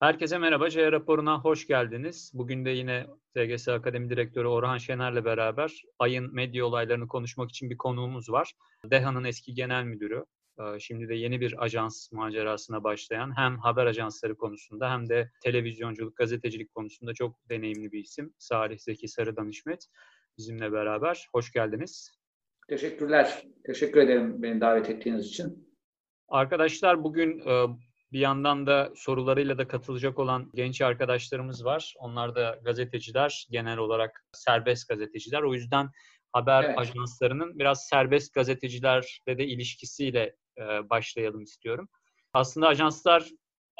Herkese 0.00 0.38
merhaba, 0.38 0.70
C 0.70 0.92
raporuna 0.92 1.40
hoş 1.40 1.66
geldiniz. 1.66 2.32
Bugün 2.34 2.64
de 2.64 2.70
yine 2.70 3.06
TGS 3.34 3.68
Akademi 3.68 4.10
Direktörü 4.10 4.48
Orhan 4.48 4.78
Şener'le 4.78 5.24
beraber 5.24 5.82
ayın 5.98 6.34
medya 6.34 6.66
olaylarını 6.66 7.08
konuşmak 7.08 7.50
için 7.50 7.70
bir 7.70 7.76
konuğumuz 7.76 8.30
var. 8.30 8.52
DEHA'nın 8.90 9.24
eski 9.24 9.54
genel 9.54 9.84
müdürü, 9.84 10.24
e, 10.58 10.78
şimdi 10.78 11.08
de 11.08 11.14
yeni 11.14 11.40
bir 11.40 11.64
ajans 11.64 12.12
macerasına 12.12 12.84
başlayan 12.84 13.36
hem 13.36 13.58
haber 13.58 13.86
ajansları 13.86 14.36
konusunda 14.36 14.90
hem 14.90 15.08
de 15.08 15.30
televizyonculuk, 15.42 16.16
gazetecilik 16.16 16.74
konusunda 16.74 17.14
çok 17.14 17.48
deneyimli 17.48 17.92
bir 17.92 18.00
isim. 18.00 18.34
Salih 18.38 18.78
Zeki 18.78 19.08
Sarıdan 19.08 19.48
İşmet 19.48 19.86
bizimle 20.38 20.72
beraber. 20.72 21.28
Hoş 21.32 21.52
geldiniz. 21.52 22.18
Teşekkürler. 22.68 23.42
Teşekkür 23.64 24.00
ederim 24.00 24.42
beni 24.42 24.60
davet 24.60 24.90
ettiğiniz 24.90 25.26
için. 25.26 25.70
Arkadaşlar 26.28 27.04
bugün 27.04 27.38
e, 27.38 27.66
bir 28.12 28.18
yandan 28.18 28.66
da 28.66 28.92
sorularıyla 28.96 29.58
da 29.58 29.68
katılacak 29.68 30.18
olan 30.18 30.50
genç 30.54 30.80
arkadaşlarımız 30.80 31.64
var. 31.64 31.94
Onlar 31.98 32.34
da 32.34 32.60
gazeteciler, 32.64 33.46
genel 33.50 33.78
olarak 33.78 34.24
serbest 34.32 34.88
gazeteciler. 34.88 35.42
O 35.42 35.54
yüzden 35.54 35.90
haber 36.32 36.64
evet. 36.64 36.78
ajanslarının 36.78 37.58
biraz 37.58 37.86
serbest 37.86 38.34
gazetecilerle 38.34 39.38
de 39.38 39.46
ilişkisiyle 39.46 40.36
e, 40.58 40.90
başlayalım 40.90 41.42
istiyorum. 41.42 41.88
Aslında 42.32 42.68
ajanslar 42.68 43.28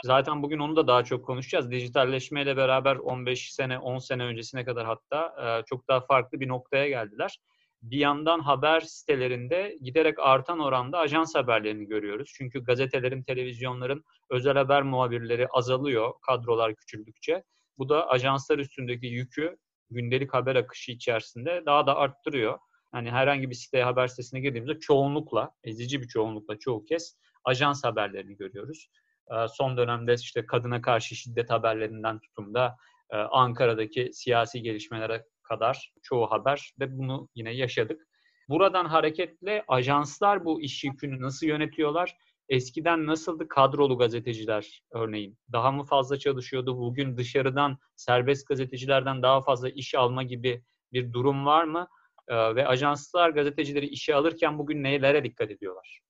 zaten 0.05 0.43
bugün 0.43 0.59
onu 0.59 0.77
da 0.77 0.87
daha 0.87 1.05
çok 1.05 1.27
konuşacağız. 1.27 1.71
Dijitalleşmeyle 1.71 2.57
beraber 2.57 2.97
15 2.97 3.55
sene, 3.55 3.79
10 3.79 3.99
sene 3.99 4.25
öncesine 4.25 4.65
kadar 4.65 4.87
hatta 4.87 5.35
e, 5.43 5.65
çok 5.65 5.89
daha 5.89 6.01
farklı 6.01 6.41
bir 6.41 6.49
noktaya 6.49 6.89
geldiler 6.89 7.39
bir 7.83 7.99
yandan 7.99 8.41
haber 8.41 8.81
sitelerinde 8.81 9.79
giderek 9.83 10.19
artan 10.19 10.59
oranda 10.59 10.99
ajans 10.99 11.35
haberlerini 11.35 11.87
görüyoruz. 11.87 12.33
Çünkü 12.37 12.65
gazetelerin, 12.65 13.23
televizyonların 13.23 14.05
özel 14.31 14.57
haber 14.57 14.83
muhabirleri 14.83 15.49
azalıyor 15.49 16.13
kadrolar 16.27 16.75
küçüldükçe. 16.75 17.45
Bu 17.79 17.89
da 17.89 18.09
ajanslar 18.09 18.59
üstündeki 18.59 19.07
yükü 19.07 19.57
gündelik 19.91 20.35
haber 20.35 20.57
akışı 20.57 20.93
içerisinde 20.93 21.63
daha 21.67 21.87
da 21.87 21.97
arttırıyor. 21.97 22.59
Yani 22.95 23.11
herhangi 23.11 23.51
bir 23.51 23.55
siteye 23.55 23.85
haber 23.85 24.07
sitesine 24.07 24.41
girdiğimizde 24.41 24.81
çoğunlukla, 24.81 25.51
ezici 25.65 26.03
bir 26.03 26.09
çoğunlukla 26.09 26.59
çoğu 26.59 26.85
kez 26.85 27.17
ajans 27.45 27.85
haberlerini 27.85 28.37
görüyoruz. 28.37 28.89
Ee, 29.31 29.49
son 29.49 29.77
dönemde 29.77 30.15
işte 30.15 30.47
kadına 30.47 30.83
karşı 30.83 31.17
şiddet 31.17 31.51
haberlerinden 31.51 32.19
tutun 32.19 32.55
da 32.55 32.77
e, 33.11 33.17
Ankara'daki 33.17 34.11
siyasi 34.13 34.63
gelişmelere 34.63 35.25
kadar 35.51 35.93
çoğu 36.03 36.31
haber 36.31 36.75
ve 36.81 36.99
bunu 36.99 37.29
yine 37.35 37.53
yaşadık. 37.53 38.07
Buradan 38.49 38.85
hareketle 38.85 39.65
ajanslar 39.69 40.45
bu 40.45 40.63
iş 40.63 40.85
yükünü 40.85 41.21
nasıl 41.21 41.47
yönetiyorlar? 41.47 42.17
Eskiden 42.49 43.07
nasıldı 43.07 43.49
kadrolu 43.49 43.99
gazeteciler 43.99 44.83
örneğin? 44.91 45.39
Daha 45.53 45.73
mı 45.73 45.85
fazla 45.85 46.19
çalışıyordu? 46.19 46.79
Bugün 46.79 47.17
dışarıdan 47.17 47.79
serbest 47.97 48.49
gazetecilerden 48.49 49.23
daha 49.23 49.41
fazla 49.41 49.69
iş 49.69 49.95
alma 49.95 50.23
gibi 50.23 50.63
bir 50.93 51.13
durum 51.13 51.47
var 51.47 51.65
mı? 51.65 51.89
Ee, 52.29 52.55
ve 52.55 52.67
ajanslar 52.67 53.31
gazetecileri 53.31 53.87
işe 53.87 54.15
alırken 54.15 54.59
bugün 54.59 54.83
nelere 54.83 55.25
dikkat 55.25 55.51
ediyorlar? 55.51 56.01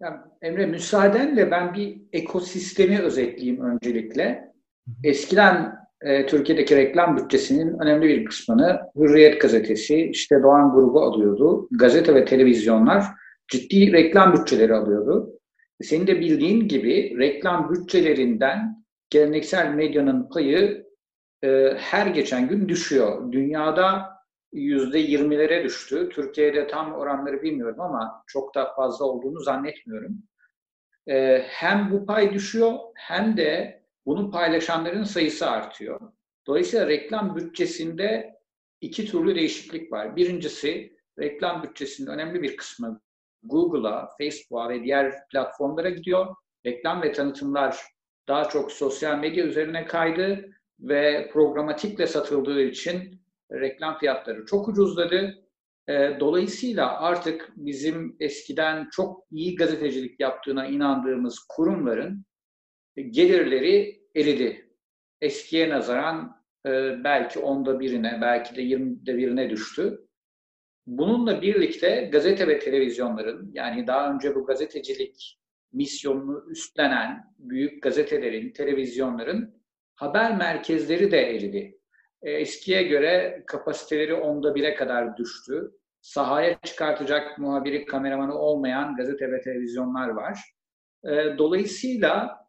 Ya 0.00 0.24
Emre 0.42 0.66
müsaadenle 0.66 1.50
ben 1.50 1.74
bir 1.74 2.00
ekosistemi 2.12 3.00
özetleyeyim 3.00 3.60
öncelikle. 3.60 4.52
Eskiden 5.04 5.87
e, 6.02 6.26
Türkiye'deki 6.26 6.76
reklam 6.76 7.16
bütçesinin 7.16 7.78
önemli 7.78 8.08
bir 8.08 8.24
kısmını 8.24 8.80
Hürriyet 8.96 9.40
gazetesi, 9.40 9.96
işte 9.96 10.42
Doğan 10.42 10.72
grubu 10.72 11.00
alıyordu. 11.00 11.68
Gazete 11.70 12.14
ve 12.14 12.24
televizyonlar 12.24 13.04
ciddi 13.48 13.92
reklam 13.92 14.32
bütçeleri 14.32 14.74
alıyordu. 14.74 15.38
Senin 15.82 16.06
de 16.06 16.20
bildiğin 16.20 16.68
gibi 16.68 17.18
reklam 17.18 17.70
bütçelerinden 17.70 18.84
geleneksel 19.10 19.74
medyanın 19.74 20.28
payı 20.28 20.86
e, 21.44 21.74
her 21.76 22.06
geçen 22.06 22.48
gün 22.48 22.68
düşüyor. 22.68 23.32
Dünyada 23.32 24.18
yüzde 24.52 24.98
yirmilere 24.98 25.64
düştü. 25.64 26.08
Türkiye'de 26.08 26.66
tam 26.66 26.92
oranları 26.92 27.42
bilmiyorum 27.42 27.80
ama 27.80 28.22
çok 28.26 28.54
da 28.54 28.72
fazla 28.76 29.04
olduğunu 29.04 29.40
zannetmiyorum. 29.40 30.22
E, 31.08 31.42
hem 31.46 31.90
bu 31.92 32.06
pay 32.06 32.34
düşüyor 32.34 32.72
hem 32.94 33.36
de 33.36 33.77
bunu 34.08 34.30
paylaşanların 34.30 35.04
sayısı 35.04 35.50
artıyor. 35.50 36.00
Dolayısıyla 36.46 36.88
reklam 36.88 37.36
bütçesinde 37.36 38.34
iki 38.80 39.06
türlü 39.06 39.34
değişiklik 39.34 39.92
var. 39.92 40.16
Birincisi 40.16 40.96
reklam 41.18 41.62
bütçesinin 41.62 42.10
önemli 42.10 42.42
bir 42.42 42.56
kısmı 42.56 43.00
Google'a, 43.42 44.08
Facebook'a 44.18 44.68
ve 44.68 44.84
diğer 44.84 45.14
platformlara 45.32 45.90
gidiyor. 45.90 46.36
Reklam 46.66 47.02
ve 47.02 47.12
tanıtımlar 47.12 47.82
daha 48.28 48.48
çok 48.48 48.72
sosyal 48.72 49.18
medya 49.18 49.44
üzerine 49.44 49.86
kaydı 49.86 50.50
ve 50.80 51.30
programatikle 51.32 52.06
satıldığı 52.06 52.62
için 52.62 53.20
reklam 53.52 53.98
fiyatları 53.98 54.46
çok 54.46 54.68
ucuzladı. 54.68 55.34
Ee, 55.88 56.16
dolayısıyla 56.20 57.00
artık 57.00 57.52
bizim 57.56 58.16
eskiden 58.20 58.88
çok 58.92 59.24
iyi 59.30 59.56
gazetecilik 59.56 60.20
yaptığına 60.20 60.66
inandığımız 60.66 61.38
kurumların 61.48 62.24
gelirleri 63.02 64.02
eridi. 64.16 64.68
Eskiye 65.20 65.68
nazaran 65.68 66.42
e, 66.66 66.70
belki 67.04 67.38
onda 67.38 67.80
birine, 67.80 68.18
belki 68.22 68.56
de 68.56 68.62
yirmide 68.62 69.16
birine 69.16 69.50
düştü. 69.50 70.08
Bununla 70.86 71.42
birlikte 71.42 72.08
gazete 72.12 72.48
ve 72.48 72.58
televizyonların, 72.58 73.50
yani 73.54 73.86
daha 73.86 74.14
önce 74.14 74.34
bu 74.34 74.46
gazetecilik 74.46 75.38
misyonunu 75.72 76.50
üstlenen 76.50 77.24
büyük 77.38 77.82
gazetelerin, 77.82 78.52
televizyonların 78.52 79.54
haber 79.94 80.36
merkezleri 80.36 81.10
de 81.10 81.30
eridi. 81.30 81.78
E, 82.22 82.30
eskiye 82.30 82.82
göre 82.82 83.42
kapasiteleri 83.46 84.14
onda 84.14 84.54
bire 84.54 84.74
kadar 84.74 85.16
düştü. 85.16 85.70
Sahaya 86.00 86.58
çıkartacak 86.64 87.38
muhabiri, 87.38 87.84
kameramanı 87.84 88.34
olmayan 88.38 88.96
gazete 88.96 89.32
ve 89.32 89.40
televizyonlar 89.40 90.08
var. 90.08 90.38
E, 91.04 91.38
dolayısıyla 91.38 92.47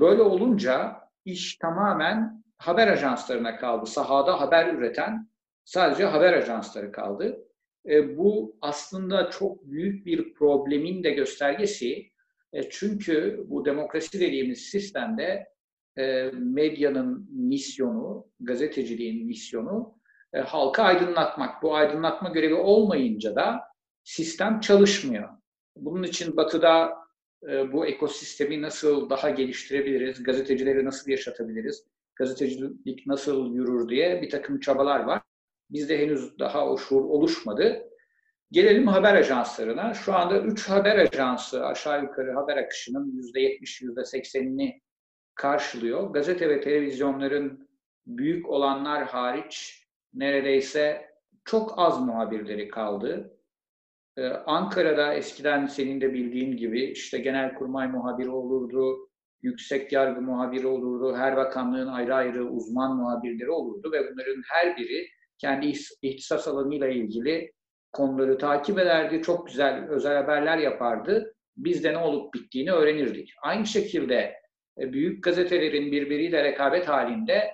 böyle 0.00 0.22
olunca 0.22 0.96
iş 1.24 1.56
tamamen 1.56 2.44
haber 2.58 2.88
ajanslarına 2.88 3.56
kaldı. 3.56 3.86
Sahada 3.86 4.40
haber 4.40 4.74
üreten 4.74 5.28
sadece 5.64 6.04
haber 6.04 6.32
ajansları 6.32 6.92
kaldı. 6.92 7.38
E, 7.88 8.16
bu 8.16 8.56
aslında 8.60 9.30
çok 9.30 9.64
büyük 9.64 10.06
bir 10.06 10.34
problemin 10.34 11.04
de 11.04 11.10
göstergesi. 11.10 12.10
E, 12.52 12.70
çünkü 12.70 13.44
bu 13.46 13.64
demokrasi 13.64 14.20
dediğimiz 14.20 14.58
sistemde 14.58 15.46
e, 15.98 16.30
medyanın 16.32 17.28
misyonu, 17.30 18.26
gazeteciliğin 18.40 19.26
misyonu 19.26 19.94
e, 20.32 20.38
halka 20.40 20.82
aydınlatmak. 20.82 21.62
Bu 21.62 21.74
aydınlatma 21.74 22.28
görevi 22.28 22.54
olmayınca 22.54 23.36
da 23.36 23.60
sistem 24.04 24.60
çalışmıyor. 24.60 25.28
Bunun 25.76 26.02
için 26.02 26.36
Batı'da 26.36 27.01
bu 27.72 27.86
ekosistemi 27.86 28.62
nasıl 28.62 29.10
daha 29.10 29.30
geliştirebiliriz, 29.30 30.22
gazetecileri 30.22 30.84
nasıl 30.84 31.10
yaşatabiliriz, 31.10 31.86
gazetecilik 32.16 33.06
nasıl 33.06 33.54
yürür 33.54 33.88
diye 33.88 34.22
bir 34.22 34.30
takım 34.30 34.60
çabalar 34.60 35.00
var. 35.00 35.22
Bizde 35.70 35.98
henüz 35.98 36.38
daha 36.38 36.68
o 36.68 36.78
şuur 36.78 37.04
oluşmadı. 37.04 37.88
Gelelim 38.50 38.86
haber 38.86 39.14
ajanslarına. 39.14 39.94
Şu 39.94 40.14
anda 40.14 40.40
3 40.40 40.68
haber 40.68 40.98
ajansı 40.98 41.66
aşağı 41.66 42.02
yukarı 42.02 42.32
haber 42.32 42.56
akışının 42.56 43.32
%70, 43.34 43.82
%80'ini 43.84 44.80
karşılıyor. 45.34 46.10
Gazete 46.10 46.48
ve 46.48 46.60
televizyonların 46.60 47.68
büyük 48.06 48.48
olanlar 48.48 49.04
hariç 49.04 49.86
neredeyse 50.14 51.10
çok 51.44 51.74
az 51.76 52.00
muhabirleri 52.00 52.68
kaldı. 52.68 53.31
Ee, 54.18 54.26
Ankara'da 54.26 55.14
eskiden 55.14 55.66
senin 55.66 56.00
de 56.00 56.14
bildiğin 56.14 56.56
gibi 56.56 56.84
işte 56.84 57.18
genel 57.18 57.54
kurmay 57.54 57.88
muhabiri 57.88 58.30
olurdu, 58.30 59.08
yüksek 59.42 59.92
yargı 59.92 60.20
muhabiri 60.20 60.66
olurdu, 60.66 61.16
her 61.16 61.36
bakanlığın 61.36 61.86
ayrı 61.86 62.14
ayrı 62.14 62.44
uzman 62.44 62.96
muhabirleri 62.96 63.50
olurdu 63.50 63.92
ve 63.92 64.12
bunların 64.12 64.42
her 64.48 64.76
biri 64.76 65.06
kendi 65.38 65.72
ihtisas 66.02 66.48
alanıyla 66.48 66.88
ilgili 66.88 67.52
konuları 67.92 68.38
takip 68.38 68.78
ederdi, 68.78 69.22
çok 69.22 69.46
güzel 69.46 69.88
özel 69.88 70.16
haberler 70.16 70.58
yapardı. 70.58 71.34
Biz 71.56 71.84
de 71.84 71.92
ne 71.92 71.98
olup 71.98 72.34
bittiğini 72.34 72.72
öğrenirdik. 72.72 73.32
Aynı 73.42 73.66
şekilde 73.66 74.34
e, 74.80 74.92
büyük 74.92 75.24
gazetelerin 75.24 75.92
birbiriyle 75.92 76.44
rekabet 76.44 76.88
halinde 76.88 77.50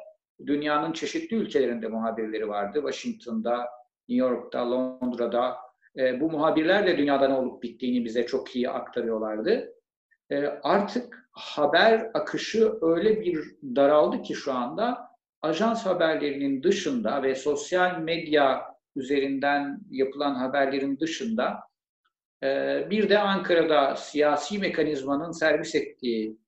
dünyanın 0.46 0.92
çeşitli 0.92 1.36
ülkelerinde 1.36 1.88
muhabirleri 1.88 2.48
vardı. 2.48 2.78
Washington'da, 2.78 3.68
New 4.08 4.26
York'ta, 4.26 4.70
Londra'da, 4.70 5.56
e, 5.98 6.20
bu 6.20 6.30
muhabirler 6.30 6.86
de 6.86 6.98
dünyada 6.98 7.28
ne 7.28 7.34
olup 7.34 7.62
bittiğini 7.62 8.04
bize 8.04 8.26
çok 8.26 8.56
iyi 8.56 8.70
aktarıyorlardı. 8.70 9.74
E, 10.30 10.46
artık 10.46 11.28
haber 11.32 12.10
akışı 12.14 12.72
öyle 12.82 13.20
bir 13.20 13.38
daraldı 13.76 14.22
ki 14.22 14.34
şu 14.34 14.52
anda 14.52 15.08
ajans 15.42 15.86
haberlerinin 15.86 16.62
dışında 16.62 17.22
ve 17.22 17.34
sosyal 17.34 17.98
medya 17.98 18.78
üzerinden 18.96 19.80
yapılan 19.90 20.34
haberlerin 20.34 21.00
dışında 21.00 21.60
e, 22.42 22.86
bir 22.90 23.08
de 23.08 23.18
Ankara'da 23.18 23.96
siyasi 23.96 24.58
mekanizmanın 24.58 25.30
servis 25.30 25.74
ettiği 25.74 26.38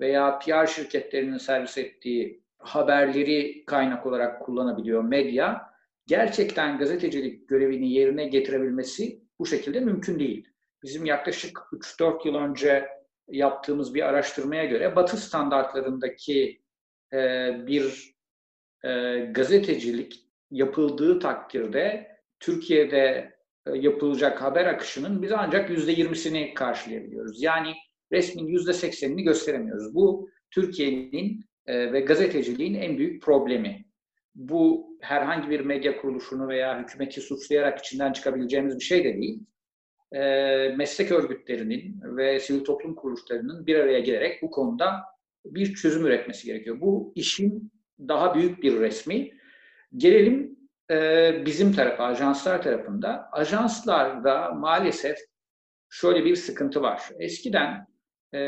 veya 0.00 0.38
PR 0.38 0.66
şirketlerinin 0.66 1.38
servis 1.38 1.78
ettiği 1.78 2.42
haberleri 2.58 3.64
kaynak 3.64 4.06
olarak 4.06 4.42
kullanabiliyor 4.42 5.04
medya. 5.04 5.71
Gerçekten 6.06 6.78
gazetecilik 6.78 7.48
görevini 7.48 7.92
yerine 7.92 8.24
getirebilmesi 8.24 9.22
bu 9.38 9.46
şekilde 9.46 9.80
mümkün 9.80 10.18
değil. 10.18 10.48
Bizim 10.82 11.04
yaklaşık 11.04 11.58
3-4 11.72 12.28
yıl 12.28 12.34
önce 12.34 12.88
yaptığımız 13.28 13.94
bir 13.94 14.02
araştırmaya 14.02 14.64
göre 14.64 14.96
Batı 14.96 15.16
standartlarındaki 15.16 16.60
e, 17.12 17.50
bir 17.66 18.14
e, 18.84 19.18
gazetecilik 19.34 20.28
yapıldığı 20.50 21.18
takdirde 21.18 22.12
Türkiye'de 22.40 23.34
e, 23.66 23.78
yapılacak 23.78 24.42
haber 24.42 24.66
akışının 24.66 25.22
biz 25.22 25.32
ancak 25.32 25.70
yüzde 25.70 25.92
yirmisini 25.92 26.54
karşılayabiliyoruz. 26.54 27.42
Yani 27.42 27.74
resmin 28.12 28.46
yüzde 28.46 28.72
seksenini 28.72 29.22
gösteremiyoruz. 29.22 29.94
Bu 29.94 30.30
Türkiye'nin 30.50 31.44
e, 31.66 31.92
ve 31.92 32.00
gazeteciliğin 32.00 32.74
en 32.74 32.98
büyük 32.98 33.22
problemi. 33.22 33.84
Bu 34.34 34.96
herhangi 35.00 35.50
bir 35.50 35.60
medya 35.60 36.00
kuruluşunu 36.00 36.48
veya 36.48 36.82
hükümeti 36.82 37.20
suçlayarak 37.20 37.78
içinden 37.78 38.12
çıkabileceğimiz 38.12 38.78
bir 38.78 38.84
şey 38.84 39.04
de 39.04 39.16
değil. 39.16 39.40
E, 40.12 40.20
meslek 40.76 41.12
örgütlerinin 41.12 42.00
ve 42.16 42.40
sivil 42.40 42.64
toplum 42.64 42.94
kuruluşlarının 42.94 43.66
bir 43.66 43.76
araya 43.76 44.00
gelerek 44.00 44.42
bu 44.42 44.50
konuda 44.50 45.02
bir 45.44 45.74
çözüm 45.74 46.06
üretmesi 46.06 46.46
gerekiyor. 46.46 46.80
Bu 46.80 47.12
işin 47.16 47.72
daha 47.98 48.34
büyük 48.34 48.62
bir 48.62 48.80
resmi. 48.80 49.30
Gelelim 49.96 50.58
e, 50.90 51.32
bizim 51.46 51.72
tarafa, 51.72 52.04
ajanslar 52.04 52.62
tarafında. 52.62 53.28
Ajanslarda 53.32 54.50
maalesef 54.50 55.18
şöyle 55.88 56.24
bir 56.24 56.36
sıkıntı 56.36 56.82
var. 56.82 57.02
Eskiden 57.18 57.86
e, 58.32 58.38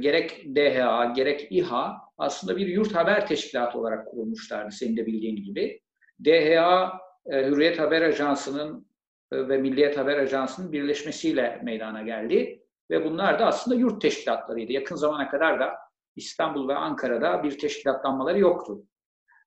gerek 0.00 0.46
DHA, 0.54 1.04
gerek 1.04 1.46
İHA 1.50 1.96
aslında 2.18 2.56
bir 2.56 2.66
yurt 2.66 2.94
haber 2.94 3.26
teşkilatı 3.26 3.78
olarak 3.78 4.06
kurulmuşlardı 4.06 4.70
senin 4.70 4.96
de 4.96 5.06
bildiğin 5.06 5.36
gibi. 5.36 5.80
DHA, 6.24 6.92
e, 7.26 7.46
Hürriyet 7.46 7.78
Haber 7.78 8.02
Ajansı'nın 8.02 8.86
e, 9.32 9.48
ve 9.48 9.58
Milliyet 9.58 9.98
Haber 9.98 10.18
Ajansı'nın 10.18 10.72
birleşmesiyle 10.72 11.60
meydana 11.62 12.02
geldi. 12.02 12.62
Ve 12.90 13.04
bunlar 13.04 13.38
da 13.38 13.46
aslında 13.46 13.76
yurt 13.76 14.02
teşkilatlarıydı. 14.02 14.72
Yakın 14.72 14.96
zamana 14.96 15.28
kadar 15.28 15.60
da 15.60 15.74
İstanbul 16.16 16.68
ve 16.68 16.74
Ankara'da 16.74 17.42
bir 17.42 17.58
teşkilatlanmaları 17.58 18.38
yoktu. 18.38 18.82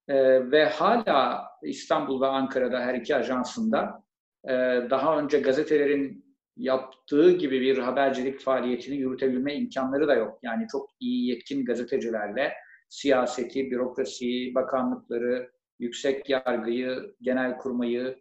E, 0.08 0.16
ve 0.52 0.66
hala 0.66 1.48
İstanbul 1.64 2.22
ve 2.22 2.28
Ankara'da 2.28 2.80
her 2.80 2.94
iki 2.94 3.16
ajansında 3.16 4.04
e, 4.44 4.54
daha 4.90 5.20
önce 5.20 5.40
gazetelerin 5.40 6.25
yaptığı 6.58 7.32
gibi 7.32 7.62
bir 7.62 7.78
habercilik 7.78 8.40
faaliyetini 8.40 8.96
yürütebilme 8.98 9.56
imkanları 9.56 10.08
da 10.08 10.16
yok. 10.16 10.40
Yani 10.44 10.68
çok 10.72 10.90
iyi 11.00 11.30
yetkin 11.30 11.66
gazetecilerle 11.66 12.54
siyaseti, 12.90 13.72
bürokrasiyi, 13.72 14.56
bakanlıkları, 14.56 15.52
yüksek 15.80 16.30
yargıyı, 16.30 17.16
genel 17.22 17.58
kurmayı 17.58 18.20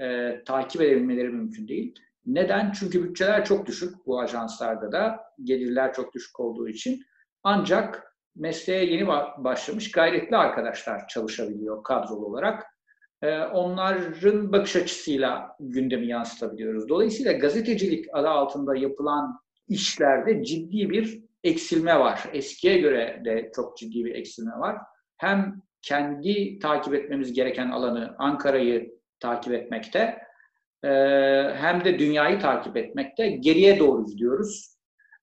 e, 0.00 0.40
takip 0.44 0.82
edebilmeleri 0.82 1.28
mümkün 1.28 1.68
değil. 1.68 1.94
Neden? 2.26 2.72
Çünkü 2.72 3.04
bütçeler 3.04 3.44
çok 3.44 3.66
düşük 3.66 4.06
bu 4.06 4.20
ajanslarda 4.20 4.92
da. 4.92 5.20
Gelirler 5.42 5.92
çok 5.92 6.14
düşük 6.14 6.40
olduğu 6.40 6.68
için. 6.68 7.02
Ancak 7.42 8.14
mesleğe 8.36 8.84
yeni 8.84 9.06
başlamış 9.38 9.90
gayretli 9.90 10.36
arkadaşlar 10.36 11.08
çalışabiliyor 11.08 11.82
kadrolu 11.82 12.26
olarak. 12.26 12.73
Ee, 13.24 13.38
onların 13.38 14.52
bakış 14.52 14.76
açısıyla 14.76 15.56
gündemi 15.60 16.06
yansıtabiliyoruz. 16.06 16.88
Dolayısıyla 16.88 17.32
gazetecilik 17.32 18.06
adı 18.12 18.28
altında 18.28 18.76
yapılan 18.76 19.40
işlerde 19.68 20.44
ciddi 20.44 20.90
bir 20.90 21.22
eksilme 21.44 21.98
var. 21.98 22.20
Eskiye 22.32 22.78
göre 22.78 23.22
de 23.24 23.50
çok 23.56 23.76
ciddi 23.76 24.04
bir 24.04 24.14
eksilme 24.14 24.58
var. 24.58 24.76
Hem 25.16 25.62
kendi 25.82 26.58
takip 26.58 26.94
etmemiz 26.94 27.32
gereken 27.32 27.70
alanı 27.70 28.14
Ankara'yı 28.18 28.94
takip 29.20 29.52
etmekte 29.52 30.18
e, 30.82 30.88
hem 31.54 31.84
de 31.84 31.98
dünyayı 31.98 32.38
takip 32.38 32.76
etmekte 32.76 33.28
geriye 33.28 33.78
doğru 33.78 34.06
gidiyoruz. 34.06 34.76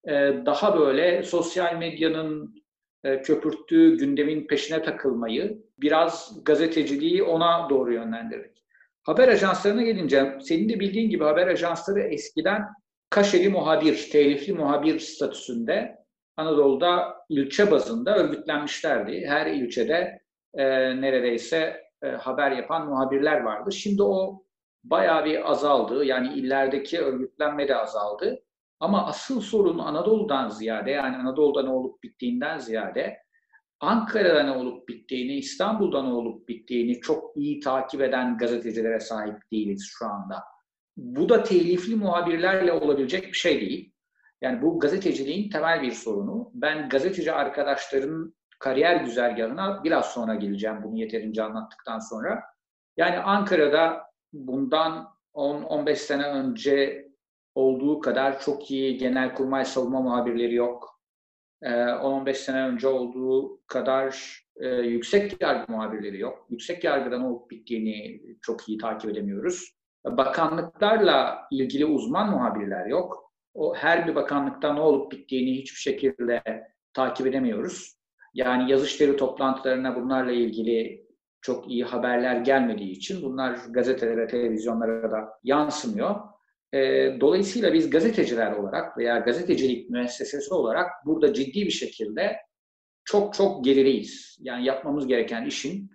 E, 0.07 0.11
daha 0.45 0.79
böyle 0.79 1.23
sosyal 1.23 1.77
medyanın 1.77 2.60
köpürttüğü 3.03 3.97
gündemin 3.97 4.47
peşine 4.47 4.81
takılmayı, 4.83 5.63
biraz 5.77 6.43
gazeteciliği 6.43 7.23
ona 7.23 7.69
doğru 7.69 7.93
yönlendirdik. 7.93 8.63
Haber 9.03 9.27
ajanslarına 9.27 9.83
gelince, 9.83 10.37
senin 10.41 10.69
de 10.69 10.79
bildiğin 10.79 11.09
gibi 11.09 11.23
haber 11.23 11.47
ajansları 11.47 11.99
eskiden 11.99 12.61
kaşeli 13.09 13.49
muhabir, 13.49 14.09
telifli 14.11 14.53
muhabir 14.53 14.99
statüsünde 14.99 16.01
Anadolu'da 16.37 17.15
ilçe 17.29 17.71
bazında 17.71 18.15
örgütlenmişlerdi. 18.15 19.25
Her 19.27 19.47
ilçede 19.47 20.21
e, 20.53 20.65
neredeyse 21.01 21.81
e, 22.03 22.07
haber 22.07 22.51
yapan 22.51 22.87
muhabirler 22.87 23.41
vardı. 23.41 23.71
Şimdi 23.71 24.03
o 24.03 24.43
bayağı 24.83 25.25
bir 25.25 25.51
azaldı. 25.51 26.05
Yani 26.05 26.33
illerdeki 26.33 27.01
örgütlenme 27.01 27.67
de 27.67 27.75
azaldı. 27.75 28.43
Ama 28.81 29.07
asıl 29.07 29.41
sorun 29.41 29.79
Anadolu'dan 29.79 30.49
ziyade 30.49 30.91
yani 30.91 31.17
Anadolu'da 31.17 31.63
ne 31.63 31.69
olup 31.69 32.03
bittiğinden 32.03 32.57
ziyade 32.57 33.17
Ankara'da 33.79 34.43
ne 34.43 34.51
olup 34.51 34.87
bittiğini, 34.87 35.33
İstanbul'da 35.33 36.03
ne 36.03 36.13
olup 36.13 36.47
bittiğini 36.47 37.01
çok 37.01 37.37
iyi 37.37 37.59
takip 37.59 38.01
eden 38.01 38.37
gazetecilere 38.37 38.99
sahip 38.99 39.37
değiliz 39.51 39.89
şu 39.97 40.05
anda. 40.05 40.43
Bu 40.97 41.29
da 41.29 41.43
telifli 41.43 41.95
muhabirlerle 41.95 42.71
olabilecek 42.71 43.27
bir 43.27 43.37
şey 43.37 43.61
değil. 43.61 43.93
Yani 44.41 44.61
bu 44.61 44.79
gazeteciliğin 44.79 45.49
temel 45.49 45.81
bir 45.81 45.91
sorunu. 45.91 46.51
Ben 46.53 46.89
gazeteci 46.89 47.31
arkadaşların 47.31 48.35
kariyer 48.59 48.95
güzergahına 48.95 49.83
biraz 49.83 50.05
sonra 50.05 50.35
geleceğim 50.35 50.83
bunu 50.83 50.97
yeterince 50.97 51.43
anlattıktan 51.43 51.99
sonra. 51.99 52.43
Yani 52.97 53.19
Ankara'da 53.19 54.03
bundan 54.33 55.07
10-15 55.33 55.95
sene 55.95 56.23
önce 56.23 57.05
olduğu 57.55 57.99
kadar 57.99 58.39
çok 58.39 58.71
iyi 58.71 58.97
genelkurmay 58.97 59.65
savunma 59.65 60.01
muhabirleri 60.01 60.55
yok. 60.55 61.01
10-15 61.61 62.29
ee, 62.29 62.33
sene 62.33 62.67
önce 62.67 62.87
olduğu 62.87 63.61
kadar 63.67 64.41
e, 64.55 64.67
yüksek 64.67 65.41
yargı 65.41 65.71
muhabirleri 65.71 66.19
yok. 66.19 66.45
Yüksek 66.49 66.83
yargıda 66.83 67.19
ne 67.19 67.25
olup 67.25 67.51
bittiğini 67.51 68.21
çok 68.41 68.69
iyi 68.69 68.77
takip 68.77 69.11
edemiyoruz. 69.11 69.73
Bakanlıklarla 70.05 71.47
ilgili 71.51 71.85
uzman 71.85 72.29
muhabirler 72.29 72.85
yok. 72.85 73.31
O 73.53 73.75
her 73.75 74.07
bir 74.07 74.15
bakanlıkta 74.15 74.73
ne 74.73 74.79
olup 74.79 75.11
bittiğini 75.11 75.57
hiçbir 75.57 75.79
şekilde 75.79 76.41
takip 76.93 77.27
edemiyoruz. 77.27 77.95
Yani 78.33 78.71
yazışları 78.71 79.17
toplantılarına 79.17 79.95
bunlarla 79.95 80.31
ilgili 80.31 81.05
çok 81.41 81.69
iyi 81.71 81.83
haberler 81.83 82.35
gelmediği 82.35 82.91
için 82.91 83.21
bunlar 83.21 83.59
gazetelere, 83.69 84.27
televizyonlara 84.27 85.11
da 85.11 85.39
yansımıyor. 85.43 86.15
E, 86.73 86.79
dolayısıyla 87.21 87.73
biz 87.73 87.89
gazeteciler 87.89 88.51
olarak 88.51 88.97
veya 88.97 89.17
gazetecilik 89.17 89.89
müessesesi 89.89 90.53
olarak 90.53 90.91
burada 91.05 91.33
ciddi 91.33 91.65
bir 91.65 91.71
şekilde 91.71 92.37
çok 93.05 93.33
çok 93.33 93.65
gerideyiz. 93.65 94.37
Yani 94.41 94.65
yapmamız 94.65 95.07
gereken 95.07 95.45
işin 95.45 95.91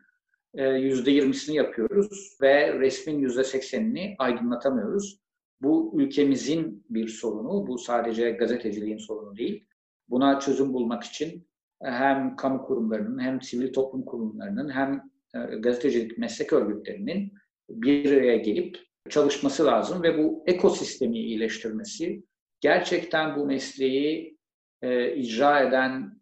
e, 0.55 0.65
yüzde 0.69 1.11
yirmisini 1.11 1.57
yapıyoruz 1.57 2.37
ve 2.43 2.79
resmin 2.79 3.19
yüzde 3.19 3.45
seksenini 3.45 4.15
aydınlatamıyoruz. 4.19 5.21
Bu 5.61 5.95
ülkemizin 5.97 6.85
bir 6.91 7.09
sorunu, 7.09 7.67
bu 7.67 7.79
sadece 7.79 8.31
gazeteciliğin 8.31 8.99
sorunu 8.99 9.37
değil. 9.37 9.67
Buna 10.09 10.41
çözüm 10.41 10.73
bulmak 10.73 11.05
için 11.05 11.49
hem 11.83 12.37
kamu 12.37 12.63
kurumlarının 12.63 13.19
hem 13.19 13.43
sivil 13.43 13.73
toplum 13.73 14.05
kurumlarının 14.05 14.71
hem 14.71 15.11
e, 15.35 15.57
gazetecilik 15.57 16.19
meslek 16.19 16.53
örgütlerinin 16.53 17.33
bir 17.69 18.13
araya 18.13 18.37
gelip 18.37 18.86
çalışması 19.11 19.67
lazım 19.67 20.03
ve 20.03 20.19
bu 20.19 20.45
ekosistemi 20.47 21.19
iyileştirmesi, 21.19 22.23
gerçekten 22.61 23.37
bu 23.37 23.47
mesleği 23.47 24.39
e, 24.83 25.15
icra 25.17 25.61
eden 25.61 26.21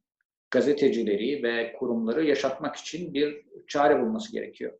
gazetecileri 0.50 1.42
ve 1.42 1.72
kurumları 1.78 2.24
yaşatmak 2.24 2.76
için 2.76 3.14
bir 3.14 3.44
çare 3.68 4.00
bulması 4.00 4.32
gerekiyor. 4.32 4.72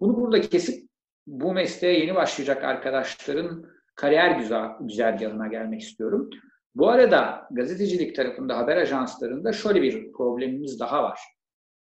Bunu 0.00 0.16
burada 0.16 0.40
kesip 0.40 0.88
bu 1.26 1.52
mesleğe 1.52 2.00
yeni 2.00 2.14
başlayacak 2.14 2.64
arkadaşların 2.64 3.66
kariyer 3.94 4.38
güzel, 4.38 4.68
güzergahına 4.80 5.46
gelmek 5.46 5.80
istiyorum. 5.80 6.30
Bu 6.74 6.88
arada 6.88 7.48
gazetecilik 7.50 8.16
tarafında 8.16 8.58
haber 8.58 8.76
ajanslarında 8.76 9.52
şöyle 9.52 9.82
bir 9.82 10.12
problemimiz 10.12 10.80
daha 10.80 11.02
var. 11.02 11.20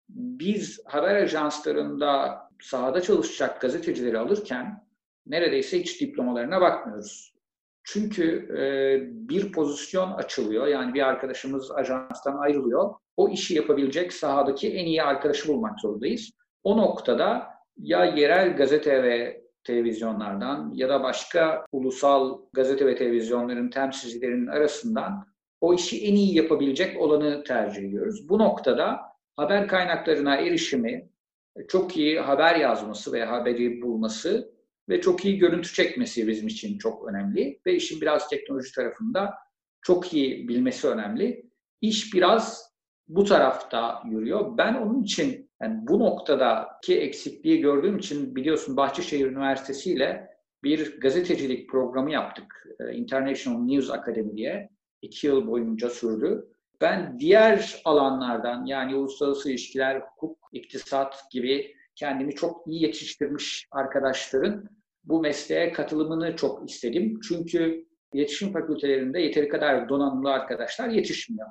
Biz 0.08 0.80
haber 0.84 1.14
ajanslarında 1.14 2.38
sahada 2.60 3.00
çalışacak 3.00 3.60
gazetecileri 3.60 4.18
alırken 4.18 4.84
neredeyse 5.26 5.80
hiç 5.80 6.00
diplomalarına 6.00 6.60
bakmıyoruz. 6.60 7.32
Çünkü 7.84 8.48
e, 8.58 8.62
bir 9.28 9.52
pozisyon 9.52 10.12
açılıyor. 10.12 10.66
Yani 10.66 10.94
bir 10.94 11.08
arkadaşımız 11.08 11.70
ajanstan 11.70 12.36
ayrılıyor. 12.36 12.94
O 13.16 13.28
işi 13.28 13.54
yapabilecek 13.54 14.12
sahadaki 14.12 14.72
en 14.74 14.86
iyi 14.86 15.02
arkadaşı 15.02 15.48
bulmak 15.48 15.80
zorundayız. 15.80 16.30
O 16.64 16.76
noktada 16.76 17.48
ya 17.78 18.04
yerel 18.04 18.56
gazete 18.56 19.02
ve 19.02 19.42
televizyonlardan 19.64 20.72
ya 20.74 20.88
da 20.88 21.02
başka 21.02 21.66
ulusal 21.72 22.38
gazete 22.52 22.86
ve 22.86 22.96
televizyonların 22.96 23.70
temsilcilerinin 23.70 24.46
arasından 24.46 25.26
o 25.60 25.74
işi 25.74 26.06
en 26.06 26.14
iyi 26.14 26.36
yapabilecek 26.36 27.00
olanı 27.00 27.44
tercih 27.44 27.82
ediyoruz. 27.82 28.28
Bu 28.28 28.38
noktada 28.38 29.00
haber 29.36 29.68
kaynaklarına 29.68 30.36
erişimi, 30.36 31.08
çok 31.68 31.96
iyi 31.96 32.20
haber 32.20 32.56
yazması 32.56 33.12
veya 33.12 33.30
haberi 33.30 33.82
bulması 33.82 34.52
ve 34.88 35.00
çok 35.00 35.24
iyi 35.24 35.38
görüntü 35.38 35.72
çekmesi 35.72 36.28
bizim 36.28 36.46
için 36.46 36.78
çok 36.78 37.08
önemli. 37.08 37.60
Ve 37.66 37.74
işin 37.74 38.00
biraz 38.00 38.28
teknoloji 38.28 38.74
tarafında 38.74 39.34
çok 39.82 40.14
iyi 40.14 40.48
bilmesi 40.48 40.88
önemli. 40.88 41.50
İş 41.80 42.14
biraz 42.14 42.72
bu 43.08 43.24
tarafta 43.24 44.02
yürüyor. 44.10 44.58
Ben 44.58 44.74
onun 44.74 45.02
için 45.02 45.50
yani 45.62 45.86
bu 45.88 45.98
noktadaki 45.98 47.00
eksikliği 47.00 47.60
gördüğüm 47.60 47.98
için 47.98 48.36
biliyorsun 48.36 48.76
Bahçeşehir 48.76 49.26
Üniversitesi 49.26 49.92
ile 49.92 50.28
bir 50.64 51.00
gazetecilik 51.00 51.70
programı 51.70 52.12
yaptık. 52.12 52.66
E, 52.80 52.94
International 52.94 53.58
News 53.58 53.90
Academy 53.90 54.36
diye. 54.36 54.70
iki 55.02 55.26
yıl 55.26 55.46
boyunca 55.46 55.90
sürdü. 55.90 56.48
Ben 56.80 57.20
diğer 57.20 57.82
alanlardan 57.84 58.66
yani 58.66 58.94
uluslararası 58.94 59.50
ilişkiler, 59.50 60.00
hukuk, 60.00 60.38
iktisat 60.52 61.30
gibi 61.30 61.74
kendimi 61.94 62.34
çok 62.34 62.66
iyi 62.66 62.82
yetiştirmiş 62.82 63.66
arkadaşların 63.70 64.68
bu 65.04 65.20
mesleğe 65.20 65.72
katılımını 65.72 66.36
çok 66.36 66.70
istedim. 66.70 67.20
Çünkü 67.28 67.86
iletişim 68.12 68.52
fakültelerinde 68.52 69.20
yeteri 69.20 69.48
kadar 69.48 69.88
donanımlı 69.88 70.32
arkadaşlar 70.32 70.88
yetişmiyor. 70.88 71.48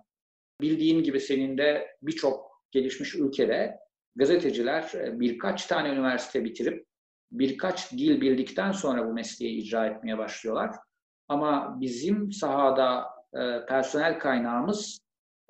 Bildiğin 0.61 1.03
gibi 1.03 1.19
senin 1.19 1.57
de 1.57 1.87
birçok 2.01 2.51
gelişmiş 2.71 3.15
ülkede 3.15 3.77
gazeteciler 4.15 4.91
e, 4.95 5.19
birkaç 5.19 5.65
tane 5.65 5.89
üniversite 5.89 6.45
bitirip 6.45 6.85
birkaç 7.31 7.91
dil 7.91 8.21
bildikten 8.21 8.71
sonra 8.71 9.07
bu 9.07 9.13
mesleği 9.13 9.57
icra 9.57 9.87
etmeye 9.87 10.17
başlıyorlar. 10.17 10.75
Ama 11.27 11.77
bizim 11.81 12.31
sahada 12.31 13.05
e, 13.33 13.65
personel 13.65 14.19
kaynağımız 14.19 14.99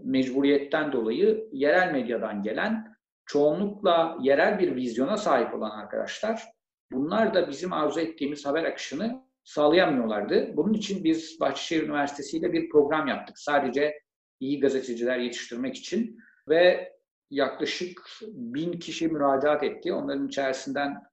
mecburiyetten 0.04 0.92
dolayı 0.92 1.50
yerel 1.52 1.92
medyadan 1.92 2.44
gelen, 2.44 2.91
çoğunlukla 3.32 4.18
yerel 4.22 4.60
bir 4.60 4.76
vizyona 4.76 5.18
sahip 5.18 5.54
olan 5.54 5.72
arkadaşlar. 5.72 6.44
Bunlar 6.92 7.34
da 7.34 7.50
bizim 7.50 7.74
arzu 7.74 8.00
ettiğimiz 8.00 8.46
haber 8.46 8.64
akışını 8.64 9.24
sağlayamıyorlardı. 9.44 10.58
Bunun 10.58 10.74
için 10.74 11.04
biz 11.04 11.40
Bahçeşehir 11.40 11.84
Üniversitesi 11.84 12.38
ile 12.38 12.54
bir 12.54 12.70
program 12.70 13.08
yaptık. 13.08 13.40
Sadece 13.40 13.94
iyi 14.40 14.60
gazeteciler 14.60 15.18
yetiştirmek 15.18 15.76
için 15.76 16.20
ve 16.50 16.92
yaklaşık 17.30 18.02
bin 18.28 18.80
kişi 18.80 19.08
müracaat 19.08 19.64
etti. 19.64 19.94
Onların 19.94 20.28
içerisinden 20.28 21.04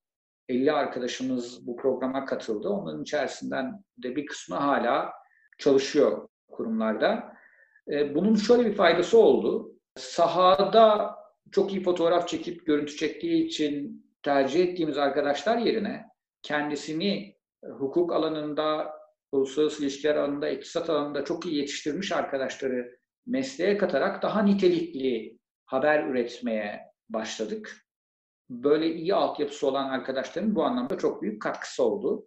50 0.49 0.73
arkadaşımız 0.73 1.67
bu 1.67 1.77
programa 1.77 2.25
katıldı. 2.25 2.69
Onların 2.69 3.03
içerisinden 3.03 3.85
de 3.99 4.17
bir 4.17 4.27
kısmı 4.27 4.57
hala 4.57 5.13
çalışıyor 5.59 6.29
kurumlarda. 6.51 7.33
E, 7.91 8.15
bunun 8.15 8.35
şöyle 8.35 8.67
bir 8.67 8.75
faydası 8.75 9.19
oldu. 9.19 9.73
Sahada 9.97 11.18
çok 11.53 11.73
iyi 11.73 11.83
fotoğraf 11.83 12.29
çekip 12.29 12.67
görüntü 12.67 12.97
çektiği 12.97 13.47
için 13.47 14.05
tercih 14.23 14.65
ettiğimiz 14.65 14.99
arkadaşlar 14.99 15.59
yerine 15.59 16.05
kendisini 16.43 17.37
hukuk 17.65 18.13
alanında, 18.13 18.99
uluslararası 19.33 19.83
ilişkiler 19.83 20.17
alanında, 20.17 20.49
iktisat 20.49 20.91
alanında 20.91 21.25
çok 21.25 21.47
iyi 21.47 21.57
yetiştirmiş 21.57 22.13
arkadaşları 22.13 22.99
mesleğe 23.27 23.77
katarak 23.77 24.23
daha 24.23 24.43
nitelikli 24.43 25.39
haber 25.67 26.05
üretmeye 26.05 26.81
başladık. 27.09 27.77
Böyle 28.51 28.95
iyi 28.95 29.15
altyapısı 29.15 29.67
olan 29.67 29.91
arkadaşların 29.91 30.55
bu 30.55 30.65
anlamda 30.65 30.99
çok 30.99 31.23
büyük 31.23 31.43
katkısı 31.43 31.85
oldu. 31.85 32.27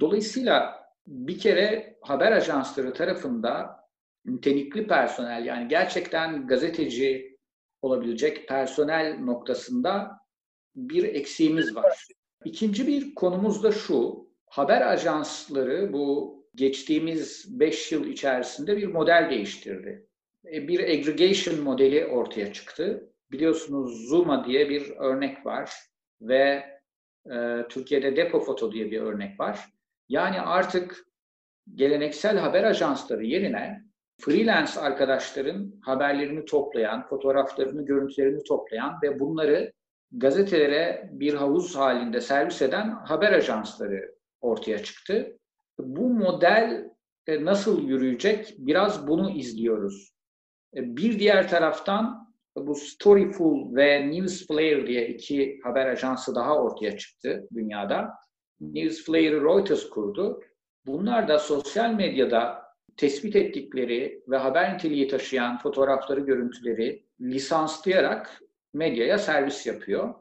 Dolayısıyla 0.00 0.84
bir 1.06 1.38
kere 1.38 1.96
haber 2.02 2.32
ajansları 2.32 2.94
tarafında 2.94 3.80
nitelikli 4.24 4.86
personel 4.86 5.44
yani 5.44 5.68
gerçekten 5.68 6.46
gazeteci 6.46 7.29
olabilecek 7.82 8.48
personel 8.48 9.18
noktasında 9.20 10.20
bir 10.76 11.04
eksiğimiz 11.04 11.76
var. 11.76 12.06
İkinci 12.44 12.86
bir 12.86 13.14
konumuz 13.14 13.62
da 13.62 13.72
şu. 13.72 14.30
Haber 14.46 14.92
ajansları 14.92 15.92
bu 15.92 16.40
geçtiğimiz 16.54 17.60
5 17.60 17.92
yıl 17.92 18.06
içerisinde 18.06 18.76
bir 18.76 18.86
model 18.86 19.30
değiştirdi. 19.30 20.06
E, 20.52 20.68
bir 20.68 20.80
aggregation 20.80 21.60
modeli 21.60 22.06
ortaya 22.06 22.52
çıktı. 22.52 23.12
Biliyorsunuz 23.32 24.08
Zuma 24.08 24.44
diye 24.44 24.68
bir 24.68 24.90
örnek 24.90 25.46
var 25.46 25.70
ve 26.20 26.64
e, 27.32 27.64
Türkiye'de 27.68 28.16
Depo 28.16 28.40
Foto 28.40 28.72
diye 28.72 28.90
bir 28.90 29.00
örnek 29.00 29.40
var. 29.40 29.60
Yani 30.08 30.40
artık 30.40 31.06
geleneksel 31.74 32.38
haber 32.38 32.64
ajansları 32.64 33.24
yerine 33.24 33.89
freelance 34.20 34.80
arkadaşların 34.80 35.72
haberlerini 35.80 36.44
toplayan, 36.44 37.06
fotoğraflarını, 37.06 37.84
görüntülerini 37.84 38.42
toplayan 38.44 38.98
ve 39.02 39.20
bunları 39.20 39.72
gazetelere 40.12 41.10
bir 41.12 41.34
havuz 41.34 41.76
halinde 41.76 42.20
servis 42.20 42.62
eden 42.62 42.88
haber 42.88 43.32
ajansları 43.32 44.14
ortaya 44.40 44.82
çıktı. 44.82 45.38
Bu 45.78 46.08
model 46.08 46.90
e, 47.26 47.44
nasıl 47.44 47.88
yürüyecek? 47.88 48.54
Biraz 48.58 49.08
bunu 49.08 49.30
izliyoruz. 49.30 50.12
E, 50.76 50.96
bir 50.96 51.18
diğer 51.18 51.48
taraftan 51.48 52.30
bu 52.56 52.74
Storyful 52.74 53.76
ve 53.76 54.10
Newsflare 54.10 54.86
diye 54.86 55.08
iki 55.08 55.60
haber 55.64 55.86
ajansı 55.86 56.34
daha 56.34 56.56
ortaya 56.56 56.98
çıktı 56.98 57.48
dünyada. 57.54 58.10
Newsflare'ı 58.60 59.40
Reuters 59.40 59.88
kurdu. 59.88 60.42
Bunlar 60.86 61.28
da 61.28 61.38
sosyal 61.38 61.94
medyada 61.94 62.59
tespit 63.00 63.36
ettikleri 63.36 64.22
ve 64.28 64.36
haber 64.36 64.74
niteliği 64.74 65.08
taşıyan 65.08 65.58
fotoğrafları, 65.58 66.20
görüntüleri 66.20 67.06
lisanslayarak 67.20 68.42
medyaya 68.74 69.18
servis 69.18 69.66
yapıyor. 69.66 70.14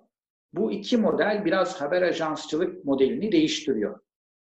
Bu 0.54 0.72
iki 0.72 0.98
model 0.98 1.46
biraz 1.46 1.82
haber 1.82 2.02
ajansçılık 2.02 2.86
modelini 2.86 3.32
değiştiriyor. 3.32 4.00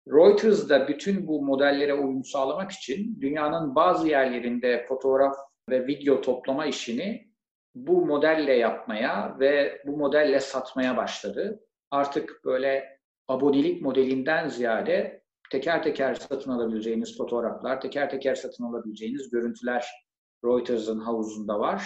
Reuters 0.09 0.69
da 0.69 0.89
bütün 0.89 1.27
bu 1.27 1.43
modellere 1.43 1.95
uyum 1.95 2.25
sağlamak 2.25 2.71
için 2.71 3.21
dünyanın 3.21 3.75
bazı 3.75 4.09
yerlerinde 4.09 4.87
fotoğraf 4.89 5.37
ve 5.71 5.87
video 5.87 6.21
toplama 6.21 6.67
işini 6.67 7.29
bu 7.75 8.07
modelle 8.07 8.53
yapmaya 8.53 9.37
ve 9.41 9.83
bu 9.87 9.97
modelle 9.97 10.41
satmaya 10.41 10.97
başladı. 10.97 11.61
Artık 11.91 12.41
böyle 12.45 12.99
abonelik 13.29 13.83
modelinden 13.83 14.49
ziyade 14.49 15.22
teker 15.53 15.83
teker 15.83 16.15
satın 16.15 16.51
alabileceğiniz 16.51 17.19
fotoğraflar, 17.19 17.81
teker 17.81 18.11
teker 18.11 18.35
satın 18.35 18.65
alabileceğiniz 18.65 19.31
görüntüler 19.31 19.87
Reuters'ın 20.45 21.01
havuzunda 21.01 21.59
var. 21.59 21.83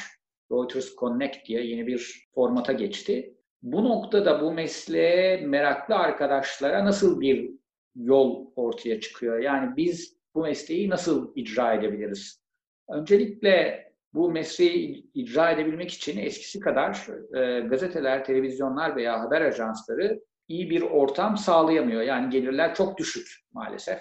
Reuters 0.52 0.94
Connect 0.94 1.46
diye 1.46 1.66
yeni 1.66 1.86
bir 1.86 2.28
formata 2.34 2.72
geçti. 2.72 3.34
Bu 3.62 3.84
noktada 3.84 4.42
bu 4.42 4.52
mesleğe 4.52 5.46
meraklı 5.46 5.94
arkadaşlara 5.94 6.84
nasıl 6.84 7.20
bir 7.20 7.50
yol 7.94 8.46
ortaya 8.56 9.00
çıkıyor? 9.00 9.38
Yani 9.38 9.76
biz 9.76 10.16
bu 10.34 10.42
mesleği 10.42 10.90
nasıl 10.90 11.32
icra 11.36 11.74
edebiliriz? 11.74 12.42
Öncelikle 12.88 13.86
bu 14.14 14.30
mesleği 14.30 15.10
icra 15.14 15.50
edebilmek 15.50 15.90
için 15.90 16.18
eskisi 16.18 16.60
kadar 16.60 17.06
e, 17.34 17.60
gazeteler, 17.60 18.24
televizyonlar 18.24 18.96
veya 18.96 19.20
haber 19.20 19.40
ajansları 19.40 20.20
iyi 20.48 20.70
bir 20.70 20.82
ortam 20.82 21.36
sağlayamıyor. 21.36 22.02
Yani 22.02 22.30
gelirler 22.30 22.74
çok 22.74 22.98
düşük 22.98 23.28
maalesef. 23.52 23.98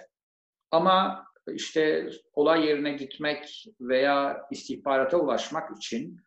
Ama 0.72 1.26
işte 1.54 2.10
olay 2.34 2.66
yerine 2.66 2.94
gitmek 2.94 3.66
veya 3.80 4.42
istihbarata 4.52 5.18
ulaşmak 5.18 5.78
için 5.78 6.18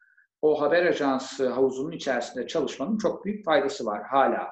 o 0.43 0.61
haber 0.61 0.87
ajansı 0.87 1.49
havuzunun 1.49 1.93
içerisinde 1.93 2.47
çalışmanın 2.47 2.99
çok 2.99 3.25
büyük 3.25 3.45
faydası 3.45 3.87
var 3.87 4.03
hala. 4.11 4.49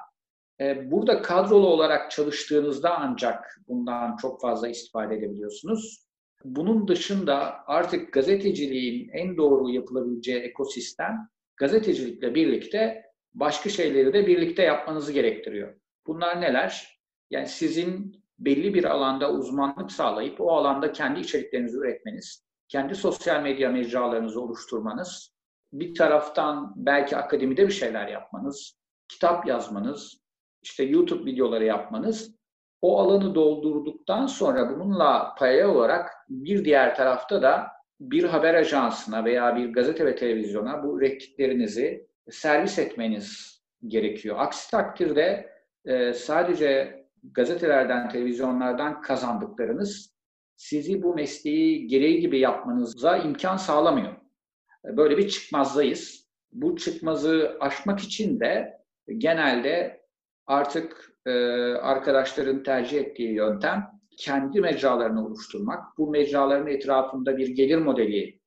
E, 0.61 0.91
burada 0.91 1.21
kadrolu 1.21 1.67
olarak 1.67 2.11
çalıştığınızda 2.11 2.97
ancak 2.97 3.59
bundan 3.67 4.15
çok 4.15 4.41
fazla 4.41 4.67
istifade 4.67 5.15
edebiliyorsunuz. 5.15 6.07
Bunun 6.43 6.87
dışında 6.87 7.63
artık 7.67 8.13
gazeteciliğin 8.13 9.09
en 9.09 9.37
doğru 9.37 9.69
yapılabileceği 9.69 10.39
ekosistem 10.39 11.29
gazetecilikle 11.57 12.35
birlikte 12.35 13.06
başka 13.39 13.69
şeyleri 13.69 14.13
de 14.13 14.27
birlikte 14.27 14.63
yapmanızı 14.63 15.13
gerektiriyor. 15.13 15.75
Bunlar 16.07 16.41
neler? 16.41 16.99
Yani 17.29 17.47
sizin 17.47 18.23
belli 18.39 18.73
bir 18.73 18.83
alanda 18.83 19.31
uzmanlık 19.31 19.91
sağlayıp 19.91 20.41
o 20.41 20.51
alanda 20.51 20.91
kendi 20.91 21.19
içeriklerinizi 21.19 21.77
üretmeniz, 21.77 22.47
kendi 22.67 22.95
sosyal 22.95 23.43
medya 23.43 23.69
mecralarınızı 23.69 24.41
oluşturmanız, 24.41 25.37
bir 25.73 25.95
taraftan 25.95 26.73
belki 26.75 27.17
akademide 27.17 27.67
bir 27.67 27.73
şeyler 27.73 28.07
yapmanız, 28.07 28.79
kitap 29.07 29.47
yazmanız, 29.47 30.21
işte 30.61 30.83
YouTube 30.83 31.31
videoları 31.31 31.65
yapmanız 31.65 32.37
o 32.81 32.99
alanı 32.99 33.35
doldurduktan 33.35 34.25
sonra 34.25 34.69
bununla 34.69 35.35
paya 35.37 35.71
olarak 35.71 36.11
bir 36.29 36.65
diğer 36.65 36.95
tarafta 36.95 37.41
da 37.41 37.67
bir 37.99 38.23
haber 38.23 38.53
ajansına 38.53 39.25
veya 39.25 39.55
bir 39.55 39.73
gazete 39.73 40.05
ve 40.05 40.15
televizyona 40.15 40.83
bu 40.83 40.97
ürettiklerinizi 40.97 42.07
servis 42.31 42.79
etmeniz 42.79 43.61
gerekiyor. 43.87 44.35
Aksi 44.39 44.71
takdirde 44.71 45.49
e, 45.85 46.13
sadece 46.13 47.03
gazetelerden, 47.23 48.09
televizyonlardan 48.09 49.01
kazandıklarınız 49.01 50.17
sizi 50.55 51.03
bu 51.03 51.15
mesleği 51.15 51.87
gereği 51.87 52.19
gibi 52.19 52.39
yapmanıza 52.39 53.17
imkan 53.17 53.57
sağlamıyor. 53.57 54.15
Böyle 54.83 55.17
bir 55.17 55.29
çıkmazdayız. 55.29 56.27
Bu 56.51 56.75
çıkmazı 56.75 57.57
aşmak 57.59 57.99
için 57.99 58.39
de 58.39 58.81
genelde 59.17 60.01
artık 60.45 61.13
e, 61.25 61.31
arkadaşların 61.73 62.63
tercih 62.63 62.99
ettiği 62.99 63.33
yöntem 63.33 63.87
kendi 64.17 64.61
mecralarını 64.61 65.25
oluşturmak, 65.25 65.97
bu 65.97 66.09
mecraların 66.09 66.67
etrafında 66.67 67.37
bir 67.37 67.47
gelir 67.47 67.77
modeli 67.77 68.39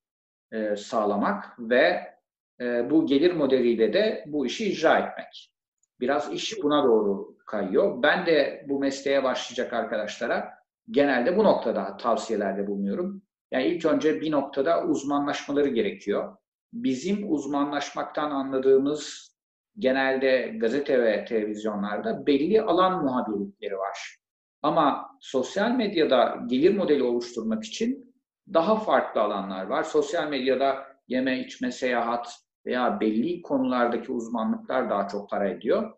e, 0.53 0.77
sağlamak 0.77 1.45
ve 1.59 2.15
e, 2.61 2.91
bu 2.91 3.07
gelir 3.07 3.33
modeliyle 3.33 3.93
de 3.93 4.25
bu 4.27 4.47
işi 4.47 4.65
icra 4.65 4.99
etmek. 4.99 5.53
Biraz 6.01 6.33
iş 6.33 6.63
buna 6.63 6.85
doğru 6.85 7.37
kayıyor. 7.47 8.03
Ben 8.03 8.27
de 8.27 8.65
bu 8.69 8.79
mesleğe 8.79 9.25
başlayacak 9.25 9.73
arkadaşlara 9.73 10.51
genelde 10.91 11.37
bu 11.37 11.45
noktada 11.45 11.97
tavsiyelerde 11.97 12.67
bulunuyorum. 12.67 13.23
Yani 13.51 13.65
ilk 13.65 13.85
önce 13.85 14.21
bir 14.21 14.31
noktada 14.31 14.85
uzmanlaşmaları 14.85 15.69
gerekiyor. 15.69 16.37
Bizim 16.73 17.33
uzmanlaşmaktan 17.33 18.31
anladığımız 18.31 19.31
genelde 19.79 20.57
gazete 20.61 21.03
ve 21.03 21.25
televizyonlarda 21.25 22.27
belli 22.27 22.63
alan 22.63 23.05
muhabirlikleri 23.05 23.79
var. 23.79 24.17
Ama 24.63 25.11
sosyal 25.21 25.71
medyada 25.71 26.39
gelir 26.47 26.77
modeli 26.77 27.03
oluşturmak 27.03 27.65
için 27.65 28.15
daha 28.55 28.77
farklı 28.77 29.21
alanlar 29.21 29.67
var. 29.67 29.83
Sosyal 29.83 30.29
medyada 30.29 30.87
yeme, 31.09 31.41
içme, 31.41 31.73
seyahat 31.73 32.41
veya 32.67 33.01
belli 33.01 33.43
konulardaki 33.43 34.13
uzmanlıklar 34.13 34.91
daha 34.91 35.09
çok 35.09 35.31
para 35.31 35.49
ediyor. 35.49 35.93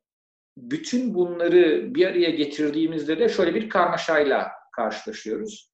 Bütün 0.57 1.15
bunları 1.15 1.95
bir 1.95 2.07
araya 2.07 2.31
getirdiğimizde 2.31 3.19
de 3.19 3.29
şöyle 3.29 3.55
bir 3.55 3.69
karmaşayla 3.69 4.53
karşılaşıyoruz. 4.77 5.73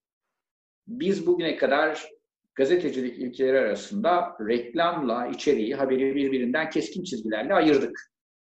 Biz 0.86 1.26
bugüne 1.26 1.56
kadar 1.56 2.08
gazetecilik 2.54 3.18
ilkeleri 3.18 3.58
arasında 3.58 4.36
reklamla 4.48 5.26
içeriği, 5.26 5.74
haberi 5.74 6.14
birbirinden 6.14 6.70
keskin 6.70 7.04
çizgilerle 7.04 7.54
ayırdık. 7.54 8.00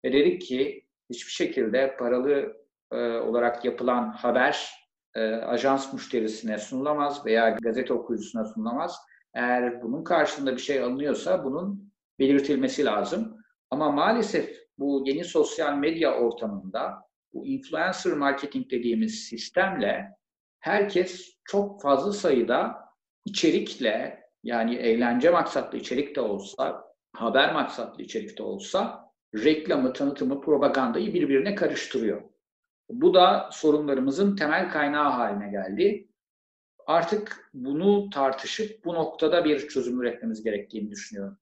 Ve 0.06 0.14
dedik 0.14 0.42
ki 0.42 0.86
hiçbir 1.10 1.32
şekilde 1.32 1.96
paralı 1.98 2.58
e, 2.92 2.96
olarak 2.98 3.66
yapılan 3.66 4.12
haber 4.12 4.72
e, 5.16 5.22
ajans 5.22 5.94
müşterisine 5.94 6.58
sunulamaz 6.58 7.26
veya 7.26 7.50
gazete 7.50 7.94
okuyucusuna 7.94 8.46
sunulamaz. 8.46 8.98
Eğer 9.34 9.82
bunun 9.82 10.04
karşılığında 10.04 10.56
bir 10.56 10.62
şey 10.62 10.80
alınıyorsa 10.80 11.46
bunun 11.46 11.91
belirtilmesi 12.22 12.86
lazım. 12.86 13.38
Ama 13.70 13.92
maalesef 13.92 14.62
bu 14.78 15.04
yeni 15.06 15.24
sosyal 15.24 15.78
medya 15.78 16.14
ortamında 16.20 16.94
bu 17.34 17.48
influencer 17.48 18.14
marketing 18.14 18.72
dediğimiz 18.72 19.24
sistemle 19.24 20.10
herkes 20.60 21.38
çok 21.44 21.82
fazla 21.82 22.12
sayıda 22.14 22.76
içerikle 23.26 24.22
yani 24.44 24.76
eğlence 24.76 25.30
maksatlı 25.30 25.78
içerik 25.78 26.16
de 26.16 26.22
olsa, 26.22 26.84
haber 27.14 27.54
maksatlı 27.54 28.04
içerik 28.04 28.38
de 28.38 28.44
olsa 28.44 29.12
reklamı, 29.36 29.94
tanıtımı, 29.94 30.42
propagandayı 30.42 31.14
birbirine 31.14 31.56
karıştırıyor. 31.56 32.22
Bu 32.90 33.14
da 33.14 33.50
sorunlarımızın 33.52 34.36
temel 34.36 34.70
kaynağı 34.70 35.10
haline 35.10 35.52
geldi. 35.52 36.08
Artık 36.88 37.50
bunu 37.54 38.10
tartışıp 38.10 38.86
bu 38.86 38.94
noktada 38.94 39.46
bir 39.46 39.68
çözüm 39.68 40.02
üretmemiz 40.02 40.44
gerektiğini 40.44 40.92
düşünüyorum. 40.92 41.38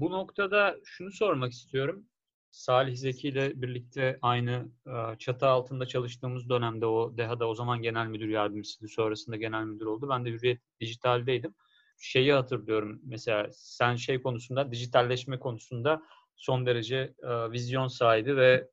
Bu 0.00 0.10
noktada 0.10 0.76
şunu 0.84 1.10
sormak 1.10 1.52
istiyorum. 1.52 2.06
Salih 2.50 2.96
Zeki 2.96 3.28
ile 3.28 3.62
birlikte 3.62 4.18
aynı 4.22 4.68
e, 4.86 5.18
çatı 5.18 5.46
altında 5.46 5.86
çalıştığımız 5.86 6.48
dönemde 6.48 6.86
o 6.86 7.16
DEHA'da 7.16 7.48
o 7.48 7.54
zaman 7.54 7.82
genel 7.82 8.06
müdür 8.06 8.28
yardımcısıydı. 8.28 8.88
Sonrasında 8.92 9.36
genel 9.36 9.64
müdür 9.64 9.86
oldu. 9.86 10.08
Ben 10.08 10.24
de 10.24 10.30
Hürriyet 10.30 10.60
Dijital'deydim. 10.80 11.54
Şeyi 11.98 12.32
hatırlıyorum 12.32 13.00
mesela 13.04 13.48
sen 13.52 13.96
şey 13.96 14.22
konusunda 14.22 14.72
dijitalleşme 14.72 15.38
konusunda 15.38 16.02
son 16.36 16.66
derece 16.66 17.14
e, 17.22 17.50
vizyon 17.50 17.86
sahibi 17.86 18.36
ve 18.36 18.68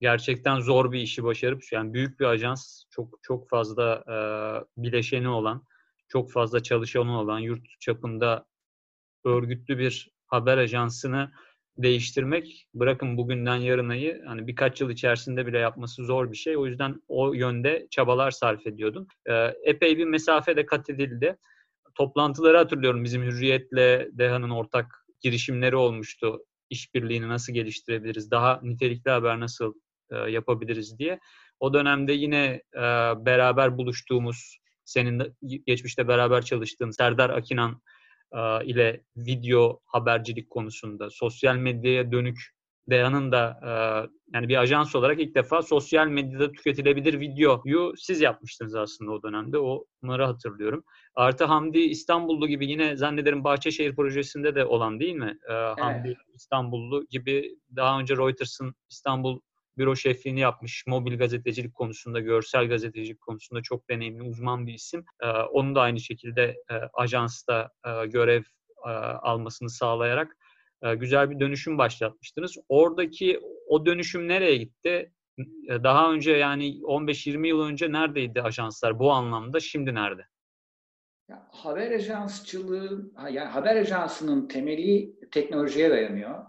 gerçekten 0.00 0.60
zor 0.60 0.92
bir 0.92 1.00
işi 1.00 1.24
başarıp 1.24 1.62
yani 1.72 1.94
büyük 1.94 2.20
bir 2.20 2.24
ajans 2.24 2.84
çok 2.90 3.18
çok 3.22 3.48
fazla 3.48 4.04
e, 4.08 4.16
bileşeni 4.82 5.28
olan 5.28 5.66
çok 6.08 6.32
fazla 6.32 6.62
çalışanı 6.62 7.20
olan 7.20 7.38
yurt 7.38 7.80
çapında 7.80 8.46
örgütlü 9.24 9.78
bir 9.78 10.17
haber 10.28 10.58
ajansını 10.58 11.30
değiştirmek 11.78 12.66
bırakın 12.74 13.16
bugünden 13.16 13.56
yarınayı 13.56 14.22
hani 14.26 14.46
birkaç 14.46 14.80
yıl 14.80 14.90
içerisinde 14.90 15.46
bile 15.46 15.58
yapması 15.58 16.04
zor 16.04 16.32
bir 16.32 16.36
şey. 16.36 16.56
O 16.56 16.66
yüzden 16.66 17.02
o 17.08 17.32
yönde 17.32 17.86
çabalar 17.90 18.30
sarf 18.30 18.66
ediyordun. 18.66 19.08
Ee, 19.26 19.54
epey 19.64 19.98
bir 19.98 20.04
mesafe 20.04 20.56
de 20.56 20.66
kat 20.66 20.90
edildi. 20.90 21.36
Toplantıları 21.94 22.56
hatırlıyorum 22.56 23.04
bizim 23.04 23.22
Hürriyet'le 23.22 24.08
DEHA'nın 24.18 24.50
ortak 24.50 25.04
girişimleri 25.20 25.76
olmuştu. 25.76 26.38
İşbirliğini 26.70 27.28
nasıl 27.28 27.52
geliştirebiliriz, 27.52 28.30
daha 28.30 28.60
nitelikli 28.62 29.10
haber 29.10 29.40
nasıl 29.40 29.74
e, 30.10 30.16
yapabiliriz 30.16 30.98
diye. 30.98 31.18
O 31.60 31.74
dönemde 31.74 32.12
yine 32.12 32.62
e, 32.74 32.82
beraber 33.26 33.78
buluştuğumuz, 33.78 34.58
senin 34.84 35.36
geçmişte 35.66 36.08
beraber 36.08 36.42
çalıştığın 36.42 36.90
Serdar 36.90 37.30
Akinan 37.30 37.80
e, 38.32 38.66
ile 38.66 39.04
video 39.16 39.80
habercilik 39.84 40.50
konusunda 40.50 41.10
sosyal 41.10 41.56
medyaya 41.56 42.12
dönük 42.12 42.38
Deya'nın 42.90 43.32
da 43.32 43.60
e, 43.62 43.70
yani 44.34 44.48
bir 44.48 44.56
ajans 44.56 44.94
olarak 44.94 45.20
ilk 45.20 45.34
defa 45.34 45.62
sosyal 45.62 46.06
medyada 46.06 46.52
tüketilebilir 46.52 47.20
videoyu 47.20 47.92
siz 47.96 48.20
yapmıştınız 48.20 48.74
aslında 48.74 49.10
o 49.10 49.22
dönemde. 49.22 49.58
Onları 49.58 50.24
hatırlıyorum. 50.24 50.84
Artı 51.14 51.44
Hamdi 51.44 51.78
İstanbullu 51.78 52.48
gibi 52.48 52.70
yine 52.70 52.96
zannederim 52.96 53.44
Bahçeşehir 53.44 53.96
projesinde 53.96 54.54
de 54.54 54.64
olan 54.64 55.00
değil 55.00 55.14
mi? 55.14 55.38
E, 55.48 55.52
evet. 55.52 55.78
Hamdi 55.80 56.16
İstanbullu 56.34 57.06
gibi 57.10 57.56
daha 57.76 58.00
önce 58.00 58.16
Reuters'ın 58.16 58.74
İstanbul 58.90 59.40
büro 59.78 59.96
şefliğini 59.96 60.40
yapmış. 60.40 60.84
Mobil 60.86 61.18
gazetecilik 61.18 61.74
konusunda, 61.74 62.20
görsel 62.20 62.68
gazetecilik 62.68 63.20
konusunda 63.20 63.62
çok 63.62 63.90
deneyimli, 63.90 64.22
uzman 64.22 64.66
bir 64.66 64.74
isim. 64.74 65.04
Ee, 65.22 65.26
onun 65.26 65.74
da 65.74 65.80
aynı 65.80 66.00
şekilde 66.00 66.42
e, 66.44 66.74
ajansta 66.92 67.70
e, 67.86 68.06
görev 68.06 68.42
e, 68.86 68.90
almasını 68.90 69.70
sağlayarak 69.70 70.36
güzel 70.96 71.30
bir 71.30 71.40
dönüşüm 71.40 71.78
başlatmıştınız. 71.78 72.56
Oradaki 72.68 73.40
o 73.68 73.86
dönüşüm 73.86 74.28
nereye 74.28 74.56
gitti? 74.56 75.12
Daha 75.68 76.12
önce 76.12 76.32
yani 76.32 76.80
15-20 76.80 77.46
yıl 77.46 77.60
önce 77.60 77.92
neredeydi 77.92 78.42
ajanslar 78.42 78.98
bu 78.98 79.12
anlamda? 79.12 79.60
Şimdi 79.60 79.94
nerede? 79.94 80.22
Ya, 81.28 81.48
haber 81.50 81.90
ajansçılığı, 81.90 83.10
yani 83.30 83.48
haber 83.48 83.76
ajansının 83.76 84.48
temeli 84.48 85.14
teknolojiye 85.30 85.90
dayanıyor. 85.90 86.44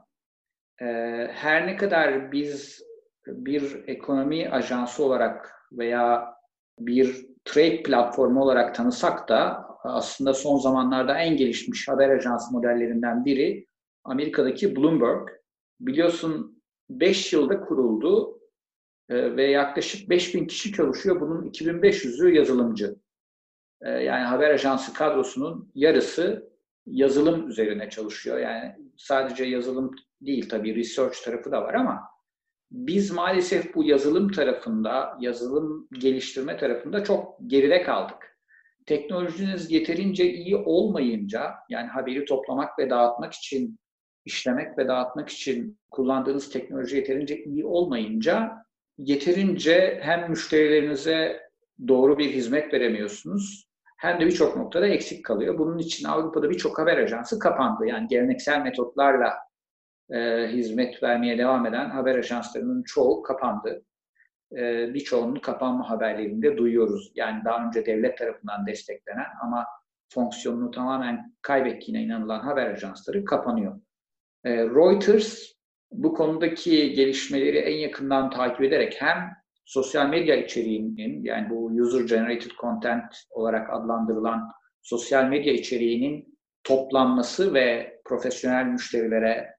Ee, 0.81 0.85
her 1.31 1.67
ne 1.67 1.75
kadar 1.75 2.31
biz 2.31 2.83
bir 3.27 3.83
ekonomi 3.87 4.49
ajansı 4.49 5.03
olarak 5.03 5.65
veya 5.71 6.33
bir 6.79 7.25
trade 7.45 7.83
platformu 7.83 8.41
olarak 8.41 8.75
tanısak 8.75 9.29
da 9.29 9.69
aslında 9.83 10.33
son 10.33 10.57
zamanlarda 10.57 11.17
en 11.17 11.37
gelişmiş 11.37 11.87
haber 11.87 12.09
ajansı 12.09 12.53
modellerinden 12.53 13.25
biri 13.25 13.67
Amerika'daki 14.03 14.75
Bloomberg. 14.75 15.29
Biliyorsun 15.79 16.61
5 16.89 17.33
yılda 17.33 17.61
kuruldu 17.61 18.39
e, 19.09 19.35
ve 19.35 19.43
yaklaşık 19.43 20.09
5000 20.09 20.45
kişi 20.45 20.73
çalışıyor. 20.73 21.21
Bunun 21.21 21.49
2500'ü 21.49 22.29
yazılımcı. 22.29 22.95
E, 23.81 23.89
yani 23.89 24.23
haber 24.23 24.49
ajansı 24.49 24.93
kadrosunun 24.93 25.71
yarısı 25.75 26.49
yazılım 26.85 27.49
üzerine 27.49 27.89
çalışıyor. 27.89 28.39
Yani 28.39 28.75
sadece 28.97 29.45
yazılım 29.45 29.95
değil 30.21 30.49
tabii 30.49 30.75
research 30.75 31.23
tarafı 31.25 31.51
da 31.51 31.61
var 31.61 31.73
ama 31.73 32.01
biz 32.71 33.11
maalesef 33.11 33.75
bu 33.75 33.83
yazılım 33.83 34.31
tarafında, 34.31 35.17
yazılım 35.19 35.87
geliştirme 35.91 36.57
tarafında 36.57 37.03
çok 37.03 37.37
geride 37.47 37.83
kaldık. 37.83 38.37
Teknolojiniz 38.85 39.71
yeterince 39.71 40.33
iyi 40.33 40.55
olmayınca, 40.55 41.53
yani 41.69 41.87
haberi 41.87 42.25
toplamak 42.25 42.79
ve 42.79 42.89
dağıtmak 42.89 43.33
için, 43.33 43.79
işlemek 44.25 44.77
ve 44.77 44.87
dağıtmak 44.87 45.29
için 45.29 45.79
kullandığınız 45.91 46.49
teknoloji 46.49 46.95
yeterince 46.95 47.43
iyi 47.43 47.65
olmayınca, 47.65 48.51
yeterince 48.97 49.99
hem 50.01 50.29
müşterilerinize 50.29 51.41
doğru 51.87 52.17
bir 52.17 52.29
hizmet 52.29 52.73
veremiyorsunuz, 52.73 53.69
hem 53.97 54.19
de 54.19 54.25
birçok 54.25 54.57
noktada 54.57 54.87
eksik 54.87 55.25
kalıyor. 55.25 55.57
Bunun 55.57 55.77
için 55.77 56.07
Avrupa'da 56.07 56.49
birçok 56.49 56.79
haber 56.79 56.97
ajansı 56.97 57.39
kapandı. 57.39 57.85
Yani 57.85 58.07
geleneksel 58.07 58.61
metotlarla 58.61 59.33
e, 60.11 60.47
hizmet 60.47 61.03
vermeye 61.03 61.37
devam 61.37 61.65
eden 61.65 61.89
haber 61.89 62.15
ajanslarının 62.15 62.83
çoğu 62.83 63.23
kapandı. 63.23 63.83
E, 64.51 64.93
birçoğunun 64.93 65.35
kapanma 65.35 65.89
haberlerini 65.89 66.41
de 66.41 66.57
duyuyoruz. 66.57 67.11
Yani 67.15 67.45
daha 67.45 67.67
önce 67.67 67.85
devlet 67.85 68.17
tarafından 68.17 68.67
desteklenen 68.67 69.27
ama 69.43 69.65
fonksiyonunu 70.13 70.71
tamamen 70.71 71.33
kaybettiğine 71.41 72.03
inanılan 72.03 72.39
haber 72.39 72.65
ajansları 72.65 73.25
kapanıyor. 73.25 73.79
E, 74.43 74.57
Reuters 74.57 75.53
bu 75.91 76.13
konudaki 76.13 76.93
gelişmeleri 76.93 77.57
en 77.57 77.77
yakından 77.77 78.29
takip 78.29 78.61
ederek 78.61 78.95
hem 78.99 79.29
sosyal 79.65 80.09
medya 80.09 80.35
içeriğinin 80.35 81.23
yani 81.23 81.49
bu 81.49 81.65
user 81.65 82.01
generated 82.01 82.51
content 82.61 83.13
olarak 83.29 83.73
adlandırılan 83.73 84.51
sosyal 84.81 85.25
medya 85.25 85.53
içeriğinin 85.53 86.39
toplanması 86.63 87.53
ve 87.53 87.99
profesyonel 88.05 88.65
müşterilere, 88.65 89.55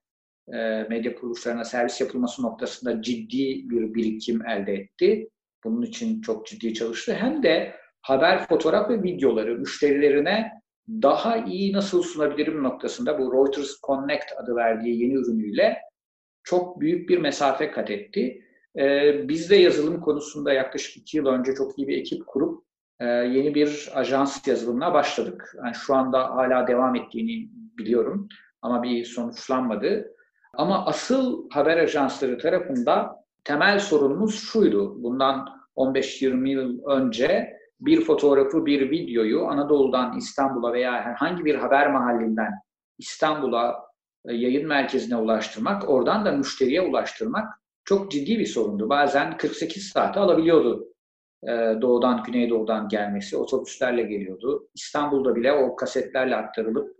medya 0.89 1.15
kuruluşlarına 1.15 1.63
servis 1.63 2.01
yapılması 2.01 2.41
noktasında 2.41 3.01
ciddi 3.01 3.69
bir 3.69 3.93
birikim 3.93 4.45
elde 4.45 4.73
etti. 4.73 5.29
Bunun 5.63 5.81
için 5.81 6.21
çok 6.21 6.47
ciddi 6.47 6.73
çalıştı. 6.73 7.13
Hem 7.13 7.43
de 7.43 7.75
haber, 8.01 8.47
fotoğraf 8.47 8.89
ve 8.89 9.03
videoları 9.03 9.55
müşterilerine 9.55 10.51
daha 10.89 11.37
iyi 11.37 11.73
nasıl 11.73 12.03
sunabilirim 12.03 12.63
noktasında 12.63 13.19
bu 13.19 13.33
Reuters 13.33 13.81
Connect 13.87 14.25
adı 14.37 14.55
verdiği 14.55 15.01
yeni 15.03 15.13
ürünüyle 15.13 15.77
çok 16.43 16.81
büyük 16.81 17.09
bir 17.09 17.17
mesafe 17.17 17.71
kat 17.71 17.91
etti. 17.91 18.43
Ee, 18.79 19.27
biz 19.27 19.49
de 19.49 19.55
yazılım 19.55 20.01
konusunda 20.01 20.53
yaklaşık 20.53 20.97
iki 20.97 21.17
yıl 21.17 21.25
önce 21.25 21.55
çok 21.55 21.79
iyi 21.79 21.87
bir 21.87 21.97
ekip 21.97 22.27
kurup 22.27 22.63
e, 22.99 23.05
yeni 23.05 23.55
bir 23.55 23.89
ajans 23.93 24.47
yazılımına 24.47 24.93
başladık. 24.93 25.55
Yani 25.57 25.75
şu 25.75 25.95
anda 25.95 26.35
hala 26.35 26.67
devam 26.67 26.95
ettiğini 26.95 27.49
biliyorum 27.77 28.27
ama 28.61 28.83
bir 28.83 29.05
sonuçlanmadı. 29.05 30.15
Ama 30.53 30.85
asıl 30.85 31.49
haber 31.49 31.77
ajansları 31.77 32.37
tarafında 32.37 33.23
temel 33.43 33.79
sorunumuz 33.79 34.39
şuydu. 34.39 35.03
Bundan 35.03 35.49
15-20 35.77 36.49
yıl 36.49 36.83
önce 36.85 37.57
bir 37.79 38.01
fotoğrafı, 38.01 38.65
bir 38.65 38.91
videoyu 38.91 39.47
Anadolu'dan 39.47 40.17
İstanbul'a 40.17 40.73
veya 40.73 40.93
herhangi 40.93 41.45
bir 41.45 41.55
haber 41.55 41.91
mahallinden 41.91 42.51
İstanbul'a 42.97 43.75
e, 44.25 44.33
yayın 44.33 44.67
merkezine 44.67 45.15
ulaştırmak, 45.15 45.89
oradan 45.89 46.25
da 46.25 46.31
müşteriye 46.31 46.81
ulaştırmak 46.81 47.61
çok 47.85 48.11
ciddi 48.11 48.39
bir 48.39 48.45
sorundu. 48.45 48.89
Bazen 48.89 49.37
48 49.37 49.83
saate 49.83 50.19
alabiliyordu 50.19 50.87
e, 51.43 51.51
doğudan, 51.81 52.23
güneydoğudan 52.23 52.87
gelmesi. 52.87 53.37
Otobüslerle 53.37 54.03
geliyordu. 54.03 54.67
İstanbul'da 54.75 55.35
bile 55.35 55.53
o 55.53 55.75
kasetlerle 55.75 56.35
aktarılıp 56.35 56.95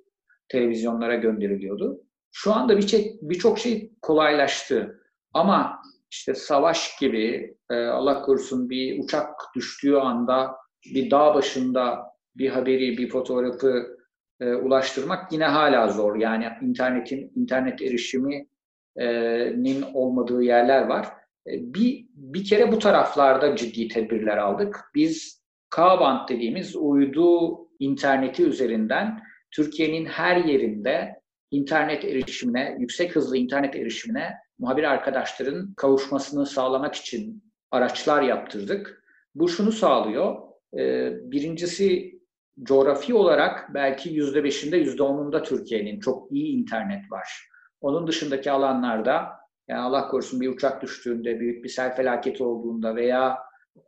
televizyonlara 0.50 1.16
gönderiliyordu. 1.16 2.02
Şu 2.32 2.54
anda 2.54 2.78
birçok 2.78 3.56
bir 3.56 3.62
şey 3.62 3.92
kolaylaştı. 4.02 5.02
Ama 5.34 5.82
işte 6.12 6.34
savaş 6.34 7.00
gibi 7.00 7.56
e, 7.70 7.76
Allah 7.76 8.22
korusun 8.22 8.70
bir 8.70 9.04
uçak 9.04 9.30
düştüğü 9.56 9.96
anda 9.96 10.56
bir 10.94 11.12
dağ 11.12 11.36
başında 11.36 12.12
bir 12.36 12.50
haberi, 12.50 12.98
bir 12.98 13.10
fotoğrafı 13.10 13.98
e, 14.40 14.54
ulaştırmak 14.54 15.32
yine 15.32 15.46
hala 15.46 15.88
zor. 15.88 16.16
Yani 16.16 16.48
internetin 16.62 17.32
internet 17.36 17.82
erişiminin 17.82 19.94
olmadığı 19.94 20.44
yerler 20.44 20.82
var. 20.82 21.08
E, 21.48 21.74
bir 21.74 22.06
bir 22.14 22.46
kere 22.46 22.72
bu 22.72 22.80
taraflarda 22.80 23.56
ciddi 23.56 23.88
tedbirler 23.88 24.38
aldık. 24.38 24.80
Biz 24.96 25.42
K-band 25.70 26.30
dediğimiz 26.30 26.76
uydu 26.76 27.58
interneti 27.80 28.44
üzerinden 28.44 29.20
Türkiye'nin 29.52 30.06
her 30.06 30.38
yerinde 30.38 31.21
internet 31.52 32.06
erişimine, 32.06 32.76
yüksek 32.80 33.16
hızlı 33.16 33.38
internet 33.38 33.76
erişimine 33.76 34.34
muhabir 34.60 34.84
arkadaşların 34.84 35.74
kavuşmasını 35.74 36.46
sağlamak 36.46 36.96
için 36.96 37.44
araçlar 37.72 38.22
yaptırdık. 38.22 39.04
Bu 39.36 39.50
şunu 39.50 39.72
sağlıyor. 39.72 40.36
E, 40.78 41.12
birincisi 41.32 42.20
coğrafi 42.64 43.14
olarak 43.14 43.74
belki 43.74 44.10
yüzde 44.10 44.44
beşinde, 44.44 44.78
yüzde 44.78 45.04
onunda 45.04 45.44
Türkiye'nin 45.44 46.00
çok 46.00 46.32
iyi 46.32 46.58
internet 46.58 47.12
var. 47.12 47.48
Onun 47.82 48.08
dışındaki 48.08 48.52
alanlarda 48.52 49.28
yani 49.68 49.82
Allah 49.82 50.08
korusun 50.08 50.42
bir 50.42 50.50
uçak 50.50 50.82
düştüğünde, 50.82 51.40
büyük 51.40 51.64
bir 51.64 51.70
sel 51.70 51.96
felaketi 51.96 52.44
olduğunda 52.44 52.96
veya 52.96 53.38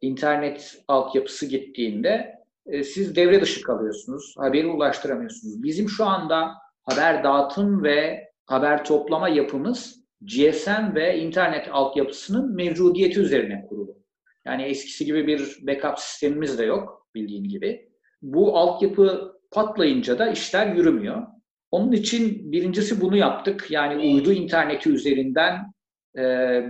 internet 0.01 0.83
altyapısı 0.87 1.45
gittiğinde 1.45 2.35
e, 2.65 2.83
siz 2.83 3.15
devre 3.15 3.41
dışı 3.41 3.61
kalıyorsunuz. 3.61 4.35
Haberi 4.37 4.67
ulaştıramıyorsunuz. 4.67 5.63
Bizim 5.63 5.89
şu 5.89 6.05
anda 6.05 6.62
haber 6.83 7.23
dağıtım 7.23 7.83
ve 7.83 8.27
haber 8.45 8.85
toplama 8.85 9.29
yapımız 9.29 10.03
GSM 10.21 10.95
ve 10.95 11.17
internet 11.17 11.69
altyapısının 11.71 12.55
mevcudiyeti 12.55 13.19
üzerine 13.19 13.65
kurulu. 13.69 13.97
Yani 14.45 14.63
eskisi 14.63 15.05
gibi 15.05 15.27
bir 15.27 15.59
backup 15.67 15.99
sistemimiz 15.99 16.59
de 16.59 16.65
yok 16.65 17.07
bildiğin 17.15 17.43
gibi. 17.43 17.89
Bu 18.21 18.57
altyapı 18.57 19.33
patlayınca 19.51 20.19
da 20.19 20.29
işler 20.29 20.75
yürümüyor. 20.75 21.27
Onun 21.71 21.91
için 21.91 22.51
birincisi 22.51 23.01
bunu 23.01 23.17
yaptık. 23.17 23.65
Yani 23.69 24.13
uydu 24.13 24.31
interneti 24.31 24.89
üzerinden 24.89 25.73
e, 26.17 26.21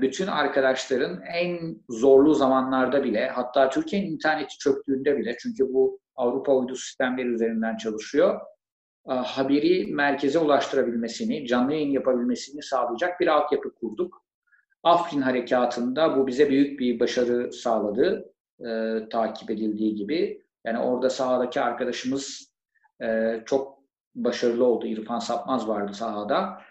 bütün 0.01 0.27
arkadaşların 0.27 1.21
en 1.21 1.77
zorlu 1.89 2.33
zamanlarda 2.33 3.03
bile 3.03 3.27
hatta 3.27 3.69
Türkiye'nin 3.69 4.11
interneti 4.11 4.57
çöktüğünde 4.57 5.17
bile 5.17 5.35
çünkü 5.39 5.73
bu 5.73 5.99
Avrupa 6.15 6.55
uydu 6.55 6.75
sistemleri 6.75 7.27
üzerinden 7.27 7.77
çalışıyor. 7.77 8.41
E, 9.09 9.13
haberi 9.13 9.93
merkeze 9.93 10.39
ulaştırabilmesini, 10.39 11.47
canlı 11.47 11.73
yayın 11.73 11.91
yapabilmesini 11.91 12.63
sağlayacak 12.63 13.19
bir 13.19 13.27
altyapı 13.27 13.75
kurduk. 13.75 14.23
Afrin 14.83 15.21
harekatında 15.21 16.17
bu 16.17 16.27
bize 16.27 16.49
büyük 16.49 16.79
bir 16.79 16.99
başarı 16.99 17.53
sağladı. 17.53 18.33
E, 18.59 18.99
takip 19.09 19.51
edildiği 19.51 19.95
gibi. 19.95 20.43
Yani 20.65 20.79
orada 20.79 21.09
sahadaki 21.09 21.61
arkadaşımız 21.61 22.53
e, 23.01 23.39
çok 23.45 23.79
başarılı 24.15 24.65
oldu. 24.65 24.87
İrfan 24.87 25.19
Sapmaz 25.19 25.67
vardı 25.67 25.93
sahada. 25.93 26.61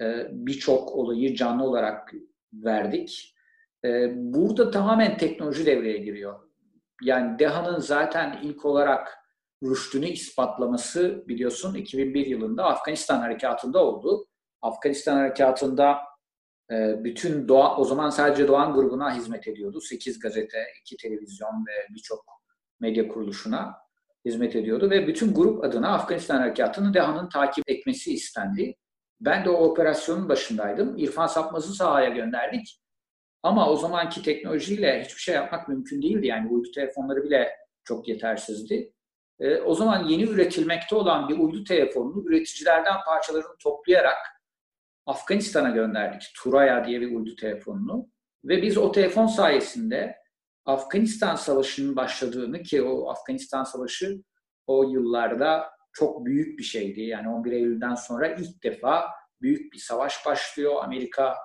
E, 0.00 0.26
Birçok 0.30 0.92
olayı 0.92 1.34
canlı 1.34 1.64
olarak 1.64 2.12
verdik. 2.52 3.34
E, 3.84 4.12
burada 4.16 4.70
tamamen 4.70 5.16
teknoloji 5.16 5.66
devreye 5.66 5.98
giriyor. 5.98 6.40
Yani 7.02 7.38
DEHA'nın 7.38 7.78
zaten 7.78 8.38
ilk 8.42 8.64
olarak 8.64 9.18
rüştünü 9.70 10.06
ispatlaması 10.06 11.24
biliyorsun 11.28 11.74
2001 11.74 12.26
yılında 12.26 12.64
Afganistan 12.64 13.18
harekatında 13.18 13.84
oldu. 13.84 14.26
Afganistan 14.62 15.16
harekatında 15.16 15.98
e, 16.70 17.04
bütün 17.04 17.48
Doğa, 17.48 17.76
o 17.76 17.84
zaman 17.84 18.10
sadece 18.10 18.48
Doğan 18.48 18.74
grubuna 18.74 19.16
hizmet 19.16 19.48
ediyordu. 19.48 19.80
8 19.80 20.18
gazete, 20.18 20.58
2 20.80 20.96
televizyon 20.96 21.66
ve 21.68 21.94
birçok 21.94 22.24
medya 22.80 23.08
kuruluşuna 23.08 23.74
hizmet 24.24 24.56
ediyordu 24.56 24.90
ve 24.90 25.06
bütün 25.06 25.34
grup 25.34 25.64
adına 25.64 25.94
Afganistan 25.94 26.38
harekatını 26.38 26.94
DEHA'nın 26.94 27.28
takip 27.28 27.70
etmesi 27.70 28.14
istendi. 28.14 28.76
Ben 29.20 29.44
de 29.44 29.50
o 29.50 29.64
operasyonun 29.64 30.28
başındaydım. 30.28 30.98
İrfan 30.98 31.26
Sapmaz'ı 31.26 31.74
sahaya 31.74 32.08
gönderdik. 32.08 32.80
Ama 33.42 33.70
o 33.70 33.76
zamanki 33.76 34.22
teknolojiyle 34.22 35.02
hiçbir 35.04 35.20
şey 35.20 35.34
yapmak 35.34 35.68
mümkün 35.68 36.02
değildi. 36.02 36.26
Yani 36.26 36.48
uydu 36.48 36.68
telefonları 36.74 37.24
bile 37.24 37.56
çok 37.84 38.08
yetersizdi. 38.08 38.92
E, 39.40 39.56
o 39.56 39.74
zaman 39.74 40.04
yeni 40.04 40.22
üretilmekte 40.22 40.96
olan 40.96 41.28
bir 41.28 41.38
uydu 41.38 41.64
telefonunu 41.64 42.28
üreticilerden 42.28 42.96
parçalarını 43.06 43.56
toplayarak 43.58 44.16
Afganistan'a 45.06 45.70
gönderdik. 45.70 46.22
Turaya 46.42 46.84
diye 46.84 47.00
bir 47.00 47.16
uydu 47.16 47.36
telefonunu. 47.36 48.08
Ve 48.44 48.62
biz 48.62 48.78
o 48.78 48.92
telefon 48.92 49.26
sayesinde 49.26 50.16
Afganistan 50.64 51.36
Savaşı'nın 51.36 51.96
başladığını 51.96 52.62
ki 52.62 52.82
o 52.82 53.08
Afganistan 53.10 53.64
Savaşı 53.64 54.22
o 54.66 54.90
yıllarda 54.90 55.70
çok 55.92 56.26
büyük 56.26 56.58
bir 56.58 56.64
şeydi. 56.64 57.00
Yani 57.00 57.28
11 57.28 57.52
Eylül'den 57.52 57.94
sonra 57.94 58.28
ilk 58.28 58.62
defa 58.62 59.04
büyük 59.40 59.72
bir 59.72 59.78
savaş 59.78 60.26
başlıyor. 60.26 60.84
Amerika 60.84 61.36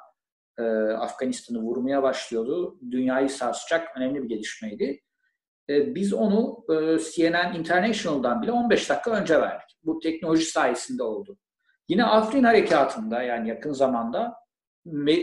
e, 0.57 0.63
Afganistan'ı 0.91 1.59
vurmaya 1.59 2.03
başlıyordu. 2.03 2.79
Dünyayı 2.91 3.29
sarsacak 3.29 3.97
önemli 3.97 4.23
bir 4.23 4.29
gelişmeydi. 4.29 5.01
E, 5.71 5.95
biz 5.95 6.13
onu 6.13 6.65
e, 6.69 6.97
CNN 6.99 7.53
International'dan 7.53 8.41
bile 8.41 8.51
15 8.51 8.89
dakika 8.89 9.11
önce 9.11 9.41
verdik. 9.41 9.77
Bu 9.83 9.99
teknoloji 9.99 10.45
sayesinde 10.45 11.03
oldu. 11.03 11.37
Yine 11.89 12.05
Afrin 12.05 12.43
Harekatı'nda 12.43 13.23
yani 13.23 13.49
yakın 13.49 13.73
zamanda 13.73 14.41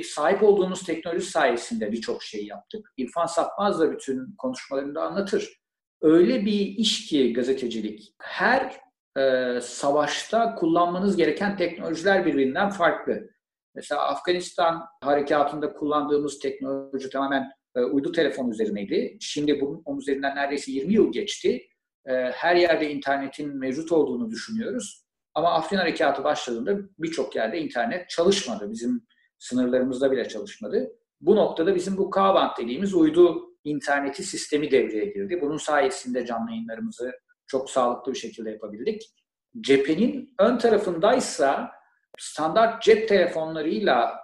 sahip 0.05 0.43
olduğumuz 0.43 0.83
teknoloji 0.83 1.27
sayesinde 1.27 1.93
birçok 1.93 2.23
şey 2.23 2.47
yaptık. 2.47 2.93
İrfan 2.97 3.27
Sapmaz 3.27 3.81
da 3.81 3.93
bütün 3.93 4.35
konuşmalarında 4.39 5.03
anlatır. 5.03 5.59
Öyle 6.01 6.45
bir 6.45 6.61
iş 6.61 7.07
ki 7.07 7.33
gazetecilik. 7.33 8.15
Her 8.19 8.77
e, 9.19 9.61
savaşta 9.61 10.55
kullanmanız 10.55 11.17
gereken 11.17 11.57
teknolojiler 11.57 12.27
birbirinden 12.27 12.71
farklı. 12.71 13.31
Mesela 13.75 14.09
Afganistan 14.09 14.87
harekatında 15.03 15.73
kullandığımız 15.73 16.39
teknoloji 16.39 17.11
tamamen 17.11 17.51
e, 17.77 17.81
uydu 17.81 18.13
telefon 18.13 18.51
üzerineydi. 18.51 19.17
Şimdi 19.21 19.61
bunun 19.61 19.83
onun 19.85 19.99
üzerinden 19.99 20.37
neredeyse 20.37 20.73
20 20.73 20.95
yıl 20.95 21.13
geçti. 21.13 21.67
E, 22.07 22.13
her 22.13 22.57
yerde 22.57 22.91
internetin 22.91 23.57
mevcut 23.57 23.93
olduğunu 23.93 24.31
düşünüyoruz. 24.31 25.05
Ama 25.35 25.53
Afrin 25.53 25.79
harekatı 25.79 26.25
başladığında 26.25 26.77
birçok 26.99 27.37
yerde 27.37 27.59
internet 27.59 28.11
çalışmadı. 28.11 28.71
Bizim 28.71 29.07
sınırlarımızda 29.39 30.13
bile 30.13 30.29
çalışmadı. 30.29 30.93
Bu 31.21 31.37
noktada 31.37 31.75
bizim 31.75 31.97
bu 31.97 32.11
K-band 32.11 32.51
dediğimiz 32.59 32.95
uydu 32.95 33.49
interneti 33.65 34.23
sistemi 34.23 34.71
devreye 34.71 35.05
girdi. 35.05 35.39
Bunun 35.43 35.57
sayesinde 35.57 36.27
canlı 36.27 36.51
yayınlarımızı 36.51 37.13
çok 37.47 37.71
sağlıklı 37.71 38.13
bir 38.13 38.19
şekilde 38.19 38.51
yapabildik. 38.51 39.15
Cephenin 39.61 40.35
ön 40.39 40.59
tarafındaysa 40.59 41.71
standart 42.19 42.83
cep 42.83 43.09
telefonlarıyla 43.09 44.19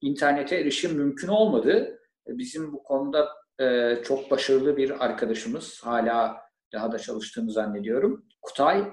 internete 0.00 0.56
erişim 0.56 0.96
mümkün 0.96 1.28
olmadı. 1.28 1.99
Bizim 2.38 2.72
bu 2.72 2.82
konuda 2.82 3.28
e, 3.60 3.96
çok 4.04 4.30
başarılı 4.30 4.76
bir 4.76 5.04
arkadaşımız. 5.04 5.80
Hala 5.84 6.40
daha 6.72 6.92
da 6.92 6.98
çalıştığını 6.98 7.50
zannediyorum. 7.50 8.24
Kutay 8.42 8.84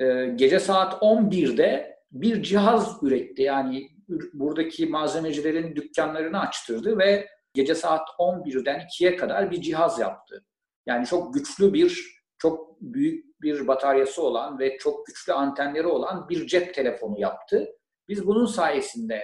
e, 0.00 0.26
gece 0.26 0.60
saat 0.60 1.02
11'de 1.02 1.98
bir 2.12 2.42
cihaz 2.42 3.02
üretti. 3.02 3.42
Yani 3.42 3.88
buradaki 4.32 4.86
malzemecilerin 4.86 5.76
dükkanlarını 5.76 6.40
açtırdı 6.40 6.98
ve 6.98 7.28
gece 7.54 7.74
saat 7.74 8.08
11'den 8.18 8.80
2'ye 8.80 9.16
kadar 9.16 9.50
bir 9.50 9.60
cihaz 9.60 9.98
yaptı. 9.98 10.44
Yani 10.86 11.06
çok 11.06 11.34
güçlü 11.34 11.72
bir, 11.72 12.22
çok 12.38 12.80
büyük 12.80 13.42
bir 13.42 13.66
bataryası 13.66 14.22
olan 14.22 14.58
ve 14.58 14.78
çok 14.78 15.06
güçlü 15.06 15.32
antenleri 15.32 15.86
olan 15.86 16.28
bir 16.28 16.46
cep 16.46 16.74
telefonu 16.74 17.20
yaptı. 17.20 17.68
Biz 18.08 18.26
bunun 18.26 18.46
sayesinde 18.46 19.22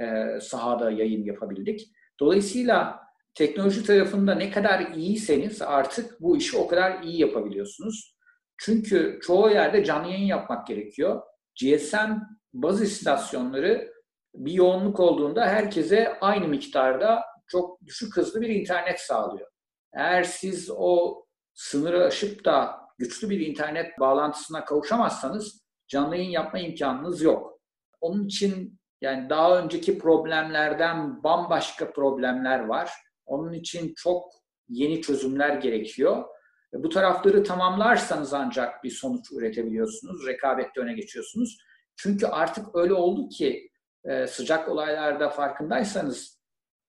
e, 0.00 0.40
sahada 0.40 0.90
yayın 0.90 1.24
yapabildik. 1.24 1.90
Dolayısıyla 2.20 3.00
teknoloji 3.34 3.84
tarafında 3.84 4.34
ne 4.34 4.50
kadar 4.50 4.80
iyiyseniz 4.80 5.62
artık 5.62 6.20
bu 6.20 6.36
işi 6.36 6.56
o 6.56 6.68
kadar 6.68 7.02
iyi 7.02 7.20
yapabiliyorsunuz. 7.20 8.16
Çünkü 8.58 9.18
çoğu 9.22 9.50
yerde 9.50 9.84
canlı 9.84 10.08
yayın 10.08 10.26
yapmak 10.26 10.66
gerekiyor. 10.66 11.22
GSM 11.60 12.12
baz 12.52 12.82
istasyonları 12.82 13.92
bir 14.34 14.52
yoğunluk 14.52 15.00
olduğunda 15.00 15.46
herkese 15.46 16.18
aynı 16.20 16.48
miktarda 16.48 17.22
çok 17.48 17.86
düşük 17.86 18.16
hızlı 18.16 18.40
bir 18.40 18.48
internet 18.48 19.00
sağlıyor. 19.00 19.48
Eğer 19.92 20.22
siz 20.22 20.70
o 20.76 21.24
sınırı 21.54 22.04
aşıp 22.04 22.44
da 22.44 22.80
güçlü 22.98 23.30
bir 23.30 23.40
internet 23.40 24.00
bağlantısına 24.00 24.64
kavuşamazsanız 24.64 25.60
canlı 25.88 26.16
yayın 26.16 26.30
yapma 26.30 26.58
imkanınız 26.58 27.22
yok. 27.22 27.60
Onun 28.00 28.26
için 28.26 28.79
yani 29.00 29.30
daha 29.30 29.58
önceki 29.58 29.98
problemlerden 29.98 31.22
bambaşka 31.22 31.92
problemler 31.92 32.58
var. 32.58 32.90
Onun 33.26 33.52
için 33.52 33.94
çok 33.96 34.32
yeni 34.68 35.02
çözümler 35.02 35.56
gerekiyor. 35.56 36.24
Bu 36.72 36.88
tarafları 36.88 37.44
tamamlarsanız 37.44 38.34
ancak 38.34 38.84
bir 38.84 38.90
sonuç 38.90 39.32
üretebiliyorsunuz. 39.32 40.26
Rekabette 40.26 40.80
öne 40.80 40.92
geçiyorsunuz. 40.92 41.58
Çünkü 41.96 42.26
artık 42.26 42.66
öyle 42.74 42.94
oldu 42.94 43.28
ki 43.28 43.70
e, 44.04 44.26
sıcak 44.26 44.68
olaylarda 44.68 45.30
farkındaysanız 45.30 46.40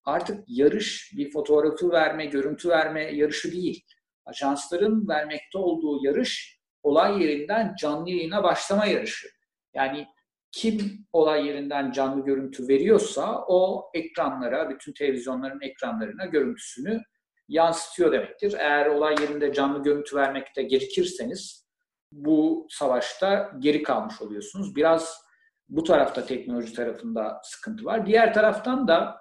artık 0.06 0.43
yarış 0.47 1.13
bir 1.17 1.32
fotoğrafı 1.32 1.91
verme, 1.91 2.26
görüntü 2.26 2.69
verme 2.69 3.15
yarışı 3.15 3.52
değil. 3.52 3.86
Ajansların 4.26 5.08
vermekte 5.08 5.58
olduğu 5.58 6.06
yarış 6.06 6.60
olay 6.84 7.24
yerinden 7.24 7.76
canlı 7.80 8.10
yayına 8.10 8.43
başlama 8.43 8.86
yarışı. 8.86 9.28
Yani 9.74 10.08
kim 10.51 11.07
olay 11.13 11.47
yerinden 11.47 11.91
canlı 11.91 12.25
görüntü 12.25 12.67
veriyorsa 12.67 13.45
o 13.47 13.89
ekranlara, 13.93 14.69
bütün 14.69 14.93
televizyonların 14.93 15.61
ekranlarına 15.61 16.25
görüntüsünü 16.25 17.01
yansıtıyor 17.47 18.11
demektir. 18.11 18.55
Eğer 18.59 18.85
olay 18.85 19.15
yerinde 19.21 19.53
canlı 19.53 19.83
görüntü 19.83 20.15
vermekte 20.15 20.63
gecikirseniz 20.63 21.67
bu 22.11 22.67
savaşta 22.69 23.51
geri 23.59 23.83
kalmış 23.83 24.21
oluyorsunuz. 24.21 24.75
Biraz 24.75 25.21
bu 25.69 25.83
tarafta 25.83 26.25
teknoloji 26.25 26.73
tarafında 26.73 27.41
sıkıntı 27.43 27.85
var. 27.85 28.05
Diğer 28.05 28.33
taraftan 28.33 28.87
da 28.87 29.17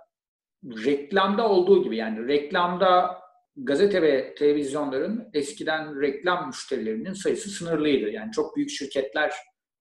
reklamda 0.65 1.49
olduğu 1.49 1.85
gibi 1.85 1.97
yani 1.97 2.29
reklamda 2.29 3.21
gazete 3.57 4.03
ve 4.03 4.35
televizyonların 4.35 5.31
eskiden 5.35 6.01
reklam 6.01 6.47
müşterilerinin 6.47 7.13
sayısı 7.13 7.51
sınırlıydı. 7.51 8.11
Yani 8.11 8.33
çok 8.33 8.57
büyük 8.57 8.71
şirketler 8.71 9.33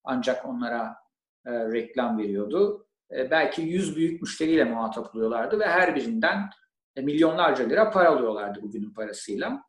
ancak 0.04 0.46
onlara 0.46 0.96
e, 1.50 1.72
reklam 1.74 2.18
veriyordu. 2.18 2.88
E, 3.12 3.32
belki 3.32 3.62
100 3.62 3.96
büyük 3.96 4.22
müşteriyle 4.22 4.64
muhatap 4.64 5.16
oluyorlardı 5.16 5.60
ve 5.60 5.66
her 5.66 5.96
birinden 5.96 6.50
e, 6.96 7.02
milyonlarca 7.02 7.64
lira 7.64 7.92
para 7.92 8.10
alıyorlardı 8.10 8.62
bugünün 8.62 8.94
parasıyla. 8.94 9.64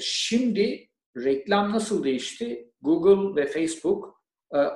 Şimdi 0.00 0.88
reklam 1.16 1.72
nasıl 1.72 2.04
değişti? 2.04 2.72
Google 2.82 3.42
ve 3.42 3.46
Facebook 3.46 4.22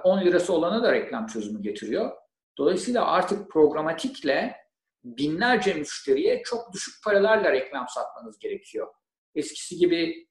10 0.05 0.19
e, 0.19 0.25
lirası 0.25 0.53
olana 0.53 0.83
da 0.83 0.93
reklam 0.93 1.27
çözümü 1.27 1.63
getiriyor. 1.63 2.13
Dolayısıyla 2.59 3.07
artık 3.07 3.51
programatikle 3.51 4.57
binlerce 5.05 5.75
müşteriye 5.75 6.43
çok 6.43 6.73
düşük 6.73 7.05
paralarla 7.05 7.53
reklam 7.53 7.87
satmanız 7.89 8.39
gerekiyor. 8.39 8.89
Eskisi 9.35 9.77
gibi 9.77 10.27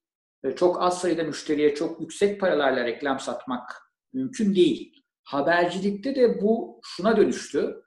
çok 0.55 0.81
az 0.81 1.01
sayıda 1.01 1.23
müşteriye 1.23 1.75
çok 1.75 2.01
yüksek 2.01 2.41
paralarla 2.41 2.85
reklam 2.85 3.19
satmak 3.19 3.91
mümkün 4.13 4.55
değil. 4.55 5.04
Habercilikte 5.25 6.15
de 6.15 6.41
bu 6.41 6.79
şuna 6.83 7.17
dönüştü. 7.17 7.81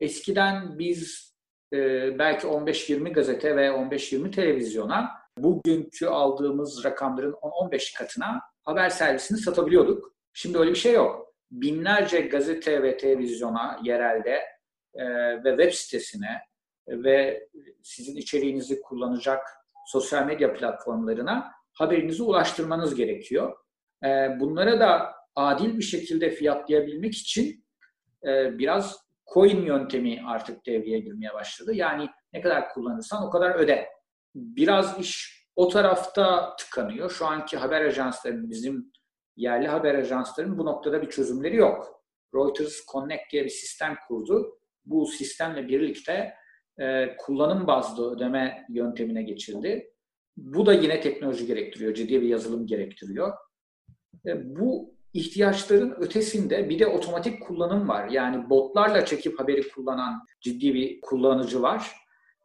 Eskiden 0.00 0.78
biz 0.78 1.34
e, 1.72 1.78
belki 2.18 2.46
15-20 2.46 3.12
gazete 3.12 3.56
ve 3.56 3.66
15-20 3.66 4.30
televizyona 4.30 5.10
bugünkü 5.38 6.06
aldığımız 6.06 6.84
rakamların 6.84 7.32
10-15 7.32 7.98
katına 7.98 8.40
haber 8.64 8.88
servisini 8.88 9.38
satabiliyorduk. 9.38 10.14
Şimdi 10.32 10.58
öyle 10.58 10.70
bir 10.70 10.76
şey 10.76 10.92
yok. 10.92 11.34
Binlerce 11.50 12.20
gazete 12.20 12.82
ve 12.82 12.96
televizyona 12.96 13.80
yerelde 13.82 14.42
e, 14.94 15.04
ve 15.44 15.50
web 15.50 15.72
sitesine 15.72 16.40
ve 16.88 17.48
sizin 17.82 18.16
içeriğinizi 18.16 18.80
kullanacak 18.80 19.46
sosyal 19.86 20.26
medya 20.26 20.52
platformlarına 20.54 21.52
haberinizi 21.72 22.22
ulaştırmanız 22.22 22.94
gerekiyor. 22.94 23.56
E, 24.04 24.08
bunlara 24.40 24.80
da 24.80 25.14
adil 25.36 25.78
bir 25.78 25.82
şekilde 25.82 26.30
fiyatlayabilmek 26.30 27.14
için 27.14 27.64
e, 28.26 28.58
biraz 28.58 29.04
coin 29.34 29.66
yöntemi 29.66 30.22
artık 30.26 30.66
devreye 30.66 30.98
girmeye 30.98 31.34
başladı. 31.34 31.74
Yani 31.74 32.08
ne 32.32 32.40
kadar 32.40 32.68
kullanırsan 32.68 33.26
o 33.26 33.30
kadar 33.30 33.54
öde. 33.54 33.88
Biraz 34.34 35.00
iş 35.00 35.44
o 35.56 35.68
tarafta 35.68 36.56
tıkanıyor. 36.56 37.10
Şu 37.10 37.26
anki 37.26 37.56
haber 37.56 37.80
ajanslarının, 37.80 38.50
bizim 38.50 38.92
yerli 39.36 39.68
haber 39.68 39.94
ajanslarının 39.94 40.58
bu 40.58 40.64
noktada 40.64 41.02
bir 41.02 41.10
çözümleri 41.10 41.56
yok. 41.56 42.04
Reuters 42.34 42.86
Connect 42.92 43.22
diye 43.32 43.44
bir 43.44 43.50
sistem 43.50 43.96
kurdu. 44.08 44.58
Bu 44.84 45.06
sistemle 45.06 45.68
birlikte 45.68 46.34
e, 46.80 47.16
kullanım 47.16 47.66
bazlı 47.66 48.16
ödeme 48.16 48.66
yöntemine 48.68 49.22
geçildi. 49.22 49.90
Bu 50.36 50.66
da 50.66 50.72
yine 50.72 51.00
teknoloji 51.00 51.46
gerektiriyor, 51.46 51.94
ciddi 51.94 52.22
bir 52.22 52.28
yazılım 52.28 52.66
gerektiriyor. 52.66 53.32
E, 54.26 54.56
bu 54.56 54.93
ihtiyaçların 55.14 55.94
ötesinde 55.98 56.68
bir 56.68 56.78
de 56.78 56.86
otomatik 56.86 57.42
kullanım 57.42 57.88
var. 57.88 58.08
Yani 58.08 58.50
botlarla 58.50 59.04
çekip 59.04 59.40
haberi 59.40 59.68
kullanan 59.68 60.26
ciddi 60.40 60.74
bir 60.74 61.00
kullanıcı 61.00 61.62
var. 61.62 61.92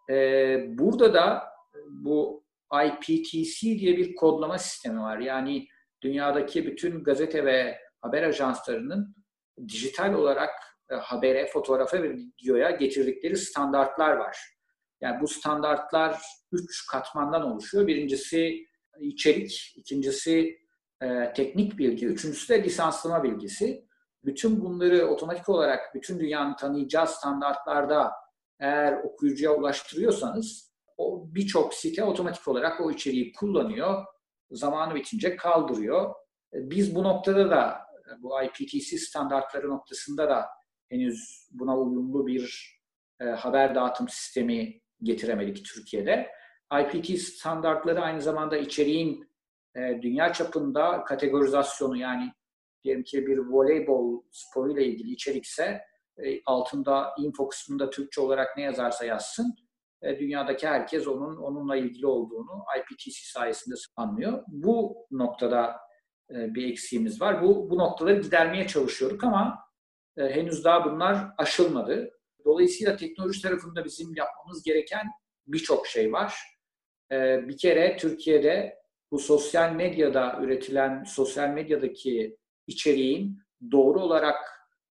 Ee, 0.10 0.66
burada 0.68 1.14
da 1.14 1.44
bu 1.90 2.44
IPTC 2.86 3.80
diye 3.80 3.98
bir 3.98 4.16
kodlama 4.16 4.58
sistemi 4.58 5.00
var. 5.00 5.20
Yani 5.20 5.68
dünyadaki 6.02 6.68
bütün 6.68 7.04
gazete 7.04 7.46
ve 7.46 7.80
haber 8.02 8.24
ajanslarının 8.24 9.16
dijital 9.68 10.14
olarak 10.14 10.50
e, 10.90 10.96
habere, 10.96 11.48
fotoğrafa 11.48 12.04
ve 12.04 12.16
videoya 12.16 12.72
getirdikleri 12.72 13.38
standartlar 13.38 14.14
var. 14.14 14.38
Yani 15.02 15.22
bu 15.22 15.28
standartlar 15.28 16.22
üç 16.52 16.88
katmandan 16.92 17.42
oluşuyor. 17.42 17.88
Birincisi 17.88 18.66
içerik, 19.00 19.74
ikincisi 19.76 20.60
e, 21.02 21.34
teknik 21.36 21.78
bilgi, 21.78 22.06
üçüncüsü 22.06 22.54
de 22.54 22.64
lisanslama 22.64 23.24
bilgisi. 23.24 23.86
Bütün 24.26 24.62
bunları 24.62 25.08
otomatik 25.08 25.50
olarak 25.50 25.96
bütün 25.96 26.20
dünyanın 26.20 26.56
tanıyacağı 26.56 27.08
standartlarda 27.08 28.12
eğer 28.60 29.04
okuyucuya 29.04 29.56
ulaştırıyorsanız 29.56 30.72
o 30.98 31.26
birçok 31.28 31.74
site 31.74 32.04
otomatik 32.04 32.48
olarak 32.48 32.82
o 32.82 32.92
içeriği 32.92 33.34
kullanıyor. 33.34 34.06
Zamanı 34.52 34.96
bitince 34.96 35.36
kaldırıyor. 35.36 36.10
E, 36.54 36.70
biz 36.70 36.96
bu 36.96 37.04
noktada 37.04 37.50
da 37.50 37.90
bu 38.20 38.44
IPTC 38.44 38.98
standartları 38.98 39.70
noktasında 39.70 40.30
da 40.30 40.46
henüz 40.90 41.48
buna 41.52 41.78
uyumlu 41.78 42.28
bir 42.28 42.76
e, 43.20 43.26
haber 43.26 43.76
dağıtım 43.76 44.10
sistemi 44.10 44.82
getiremedik 45.04 45.66
Türkiye'de. 45.66 46.30
IPT 46.82 47.20
standartları 47.22 48.02
aynı 48.02 48.22
zamanda 48.22 48.58
içeriğin 48.58 49.29
e, 49.76 50.02
dünya 50.02 50.34
çapında 50.34 51.04
kategorizasyonu 51.04 51.98
yani 51.98 52.32
diyelim 52.84 53.04
ki 53.04 53.28
bir 53.28 53.38
voleybol 53.38 54.24
sporuyla 54.32 54.82
ilgili 54.82 55.12
içerikse 55.12 55.82
e, 56.18 56.42
altında 56.46 57.14
info 57.20 57.48
kısmında 57.48 57.90
Türkçe 57.90 58.22
olarak 58.22 58.58
ne 58.58 58.64
yazarsa 58.64 59.06
yazsın 59.06 59.56
e, 60.02 60.20
dünyadaki 60.20 60.68
herkes 60.68 61.08
onun 61.08 61.38
onunla 61.38 61.76
ilgili 61.76 62.08
olduğunu 62.08 62.64
IPTC 62.80 63.32
sayesinde 63.34 63.76
anlıyor. 63.96 64.44
Bu 64.48 65.08
noktada 65.12 65.76
e, 66.32 66.56
bir 66.56 66.72
eksiğimiz 66.72 67.22
var. 67.22 67.44
Bu, 67.44 67.70
bu 67.70 67.78
noktaları 67.78 68.22
gidermeye 68.22 68.68
çalışıyorduk 68.68 69.24
ama 69.24 69.60
e, 70.18 70.24
henüz 70.24 70.64
daha 70.64 70.86
bunlar 70.86 71.28
aşılmadı. 71.38 72.10
Dolayısıyla 72.46 72.96
teknoloji 72.96 73.42
tarafında 73.42 73.86
bizim 73.86 74.16
yapmamız 74.16 74.64
gereken 74.64 75.08
birçok 75.48 75.88
şey 75.88 76.14
var. 76.14 76.36
E, 77.12 77.48
bir 77.48 77.58
kere 77.58 77.98
Türkiye'de 77.98 78.80
bu 79.12 79.20
sosyal 79.20 79.72
medyada 79.72 80.40
üretilen, 80.42 81.04
sosyal 81.04 81.50
medyadaki 81.50 82.38
içeriğin 82.68 83.40
doğru 83.72 84.00
olarak 84.00 84.36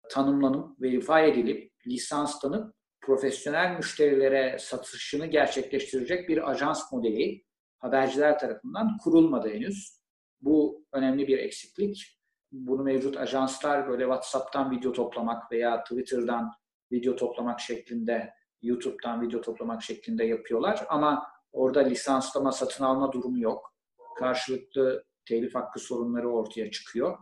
tanımlanıp, 0.10 0.82
verify 0.82 1.30
edilip, 1.30 1.72
lisanslanıp 1.88 2.76
profesyonel 3.02 3.78
müşterilere 3.78 4.58
satışını 4.60 5.26
gerçekleştirecek 5.26 6.30
bir 6.30 6.50
ajans 6.52 6.92
modeli 6.92 7.44
haberciler 7.80 8.40
tarafından 8.40 8.98
kurulmadı 9.04 9.50
henüz. 9.50 10.00
Bu 10.42 10.86
önemli 10.94 11.28
bir 11.28 11.38
eksiklik. 11.38 12.20
Bunu 12.52 12.84
mevcut 12.84 13.18
ajanslar 13.18 13.88
böyle 13.90 14.04
WhatsApp'tan 14.04 14.72
video 14.72 14.92
toplamak 14.92 15.52
veya 15.52 15.84
Twitter'dan 15.84 16.52
video 16.92 17.16
toplamak 17.16 17.60
şeklinde, 17.60 18.34
YouTube'dan 18.62 19.22
video 19.22 19.42
toplamak 19.42 19.84
şeklinde 19.84 20.26
yapıyorlar. 20.26 20.86
Ama 20.90 21.28
orada 21.52 21.80
lisanslama, 21.80 22.52
satın 22.52 22.84
alma 22.84 23.12
durumu 23.12 23.40
yok. 23.40 23.75
Karşılıklı 24.16 25.04
telif 25.26 25.56
hakkı 25.56 25.80
sorunları 25.80 26.30
ortaya 26.30 26.72
çıkıyor. 26.72 27.18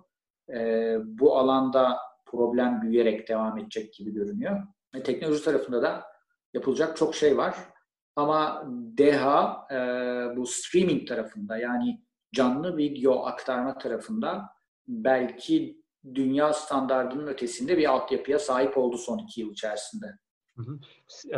Ee, 0.55 0.97
bu 1.03 1.37
alanda 1.37 1.97
problem 2.25 2.81
büyüyerek 2.81 3.29
devam 3.29 3.57
edecek 3.57 3.93
gibi 3.93 4.11
görünüyor. 4.11 4.59
Ve 4.95 5.03
teknoloji 5.03 5.43
tarafında 5.43 5.81
da 5.81 6.03
yapılacak 6.53 6.97
çok 6.97 7.15
şey 7.15 7.37
var. 7.37 7.55
Ama 8.15 8.63
DEHA 8.97 9.67
e, 9.71 9.77
bu 10.37 10.45
streaming 10.45 11.07
tarafında 11.07 11.57
yani 11.57 12.01
canlı 12.35 12.77
video 12.77 13.25
aktarma 13.25 13.77
tarafında 13.77 14.49
belki 14.87 15.83
dünya 16.15 16.53
standartının 16.53 17.27
ötesinde 17.27 17.77
bir 17.77 17.89
altyapıya 17.89 18.39
sahip 18.39 18.77
oldu 18.77 18.97
son 18.97 19.17
iki 19.17 19.41
yıl 19.41 19.51
içerisinde. 19.51 20.05
Hı 20.57 20.61
hı. 20.61 20.79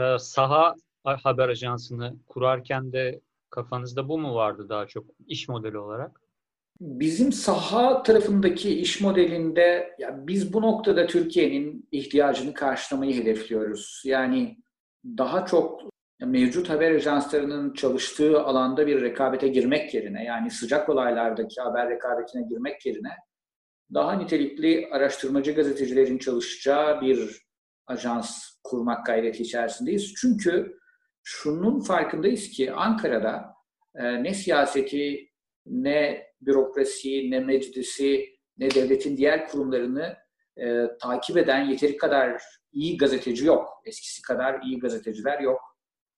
Ee, 0.01 0.19
saha 0.19 0.75
haber 1.03 1.49
ajansını 1.49 2.15
kurarken 2.27 2.91
de 2.91 3.21
kafanızda 3.55 4.09
bu 4.09 4.17
mu 4.17 4.35
vardı 4.35 4.69
daha 4.69 4.87
çok 4.87 5.05
iş 5.27 5.49
modeli 5.49 5.77
olarak? 5.77 6.21
Bizim 6.79 7.31
saha 7.31 8.03
tarafındaki 8.03 8.79
iş 8.79 9.01
modelinde 9.01 9.95
ya 9.99 10.27
biz 10.27 10.53
bu 10.53 10.61
noktada 10.61 11.07
Türkiye'nin 11.07 11.87
ihtiyacını 11.91 12.53
karşılamayı 12.53 13.21
hedefliyoruz. 13.21 14.01
Yani 14.05 14.57
daha 15.17 15.45
çok 15.45 15.81
mevcut 16.21 16.69
haber 16.69 16.91
ajanslarının 16.91 17.73
çalıştığı 17.73 18.41
alanda 18.41 18.87
bir 18.87 19.01
rekabete 19.01 19.47
girmek 19.47 19.93
yerine 19.93 20.23
yani 20.23 20.51
sıcak 20.51 20.89
olaylardaki 20.89 21.61
haber 21.61 21.89
rekabetine 21.89 22.41
girmek 22.49 22.85
yerine 22.85 23.11
daha 23.93 24.13
nitelikli 24.13 24.89
araştırmacı 24.91 25.51
gazetecilerin 25.51 26.17
çalışacağı 26.17 27.01
bir 27.01 27.45
ajans 27.87 28.45
kurmak 28.63 29.05
gayreti 29.05 29.43
içerisindeyiz. 29.43 30.13
Çünkü 30.13 30.77
şunun 31.27 31.79
farkındayız 31.79 32.49
ki 32.49 32.73
Ankara'da 32.73 33.53
e, 33.95 34.23
ne 34.23 34.33
siyaseti, 34.33 35.29
ne 35.65 36.27
bürokrasi, 36.41 37.31
ne 37.31 37.39
meclisi, 37.39 38.25
ne 38.57 38.71
devletin 38.71 39.17
diğer 39.17 39.47
kurumlarını 39.47 40.17
e, 40.57 40.87
takip 41.01 41.37
eden 41.37 41.65
yeteri 41.65 41.97
kadar 41.97 42.41
iyi 42.71 42.97
gazeteci 42.97 43.45
yok. 43.45 43.81
Eskisi 43.85 44.21
kadar 44.21 44.61
iyi 44.61 44.79
gazeteciler 44.79 45.39
yok. 45.39 45.61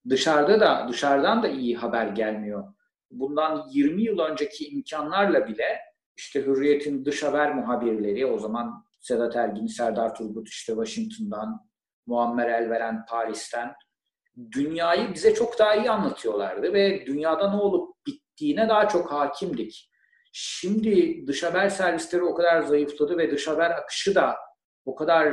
Dışarıda 0.08 0.60
da, 0.60 0.86
dışarıdan 0.88 1.42
da 1.42 1.48
iyi 1.48 1.76
haber 1.76 2.06
gelmiyor. 2.06 2.74
Bundan 3.10 3.66
20 3.70 4.02
yıl 4.02 4.18
önceki 4.18 4.68
imkanlarla 4.68 5.48
bile 5.48 5.78
işte 6.16 6.46
Hürriyet'in 6.46 7.04
dış 7.04 7.22
haber 7.22 7.54
muhabirleri, 7.54 8.26
o 8.26 8.38
zaman 8.38 8.84
Sedat 9.00 9.36
Ergin, 9.36 9.66
Serdar 9.66 10.14
Turgut 10.14 10.48
işte 10.48 10.72
Washington'dan, 10.72 11.68
Muammer 12.06 12.48
Elveren 12.48 13.04
Paris'ten 13.08 13.74
dünyayı 14.52 15.14
bize 15.14 15.34
çok 15.34 15.58
daha 15.58 15.74
iyi 15.74 15.90
anlatıyorlardı 15.90 16.72
ve 16.72 17.06
dünyada 17.06 17.50
ne 17.50 17.56
olup 17.56 18.06
bittiğine 18.06 18.68
daha 18.68 18.88
çok 18.88 19.12
hakimdik. 19.12 19.90
Şimdi 20.32 21.26
dış 21.26 21.42
haber 21.42 21.68
servisleri 21.68 22.22
o 22.22 22.34
kadar 22.34 22.62
zayıfladı 22.62 23.18
ve 23.18 23.30
dış 23.30 23.48
haber 23.48 23.70
akışı 23.70 24.14
da 24.14 24.36
o 24.84 24.94
kadar 24.94 25.32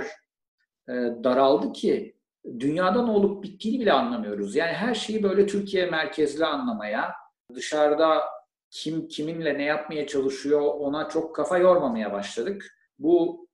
e, 0.90 0.94
daraldı 1.24 1.74
ki 1.74 2.16
dünyada 2.60 3.02
ne 3.02 3.12
olup 3.12 3.44
bittiğini 3.44 3.80
bile 3.80 3.94
anlamıyoruz. 3.94 4.56
Yani 4.56 4.74
her 4.74 4.94
şeyi 4.94 5.24
böyle 5.24 5.48
Türkiye 5.48 5.86
merkezli 5.86 6.46
anlamaya, 6.46 7.14
dışarıda 7.56 8.22
kim 8.70 9.08
kiminle 9.08 9.58
ne 9.58 9.64
yapmaya 9.64 10.08
çalışıyor 10.08 10.62
ona 10.62 11.10
çok 11.10 11.36
kafa 11.36 11.58
yormamaya 11.58 12.14
başladık. 12.14 12.76
Bu 13.00 13.48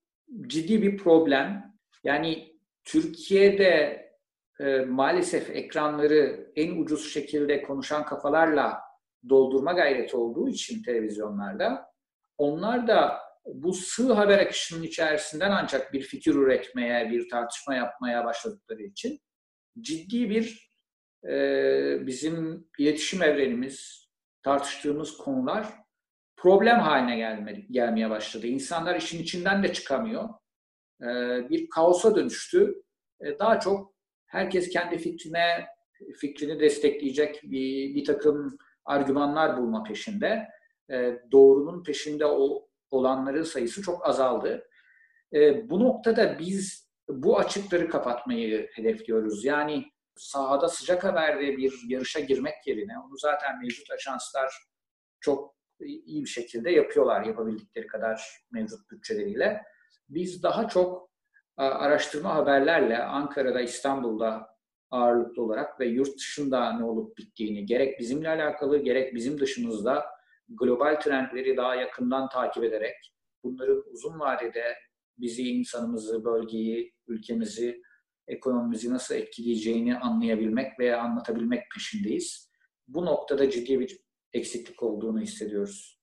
ciddi 0.47 0.81
bir 0.81 0.97
problem. 0.97 1.75
Yani 2.03 2.57
Türkiye'de 2.83 4.01
e, 4.61 4.79
maalesef 4.85 5.49
ekranları 5.49 6.51
en 6.55 6.81
ucuz 6.81 7.13
şekilde 7.13 7.61
konuşan 7.61 8.05
kafalarla 8.05 8.79
doldurma 9.29 9.73
gayreti 9.73 10.17
olduğu 10.17 10.49
için 10.49 10.83
televizyonlarda 10.83 11.85
onlar 12.37 12.87
da 12.87 13.19
bu 13.45 13.73
sığ 13.73 14.13
haber 14.13 14.39
akışının 14.39 14.83
içerisinden 14.83 15.51
ancak 15.51 15.93
bir 15.93 16.01
fikir 16.01 16.35
üretmeye, 16.35 17.11
bir 17.11 17.29
tartışma 17.29 17.75
yapmaya 17.75 18.25
başladıkları 18.25 18.83
için 18.83 19.19
ciddi 19.79 20.29
bir 20.29 20.71
e, 21.29 22.07
bizim 22.07 22.67
iletişim 22.79 23.23
evrenimiz, 23.23 24.07
tartıştığımız 24.43 25.17
konular 25.17 25.67
problem 26.37 26.79
haline 26.79 27.17
gelme, 27.17 27.65
gelmeye 27.71 28.09
başladı. 28.09 28.47
İnsanlar 28.47 28.95
işin 28.95 29.23
içinden 29.23 29.63
de 29.63 29.73
çıkamıyor. 29.73 30.29
E, 31.01 31.07
bir 31.49 31.69
kaosa 31.69 32.15
dönüştü. 32.15 32.83
E, 33.21 33.39
daha 33.39 33.59
çok 33.59 33.90
herkes 34.31 34.69
kendi 34.69 34.97
fikrine 34.97 35.67
fikrini 36.17 36.59
destekleyecek 36.59 37.41
bir, 37.43 37.95
bir 37.95 38.05
takım 38.05 38.57
argümanlar 38.85 39.57
bulma 39.57 39.83
peşinde. 39.83 40.47
E, 40.91 41.19
doğrunun 41.31 41.83
peşinde 41.83 42.25
o, 42.25 42.67
olanların 42.91 43.43
sayısı 43.43 43.81
çok 43.81 44.07
azaldı. 44.07 44.67
E, 45.33 45.69
bu 45.69 45.79
noktada 45.79 46.39
biz 46.39 46.91
bu 47.09 47.39
açıkları 47.39 47.89
kapatmayı 47.89 48.69
hedefliyoruz. 48.73 49.45
Yani 49.45 49.85
sahada 50.15 50.67
sıcak 50.67 51.03
haberde 51.03 51.57
bir 51.57 51.73
yarışa 51.87 52.19
girmek 52.19 52.67
yerine 52.67 52.99
onu 52.99 53.17
zaten 53.17 53.59
mevcut 53.59 53.91
ajanslar 53.91 54.53
çok 55.19 55.55
iyi 55.79 56.23
bir 56.23 56.29
şekilde 56.29 56.71
yapıyorlar 56.71 57.25
yapabildikleri 57.25 57.87
kadar 57.87 58.45
mevcut 58.51 58.91
bütçeleriyle. 58.91 59.61
Biz 60.09 60.43
daha 60.43 60.67
çok 60.67 61.10
araştırma 61.63 62.35
haberlerle 62.35 63.03
Ankara'da, 63.03 63.61
İstanbul'da 63.61 64.47
ağırlıklı 64.91 65.43
olarak 65.43 65.79
ve 65.79 65.85
yurt 65.85 66.17
dışında 66.17 66.73
ne 66.73 66.83
olup 66.83 67.17
bittiğini 67.17 67.65
gerek 67.65 67.99
bizimle 67.99 68.29
alakalı 68.29 68.77
gerek 68.77 69.15
bizim 69.15 69.39
dışımızda 69.39 70.05
global 70.49 70.99
trendleri 70.99 71.57
daha 71.57 71.75
yakından 71.75 72.29
takip 72.29 72.63
ederek 72.63 72.95
bunların 73.43 73.83
uzun 73.91 74.19
vadede 74.19 74.75
bizi, 75.17 75.49
insanımızı, 75.49 76.25
bölgeyi, 76.25 76.93
ülkemizi, 77.07 77.81
ekonomimizi 78.27 78.93
nasıl 78.93 79.15
etkileyeceğini 79.15 79.97
anlayabilmek 79.97 80.79
veya 80.79 81.01
anlatabilmek 81.01 81.63
peşindeyiz. 81.73 82.51
Bu 82.87 83.05
noktada 83.05 83.49
ciddi 83.49 83.79
bir 83.79 83.99
eksiklik 84.33 84.83
olduğunu 84.83 85.21
hissediyoruz. 85.21 86.00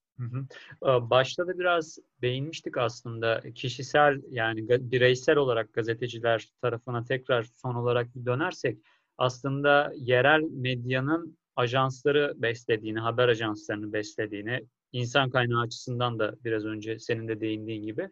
Başta 0.83 1.47
da 1.47 1.59
biraz 1.59 1.99
değinmiştik 2.23 2.79
aslında 2.79 3.43
kişisel 3.55 4.23
yani 4.31 4.69
bireysel 4.69 5.37
olarak 5.37 5.73
gazeteciler 5.73 6.49
tarafına 6.63 7.05
tekrar 7.05 7.43
son 7.43 7.75
olarak 7.75 8.15
bir 8.15 8.27
dönersek 8.27 8.79
aslında 9.19 9.93
yerel 9.97 10.41
medyanın 10.41 11.39
ajansları 11.57 12.35
beslediğini, 12.37 13.01
haber 13.01 13.29
ajanslarını 13.29 13.93
beslediğini, 13.93 14.65
insan 14.93 15.31
kaynağı 15.31 15.61
açısından 15.61 16.19
da 16.19 16.35
biraz 16.45 16.65
önce 16.65 16.99
senin 16.99 17.29
de 17.29 17.41
değindiğin 17.41 17.83
gibi 17.83 18.09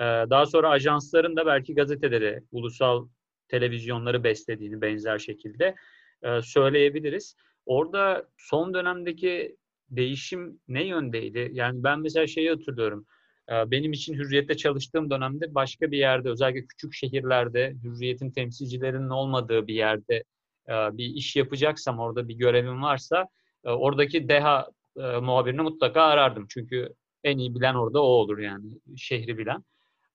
daha 0.00 0.46
sonra 0.46 0.68
ajansların 0.70 1.36
da 1.36 1.46
belki 1.46 1.74
gazeteleri, 1.74 2.42
ulusal 2.52 3.08
televizyonları 3.48 4.24
beslediğini 4.24 4.80
benzer 4.80 5.18
şekilde 5.18 5.74
söyleyebiliriz. 6.42 7.36
Orada 7.66 8.28
son 8.36 8.74
dönemdeki 8.74 9.56
değişim 9.90 10.60
ne 10.68 10.84
yöndeydi? 10.84 11.50
Yani 11.52 11.84
ben 11.84 12.00
mesela 12.00 12.26
şeyi 12.26 12.50
hatırlıyorum. 12.50 13.06
Ee, 13.50 13.70
benim 13.70 13.92
için 13.92 14.14
Hürriyet'te 14.14 14.56
çalıştığım 14.56 15.10
dönemde 15.10 15.54
başka 15.54 15.90
bir 15.90 15.98
yerde, 15.98 16.30
özellikle 16.30 16.66
küçük 16.66 16.94
şehirlerde, 16.94 17.76
Hürriyet'in 17.84 18.30
temsilcilerinin 18.30 19.08
olmadığı 19.08 19.66
bir 19.66 19.74
yerde 19.74 20.24
e, 20.68 20.72
bir 20.72 21.04
iş 21.04 21.36
yapacaksam, 21.36 21.98
orada 21.98 22.28
bir 22.28 22.34
görevim 22.34 22.82
varsa, 22.82 23.28
e, 23.64 23.70
oradaki 23.70 24.28
DEHA 24.28 24.66
e, 24.96 25.00
muhabirini 25.00 25.60
mutlaka 25.60 26.02
arardım. 26.02 26.46
Çünkü 26.48 26.94
en 27.24 27.38
iyi 27.38 27.54
bilen 27.54 27.74
orada 27.74 28.02
o 28.02 28.06
olur 28.06 28.38
yani, 28.38 28.64
şehri 28.96 29.38
bilen. 29.38 29.64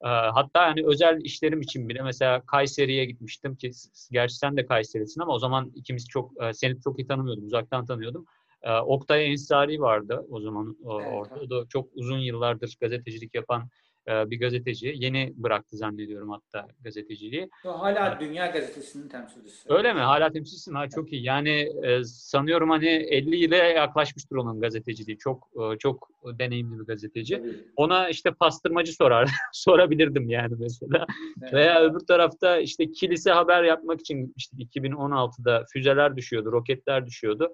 Hatta 0.04 0.68
yani 0.68 0.86
özel 0.86 1.22
işlerim 1.22 1.62
için 1.62 1.90
bile 1.90 2.02
mesela 2.02 2.42
Kayseri'ye 2.42 3.06
gitmiştim 3.06 3.56
ki 3.56 3.72
gerçi 4.12 4.36
sen 4.36 4.58
de 4.58 4.66
Kayseri'sin 4.66 5.22
ama 5.22 5.34
o 5.34 5.40
zaman 5.40 5.72
ikimiz 5.76 6.08
çok 6.08 6.32
seni 6.54 6.82
çok 6.82 7.00
iyi 7.00 7.08
tanımıyordum, 7.08 7.46
uzaktan 7.46 7.86
tanıyordum. 7.86 8.26
E, 8.64 8.74
Oktay 8.74 9.32
Ensari 9.32 9.82
vardı 9.82 10.26
o 10.30 10.42
zaman 10.42 10.78
evet. 10.80 11.08
orada. 11.14 11.36
O 11.36 11.50
da 11.50 11.68
çok 11.70 11.90
uzun 11.94 12.20
yıllardır 12.20 12.78
gazetecilik 12.82 13.36
yapan 13.36 13.70
e, 14.08 14.30
bir 14.30 14.40
gazeteci. 14.40 14.94
Yeni 14.96 15.34
bıraktı 15.36 15.78
zannediyorum 15.78 16.30
hatta 16.30 16.68
gazeteciliği. 16.84 17.50
Hala 17.64 18.20
Dünya 18.20 18.48
Gazetesi'nin 18.48 19.10
temsilcisi. 19.10 19.74
Öyle 19.74 19.94
mi? 19.94 20.00
Hala 20.00 20.32
temsilcisi 20.32 20.72
mi? 20.72 20.78
Ha, 20.78 20.90
çok 20.90 21.14
iyi. 21.14 21.24
Yani 21.24 21.70
e, 21.84 22.04
sanıyorum 22.04 22.70
hani 22.70 22.88
50 22.88 23.36
ile 23.36 23.58
yaklaşmıştır 23.58 24.36
onun 24.36 24.62
gazeteciliği. 24.62 25.18
Çok 25.18 25.50
e, 25.56 25.78
çok 25.78 26.10
deneyimli 26.40 26.80
bir 26.80 26.86
gazeteci. 26.86 27.38
Tabii. 27.38 27.66
Ona 27.76 28.10
işte 28.10 28.32
pastırmacı 28.32 28.94
sorar. 28.94 29.30
Sorabilirdim 29.54 30.30
yani 30.30 30.56
mesela. 30.60 31.06
Evet. 31.42 31.54
Veya 31.54 31.82
öbür 31.82 32.00
tarafta 32.00 32.58
işte 32.58 32.92
kilise 32.92 33.32
haber 33.32 33.64
yapmak 33.64 34.00
için 34.00 34.26
gitmiştik 34.26 34.76
2016'da 34.76 35.66
füzeler 35.74 36.18
düşüyordu, 36.18 36.52
roketler 36.52 37.06
düşüyordu. 37.06 37.52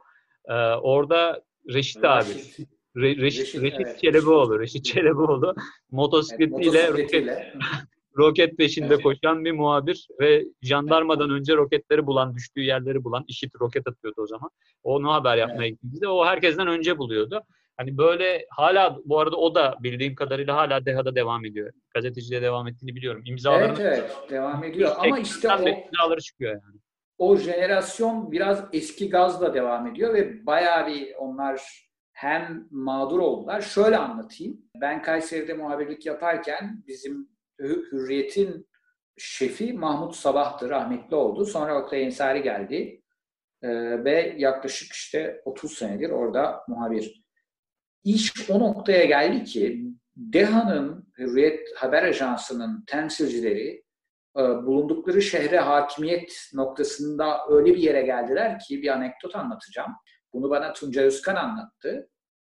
Ee, 0.47 0.53
orada 0.75 1.41
Reşit 1.73 2.05
abi. 2.05 2.29
Reşit. 2.29 2.67
Re, 2.97 3.17
Reşit, 3.17 3.41
Reşit, 3.41 3.61
Reşit 3.61 3.81
evet. 3.85 3.99
Çelebioğlu, 3.99 4.59
Reşit 4.59 4.85
Çelebioğlu 4.85 5.55
motosikletiyle 5.91 6.79
evet, 6.79 6.99
roket, 6.99 7.29
roket 8.17 8.57
peşinde 8.57 8.93
evet. 8.93 9.03
koşan 9.03 9.45
bir 9.45 9.51
muhabir 9.51 10.07
ve 10.19 10.45
jandarmadan 10.61 11.29
önce 11.29 11.55
roketleri 11.55 12.05
bulan, 12.05 12.35
düştüğü 12.35 12.61
yerleri 12.61 13.03
bulan, 13.03 13.23
işit 13.27 13.55
roket 13.61 13.87
atıyordu 13.87 14.21
o 14.21 14.27
zaman. 14.27 14.49
Onu 14.83 15.13
haber 15.13 15.37
yapmaya 15.37 15.67
evet. 15.67 15.71
gittiğimizde 15.71 16.07
o 16.07 16.25
herkesten 16.25 16.67
önce 16.67 16.97
buluyordu. 16.97 17.43
Hani 17.77 17.97
böyle 17.97 18.45
hala 18.49 18.97
bu 19.05 19.19
arada 19.19 19.35
o 19.35 19.55
da 19.55 19.75
bildiğim 19.79 20.15
kadarıyla 20.15 20.55
hala 20.55 20.85
DEHA'da 20.85 21.15
devam 21.15 21.45
ediyor. 21.45 21.71
Gazeteciliğe 21.95 22.41
devam 22.41 22.67
ettiğini 22.67 22.95
biliyorum. 22.95 23.21
İmzalarını 23.25 23.81
Evet 23.81 23.81
evet 23.81 24.29
devam 24.29 24.63
ediyor 24.63 24.91
ama 24.97 25.19
işte 25.19 25.47
o 25.53 25.69
imzaları 25.69 26.21
çıkıyor 26.21 26.51
yani. 26.51 26.79
O 27.17 27.37
jenerasyon 27.37 28.31
biraz 28.31 28.63
eski 28.73 29.09
gazla 29.09 29.53
devam 29.53 29.87
ediyor 29.87 30.13
ve 30.13 30.45
bayağı 30.45 30.87
bir 30.87 31.15
onlar 31.15 31.87
hem 32.11 32.67
mağdur 32.71 33.19
oldular. 33.19 33.61
Şöyle 33.61 33.97
anlatayım. 33.97 34.61
Ben 34.81 35.01
Kayseri'de 35.01 35.53
muhabirlik 35.53 36.05
yaparken 36.05 36.83
bizim 36.87 37.29
Hürriyet'in 37.59 38.67
şefi 39.17 39.73
Mahmut 39.73 40.15
Sabah'tı, 40.15 40.69
rahmetli 40.69 41.15
oldu. 41.15 41.45
Sonra 41.45 41.81
Oktay 41.81 42.03
Ensari 42.03 42.43
geldi 42.43 43.01
ee, 43.61 44.03
ve 44.03 44.35
yaklaşık 44.37 44.93
işte 44.93 45.41
30 45.45 45.73
senedir 45.73 46.09
orada 46.09 46.63
muhabir. 46.67 47.23
İş 48.03 48.49
o 48.49 48.59
noktaya 48.59 49.05
geldi 49.05 49.43
ki 49.43 49.83
DEHA'nın, 50.17 51.13
Hürriyet 51.17 51.59
Haber 51.75 52.03
Ajansı'nın 52.03 52.83
temsilcileri 52.87 53.83
bulundukları 54.37 55.21
şehre 55.21 55.59
hakimiyet 55.59 56.51
noktasında 56.53 57.39
öyle 57.49 57.73
bir 57.73 57.79
yere 57.79 58.01
geldiler 58.01 58.59
ki 58.59 58.81
bir 58.81 58.87
anekdot 58.87 59.35
anlatacağım. 59.35 59.91
Bunu 60.33 60.49
bana 60.49 60.73
Tuncay 60.73 61.05
Özkan 61.05 61.35
anlattı. 61.35 62.09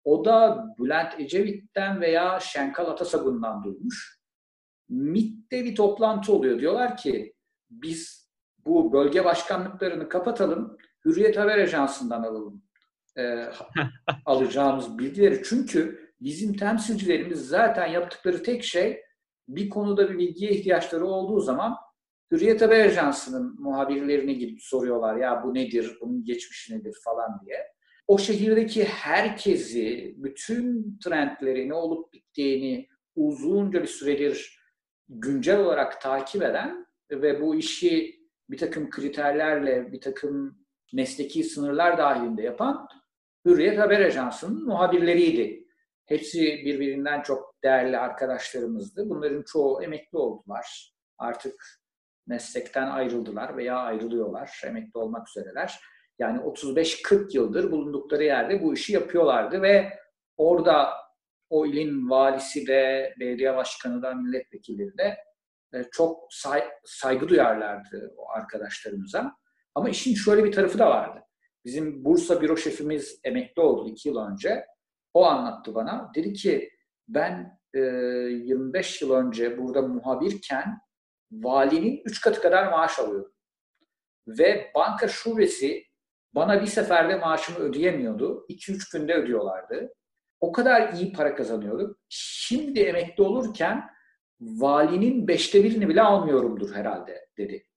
O 0.03 0.25
da 0.25 0.65
Bülent 0.79 1.19
Ecevit'ten 1.19 2.01
veya 2.01 2.39
Şenkal 2.39 2.85
Atasagun'dan 2.85 3.63
duymuş. 3.63 4.19
MİT'te 4.89 5.63
bir 5.63 5.75
toplantı 5.75 6.33
oluyor. 6.33 6.59
Diyorlar 6.59 6.97
ki 6.97 7.33
biz 7.69 8.29
bu 8.65 8.93
bölge 8.93 9.25
başkanlıklarını 9.25 10.09
kapatalım, 10.09 10.77
Hürriyet 11.05 11.37
Haber 11.37 11.57
Ajansı'ndan 11.57 12.23
alalım 12.23 12.63
e, 13.17 13.45
alacağımız 14.25 14.99
bilgileri. 14.99 15.41
Çünkü 15.43 16.11
bizim 16.21 16.57
temsilcilerimiz 16.57 17.47
zaten 17.47 17.87
yaptıkları 17.87 18.43
tek 18.43 18.63
şey 18.63 19.01
bir 19.47 19.69
konuda 19.69 20.09
bir 20.09 20.17
bilgiye 20.17 20.51
ihtiyaçları 20.51 21.05
olduğu 21.05 21.39
zaman 21.39 21.75
Hürriyet 22.31 22.61
Haber 22.61 22.85
Ajansı'nın 22.85 23.61
muhabirlerine 23.61 24.33
gidip 24.33 24.61
soruyorlar 24.61 25.15
ya 25.15 25.43
bu 25.43 25.53
nedir, 25.53 25.97
bunun 26.01 26.25
geçmişi 26.25 26.79
nedir 26.79 26.97
falan 27.03 27.41
diye. 27.45 27.67
O 28.07 28.17
şehirdeki 28.17 28.83
herkesi, 28.83 30.15
bütün 30.17 30.97
trendleri, 31.03 31.69
ne 31.69 31.73
olup 31.73 32.13
bittiğini 32.13 32.87
uzunca 33.15 33.81
bir 33.81 33.87
süredir 33.87 34.59
güncel 35.09 35.59
olarak 35.59 36.01
takip 36.01 36.43
eden 36.43 36.85
ve 37.11 37.41
bu 37.41 37.55
işi 37.55 38.19
bir 38.49 38.57
takım 38.57 38.89
kriterlerle, 38.89 39.91
bir 39.91 40.01
takım 40.01 40.57
mesleki 40.93 41.43
sınırlar 41.43 41.97
dahilinde 41.97 42.41
yapan 42.41 42.87
Hürriyet 43.45 43.79
Haber 43.79 44.01
Ajansı'nın 44.01 44.65
muhabirleriydi. 44.65 45.67
Hepsi 46.05 46.41
birbirinden 46.41 47.21
çok 47.21 47.46
değerli 47.67 47.97
arkadaşlarımızdı. 47.97 49.09
Bunların 49.09 49.43
çoğu 49.43 49.83
emekli 49.83 50.17
oldular. 50.17 50.93
Artık 51.17 51.65
meslekten 52.27 52.87
ayrıldılar 52.87 53.57
veya 53.57 53.77
ayrılıyorlar. 53.77 54.61
Emekli 54.65 54.97
olmak 54.99 55.29
üzereler. 55.29 55.79
Yani 56.19 56.39
35-40 56.39 57.35
yıldır 57.37 57.71
bulundukları 57.71 58.23
yerde 58.23 58.61
bu 58.61 58.73
işi 58.73 58.93
yapıyorlardı 58.93 59.61
ve 59.61 59.99
orada 60.37 60.93
o 61.49 61.65
ilin 61.65 62.09
valisi 62.09 62.67
de, 62.67 63.13
belediye 63.19 63.55
başkanı 63.55 64.01
da, 64.01 64.13
milletvekilleri 64.13 64.97
de 64.97 65.17
e, 65.73 65.83
çok 65.91 66.27
say- 66.29 66.71
saygı 66.85 67.27
duyarlardı 67.27 68.13
o 68.17 68.29
arkadaşlarımıza. 68.29 69.35
Ama 69.75 69.89
işin 69.89 70.15
şöyle 70.15 70.43
bir 70.43 70.51
tarafı 70.51 70.79
da 70.79 70.89
vardı. 70.89 71.19
Bizim 71.65 72.05
Bursa 72.05 72.41
büro 72.41 72.57
şefimiz 72.57 73.19
emekli 73.23 73.61
oldu 73.61 73.89
iki 73.89 74.09
yıl 74.09 74.17
önce. 74.17 74.65
O 75.13 75.25
anlattı 75.25 75.75
bana. 75.75 76.11
Dedi 76.15 76.33
ki 76.33 76.69
ben 77.07 77.56
e, 77.73 77.79
25 77.79 79.01
yıl 79.01 79.11
önce 79.11 79.57
burada 79.57 79.81
muhabirken 79.81 80.79
valinin 81.31 82.01
üç 82.05 82.21
katı 82.21 82.41
kadar 82.41 82.71
maaş 82.71 82.99
alıyordum. 82.99 83.33
Ve 84.27 84.71
banka 84.75 85.07
şubesi 85.07 85.83
bana 86.33 86.61
bir 86.61 86.67
seferde 86.67 87.15
maaşımı 87.15 87.59
ödeyemiyordu. 87.59 88.45
2-3 88.49 88.97
günde 88.97 89.13
ödüyorlardı. 89.13 89.93
O 90.39 90.51
kadar 90.51 90.93
iyi 90.93 91.13
para 91.13 91.35
kazanıyordum. 91.35 91.97
Şimdi 92.09 92.79
emekli 92.79 93.23
olurken 93.23 93.89
valinin 94.39 95.27
beşte 95.27 95.63
birini 95.63 95.89
bile 95.89 96.01
almıyorumdur 96.01 96.73
herhalde 96.75 97.27
dedi. 97.37 97.67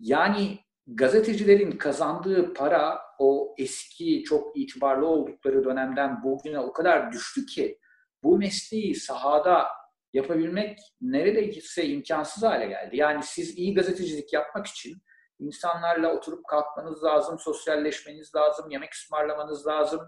Yani 0.00 0.58
gazetecilerin 0.86 1.70
kazandığı 1.70 2.54
para 2.54 3.00
o 3.18 3.54
eski 3.58 4.22
çok 4.22 4.56
itibarlı 4.56 5.06
oldukları 5.06 5.64
dönemden 5.64 6.22
bugüne 6.22 6.58
o 6.58 6.72
kadar 6.72 7.12
düştü 7.12 7.46
ki 7.46 7.78
bu 8.22 8.38
mesleği 8.38 8.94
sahada 8.94 9.68
yapabilmek 10.12 10.78
neredeyse 11.00 11.86
imkansız 11.86 12.42
hale 12.42 12.66
geldi. 12.66 12.96
Yani 12.96 13.22
siz 13.22 13.58
iyi 13.58 13.74
gazetecilik 13.74 14.32
yapmak 14.32 14.66
için 14.66 15.02
insanlarla 15.38 16.14
oturup 16.14 16.46
kalkmanız 16.46 17.04
lazım, 17.04 17.38
sosyalleşmeniz 17.38 18.34
lazım, 18.34 18.70
yemek 18.70 18.92
ısmarlamanız 18.94 19.66
lazım, 19.66 20.00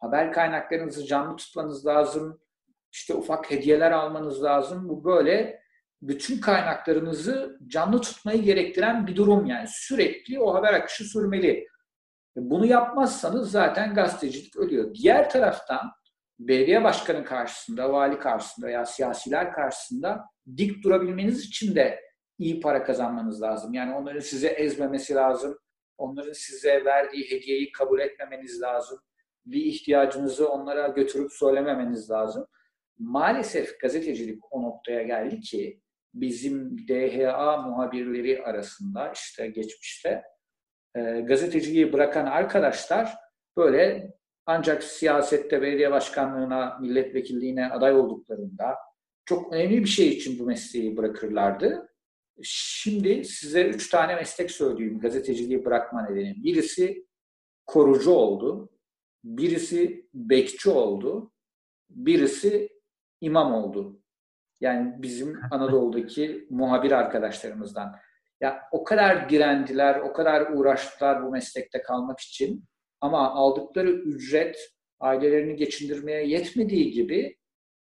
haber 0.00 0.32
kaynaklarınızı 0.32 1.06
canlı 1.06 1.36
tutmanız 1.36 1.86
lazım, 1.86 2.40
işte 2.92 3.14
ufak 3.14 3.50
hediyeler 3.50 3.90
almanız 3.90 4.42
lazım. 4.42 4.88
Bu 4.88 5.04
böyle 5.04 5.62
bütün 6.02 6.40
kaynaklarınızı 6.40 7.58
canlı 7.66 8.00
tutmayı 8.00 8.42
gerektiren 8.42 9.06
bir 9.06 9.16
durum 9.16 9.46
yani. 9.46 9.68
Sürekli 9.68 10.40
o 10.40 10.54
haber 10.54 10.74
akışı 10.74 11.04
sürmeli. 11.04 11.68
Bunu 12.36 12.66
yapmazsanız 12.66 13.50
zaten 13.50 13.94
gazetecilik 13.94 14.56
ölüyor. 14.56 14.94
Diğer 14.94 15.30
taraftan 15.30 15.92
belediye 16.48 16.84
başkanı 16.84 17.24
karşısında, 17.24 17.92
vali 17.92 18.18
karşısında 18.18 18.66
veya 18.66 18.84
siyasiler 18.84 19.52
karşısında 19.52 20.24
dik 20.56 20.84
durabilmeniz 20.84 21.44
için 21.44 21.74
de 21.74 22.00
iyi 22.38 22.60
para 22.60 22.84
kazanmanız 22.84 23.42
lazım. 23.42 23.74
Yani 23.74 23.94
onların 23.94 24.20
size 24.20 24.48
ezmemesi 24.48 25.14
lazım. 25.14 25.58
Onların 25.98 26.32
size 26.32 26.84
verdiği 26.84 27.30
hediyeyi 27.30 27.72
kabul 27.72 28.00
etmemeniz 28.00 28.62
lazım. 28.62 28.98
Bir 29.46 29.64
ihtiyacınızı 29.64 30.48
onlara 30.48 30.88
götürüp 30.88 31.32
söylememeniz 31.32 32.10
lazım. 32.10 32.46
Maalesef 32.98 33.80
gazetecilik 33.80 34.42
o 34.50 34.62
noktaya 34.62 35.02
geldi 35.02 35.40
ki 35.40 35.80
bizim 36.14 36.88
DHA 36.88 37.56
muhabirleri 37.56 38.42
arasında 38.42 39.12
işte 39.14 39.46
geçmişte 39.46 40.22
e, 40.94 41.00
gazeteciliği 41.00 41.92
bırakan 41.92 42.26
arkadaşlar 42.26 43.14
böyle 43.56 44.12
ancak 44.46 44.82
siyasette 44.82 45.62
belediye 45.62 45.90
başkanlığına, 45.90 46.78
milletvekilliğine 46.80 47.70
aday 47.70 47.94
olduklarında 47.94 48.76
çok 49.24 49.52
önemli 49.52 49.80
bir 49.80 49.88
şey 49.88 50.08
için 50.08 50.38
bu 50.38 50.46
mesleği 50.46 50.96
bırakırlardı. 50.96 51.88
Şimdi 52.42 53.24
size 53.24 53.68
üç 53.68 53.90
tane 53.90 54.14
meslek 54.14 54.50
söyleyeyim 54.50 55.00
gazeteciliği 55.00 55.64
bırakma 55.64 56.02
nedeni. 56.02 56.44
Birisi 56.44 57.06
korucu 57.66 58.10
oldu, 58.10 58.70
birisi 59.24 60.08
bekçi 60.14 60.70
oldu, 60.70 61.32
birisi 61.90 62.68
imam 63.20 63.54
oldu. 63.54 64.00
Yani 64.60 65.02
bizim 65.02 65.40
Anadolu'daki 65.50 66.46
muhabir 66.50 66.92
arkadaşlarımızdan. 66.92 67.96
Ya 68.40 68.62
o 68.72 68.84
kadar 68.84 69.28
direndiler, 69.28 70.00
o 70.00 70.12
kadar 70.12 70.50
uğraştılar 70.52 71.26
bu 71.26 71.30
meslekte 71.30 71.82
kalmak 71.82 72.20
için. 72.20 72.64
Ama 73.02 73.30
aldıkları 73.30 73.90
ücret 73.90 74.72
ailelerini 75.00 75.56
geçindirmeye 75.56 76.26
yetmediği 76.26 76.90
gibi 76.90 77.36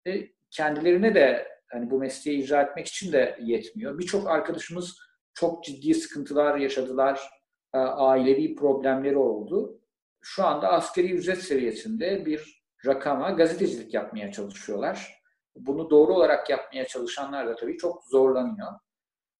e, 0.06 0.28
kendilerine 0.50 1.14
de 1.14 1.48
hani 1.66 1.90
bu 1.90 1.98
mesleği 1.98 2.42
icra 2.42 2.62
etmek 2.62 2.86
için 2.86 3.12
de 3.12 3.38
yetmiyor. 3.42 3.98
Birçok 3.98 4.28
arkadaşımız 4.28 4.98
çok 5.34 5.64
ciddi 5.64 5.94
sıkıntılar 5.94 6.56
yaşadılar. 6.56 7.20
E, 7.74 7.78
ailevi 7.78 8.54
problemleri 8.54 9.16
oldu. 9.16 9.80
Şu 10.20 10.44
anda 10.44 10.68
askeri 10.68 11.12
ücret 11.12 11.38
seviyesinde 11.38 12.26
bir 12.26 12.62
rakama 12.86 13.30
gazetecilik 13.30 13.94
yapmaya 13.94 14.32
çalışıyorlar. 14.32 15.20
bunu 15.56 15.90
doğru 15.90 16.14
olarak 16.14 16.50
yapmaya 16.50 16.86
çalışanlar 16.86 17.46
da 17.46 17.56
tabii 17.56 17.76
çok 17.78 18.04
zorlanıyor. 18.04 18.72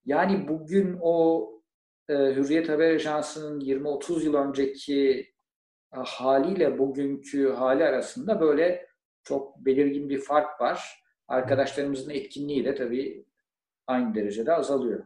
Yani 0.05 0.49
bugün 0.49 0.99
o 1.01 1.47
e, 2.09 2.15
Hürriyet 2.15 2.69
Haber 2.69 2.95
Ajansı'nın 2.95 3.61
20-30 3.61 4.25
yıl 4.25 4.35
önceki 4.35 5.31
haliyle 5.93 6.79
bugünkü 6.79 7.53
hali 7.53 7.85
arasında 7.85 8.41
böyle 8.41 8.87
çok 9.23 9.57
belirgin 9.59 10.09
bir 10.09 10.21
fark 10.21 10.61
var. 10.61 11.03
Arkadaşlarımızın 11.29 12.11
etkinliği 12.11 12.65
de 12.65 12.75
tabii 12.75 13.25
aynı 13.87 14.15
derecede 14.15 14.53
azalıyor. 14.53 15.05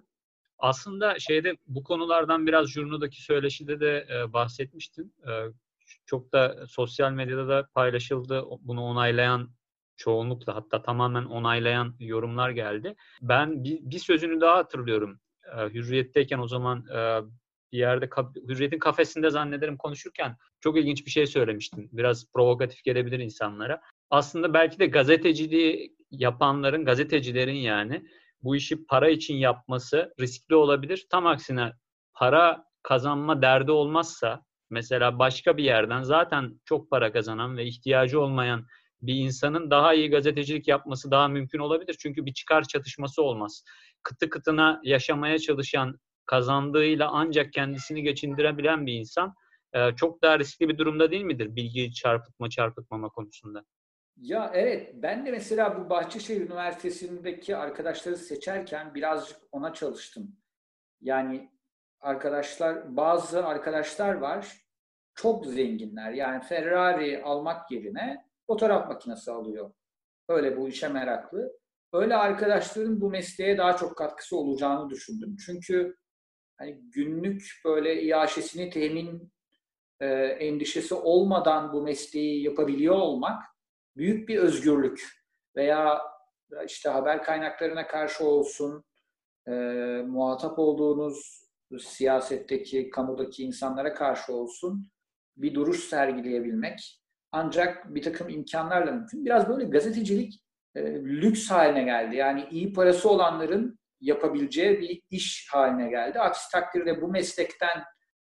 Aslında 0.59 1.19
şeyde 1.19 1.57
bu 1.67 1.85
konulardan 1.85 2.47
biraz 2.47 2.71
jurnodaki 2.71 3.23
söyleşide 3.23 3.81
de 3.81 4.07
e, 4.11 4.33
bahsetmiştim. 4.33 5.13
E, 5.29 5.33
çok 6.07 6.33
da 6.33 6.67
sosyal 6.69 7.13
medyada 7.13 7.49
da 7.49 7.69
paylaşıldı. 7.75 8.45
Bunu 8.61 8.83
onaylayan 8.83 9.51
çoğunlukla 9.97 10.55
hatta 10.55 10.83
tamamen 10.83 11.25
onaylayan 11.25 11.95
yorumlar 12.01 12.51
geldi. 12.51 12.97
Ben 13.23 13.65
bir, 13.65 13.79
bir 13.83 13.99
sözünü 13.99 14.41
daha 14.41 14.57
hatırlıyorum. 14.57 15.21
E, 15.57 15.61
Hürriyet'teyken 15.61 16.39
o 16.39 16.49
zaman 16.49 16.87
e, 16.87 17.21
bir 17.73 17.79
yerde 17.79 18.09
Hürriyet'in 18.49 18.79
kafesinde 18.79 19.31
zannederim 19.31 19.77
konuşurken 19.77 20.37
çok 20.65 20.79
ilginç 20.79 21.07
bir 21.07 21.11
şey 21.11 21.27
söylemiştim. 21.27 21.89
Biraz 21.93 22.33
provokatif 22.33 22.85
gelebilir 22.85 23.19
insanlara. 23.19 23.81
Aslında 24.11 24.55
belki 24.55 24.79
de 24.79 24.87
gazeteciliği 24.87 25.97
yapanların, 26.11 26.85
gazetecilerin 26.85 27.55
yani 27.55 28.07
bu 28.43 28.57
işi 28.57 28.87
para 28.87 29.09
için 29.09 29.35
yapması 29.35 30.15
riskli 30.21 30.55
olabilir. 30.55 31.07
Tam 31.11 31.27
aksine 31.27 31.73
para 32.15 32.65
kazanma 32.83 33.43
derdi 33.43 33.71
olmazsa 33.71 34.45
mesela 34.71 35.19
başka 35.19 35.57
bir 35.57 35.65
yerden 35.65 36.03
zaten 36.03 36.61
çok 36.65 36.91
para 36.91 37.13
kazanan 37.13 37.57
ve 37.57 37.67
ihtiyacı 37.67 38.21
olmayan 38.21 38.67
bir 39.03 39.15
insanın 39.15 39.71
daha 39.71 39.95
iyi 39.95 40.11
gazetecilik 40.11 40.69
yapması 40.69 41.11
daha 41.11 41.29
mümkün 41.29 41.59
olabilir. 41.59 41.97
Çünkü 41.99 42.27
bir 42.27 42.35
çıkar 42.35 42.63
çatışması 42.63 43.23
olmaz. 43.23 43.65
Kıtı 44.03 44.31
kıtına 44.31 44.81
yaşamaya 44.85 45.39
çalışan, 45.39 45.99
kazandığıyla 46.27 47.09
ancak 47.13 47.53
kendisini 47.53 48.03
geçindirebilen 48.03 48.87
bir 48.87 48.93
insan 48.93 49.35
çok 49.97 50.23
daha 50.23 50.39
riskli 50.39 50.69
bir 50.69 50.79
durumda 50.79 51.11
değil 51.11 51.25
midir 51.25 51.57
bilgi 51.57 51.93
çarpıtma 51.93 52.51
çarpıtmama 52.51 53.09
konusunda? 53.09 53.65
Ya 54.17 54.51
evet, 54.55 54.91
ben 54.95 55.27
de 55.27 55.31
mesela 55.31 55.81
bu 55.81 55.91
Bahçeşehir 55.91 56.41
Üniversitesi'ndeki 56.41 57.57
arkadaşları 57.57 58.17
seçerken 58.17 58.95
birazcık 58.95 59.37
ona 59.53 59.73
çalıştım. 59.73 60.37
Yani 61.01 61.51
arkadaşlar, 62.01 62.97
bazı 62.97 63.47
arkadaşlar 63.47 64.15
var, 64.15 64.57
çok 65.15 65.47
zenginler. 65.47 66.13
Yani 66.13 66.43
Ferrari 66.43 67.23
almak 67.23 67.71
yerine 67.71 68.25
fotoğraf 68.47 68.89
makinesi 68.89 69.31
alıyor. 69.31 69.73
Öyle 70.29 70.57
bu 70.57 70.69
işe 70.69 70.89
meraklı. 70.89 71.53
Öyle 71.93 72.17
arkadaşların 72.17 73.01
bu 73.01 73.11
mesleğe 73.11 73.59
daha 73.59 73.77
çok 73.77 73.97
katkısı 73.97 74.37
olacağını 74.37 74.91
düşündüm. 74.91 75.37
Çünkü 75.47 75.97
hani 76.57 76.81
günlük 76.91 77.61
böyle 77.65 78.03
iaşesini 78.03 78.71
temin 78.71 79.34
e, 80.01 80.07
endişesi 80.17 80.95
olmadan 80.95 81.73
bu 81.73 81.83
mesleği 81.83 82.45
yapabiliyor 82.45 82.95
olmak 82.95 83.43
büyük 83.97 84.29
bir 84.29 84.39
özgürlük 84.39 85.09
veya 85.57 86.03
işte 86.67 86.89
haber 86.89 87.23
kaynaklarına 87.23 87.87
karşı 87.87 88.25
olsun, 88.25 88.85
e, 89.49 89.53
muhatap 90.07 90.59
olduğunuz 90.59 91.45
siyasetteki, 91.81 92.91
kamudaki 92.91 93.45
insanlara 93.45 93.95
karşı 93.95 94.33
olsun 94.33 94.91
bir 95.37 95.55
duruş 95.55 95.85
sergileyebilmek 95.85 97.01
ancak 97.33 97.95
bir 97.95 98.03
takım 98.03 98.29
imkanlarla 98.29 98.93
mümkün. 98.93 99.25
Biraz 99.25 99.49
böyle 99.49 99.65
gazetecilik 99.65 100.45
e, 100.75 100.83
lüks 100.95 101.51
haline 101.51 101.83
geldi. 101.85 102.17
Yani 102.17 102.47
iyi 102.51 102.73
parası 102.73 103.11
olanların 103.11 103.79
yapabileceği 104.01 104.81
bir 104.81 105.03
iş 105.11 105.49
haline 105.53 105.91
geldi. 105.91 106.21
Aksi 106.21 106.51
takdirde 106.53 107.03
bu 107.03 107.09
meslekten 107.09 107.85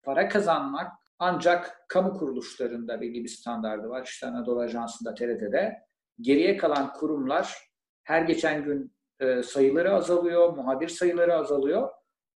para 0.03 0.30
kazanmak 0.30 0.91
ancak 1.24 1.86
kamu 1.88 2.13
kuruluşlarında 2.13 3.01
belli 3.01 3.24
bir 3.24 3.30
standardı 3.30 3.89
var. 3.89 4.03
İşte 4.05 4.28
Anadolu 4.28 4.59
Ajansı'nda, 4.59 5.13
TRT'de. 5.13 5.74
Geriye 6.22 6.57
kalan 6.57 6.93
kurumlar 6.93 7.57
her 8.03 8.22
geçen 8.22 8.63
gün 8.63 8.95
e, 9.19 9.43
sayıları 9.43 9.93
azalıyor, 9.93 10.53
muhabir 10.53 10.88
sayıları 10.88 11.36
azalıyor. 11.36 11.89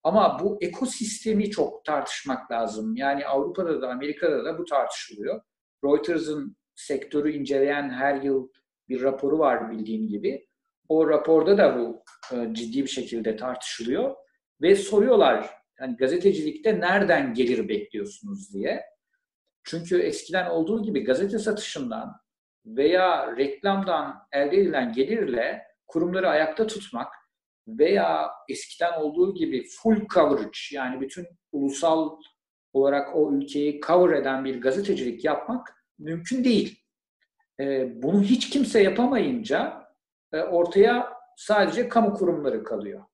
Ama 0.02 0.38
bu 0.42 0.58
ekosistemi 0.60 1.50
çok 1.50 1.84
tartışmak 1.84 2.50
lazım. 2.50 2.96
Yani 2.96 3.26
Avrupa'da 3.26 3.82
da 3.82 3.90
Amerika'da 3.90 4.44
da 4.44 4.58
bu 4.58 4.64
tartışılıyor. 4.64 5.40
Reuters'ın 5.84 6.56
sektörü 6.74 7.32
inceleyen 7.32 7.90
her 7.90 8.22
yıl 8.22 8.48
bir 8.88 9.02
raporu 9.02 9.38
var 9.38 9.70
bildiğin 9.70 10.08
gibi. 10.08 10.46
O 10.88 11.08
raporda 11.08 11.58
da 11.58 11.78
bu 11.78 12.04
e, 12.32 12.54
ciddi 12.54 12.82
bir 12.82 12.88
şekilde 12.88 13.36
tartışılıyor 13.36 14.14
ve 14.62 14.76
soruyorlar 14.76 15.61
yani 15.82 15.96
gazetecilikte 15.96 16.80
nereden 16.80 17.34
gelir 17.34 17.68
bekliyorsunuz 17.68 18.54
diye. 18.54 18.82
Çünkü 19.64 19.98
eskiden 19.98 20.50
olduğu 20.50 20.82
gibi 20.82 21.04
gazete 21.04 21.38
satışından 21.38 22.12
veya 22.66 23.36
reklamdan 23.36 24.28
elde 24.32 24.56
edilen 24.56 24.92
gelirle 24.92 25.62
kurumları 25.86 26.28
ayakta 26.28 26.66
tutmak 26.66 27.14
veya 27.68 28.30
eskiden 28.48 28.92
olduğu 28.92 29.34
gibi 29.34 29.64
full 29.68 30.06
coverage 30.14 30.58
yani 30.72 31.00
bütün 31.00 31.26
ulusal 31.52 32.16
olarak 32.72 33.16
o 33.16 33.32
ülkeyi 33.32 33.80
cover 33.80 34.16
eden 34.16 34.44
bir 34.44 34.60
gazetecilik 34.60 35.24
yapmak 35.24 35.84
mümkün 35.98 36.44
değil. 36.44 36.78
E, 37.60 37.88
bunu 38.02 38.22
hiç 38.22 38.50
kimse 38.50 38.82
yapamayınca 38.82 39.86
e, 40.32 40.40
ortaya 40.40 41.12
sadece 41.36 41.88
kamu 41.88 42.14
kurumları 42.14 42.64
kalıyor. 42.64 43.04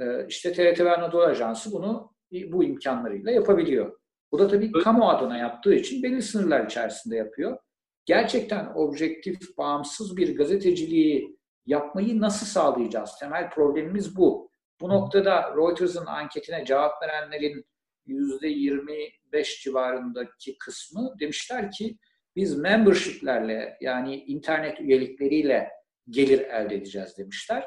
E, 0.00 0.26
işte 0.28 0.52
TRT 0.52 0.80
ve 0.80 0.96
Anadolu 0.96 1.22
Ajansı 1.22 1.72
bunu 1.72 2.12
bu 2.32 2.64
imkanlarıyla 2.64 3.30
yapabiliyor. 3.30 3.98
Bu 4.32 4.38
da 4.38 4.48
tabii 4.48 4.72
kamu 4.72 5.08
adına 5.08 5.38
yaptığı 5.38 5.74
için 5.74 6.02
belli 6.02 6.22
sınırlar 6.22 6.66
içerisinde 6.66 7.16
yapıyor. 7.16 7.58
Gerçekten 8.04 8.72
objektif, 8.74 9.58
bağımsız 9.58 10.16
bir 10.16 10.36
gazeteciliği 10.36 11.38
yapmayı 11.66 12.20
nasıl 12.20 12.46
sağlayacağız? 12.46 13.10
Temel 13.20 13.50
problemimiz 13.50 14.16
bu. 14.16 14.50
Bu 14.80 14.88
noktada 14.88 15.54
Reuters'ın 15.56 16.06
anketine 16.06 16.64
cevap 16.64 17.02
verenlerin 17.02 17.64
%25 18.06 19.62
civarındaki 19.62 20.58
kısmı 20.58 21.14
demişler 21.20 21.70
ki 21.70 21.98
biz 22.36 22.58
membershiplerle 22.58 23.78
yani 23.80 24.16
internet 24.16 24.80
üyelikleriyle 24.80 25.70
gelir 26.10 26.40
elde 26.40 26.74
edeceğiz 26.74 27.18
demişler. 27.18 27.64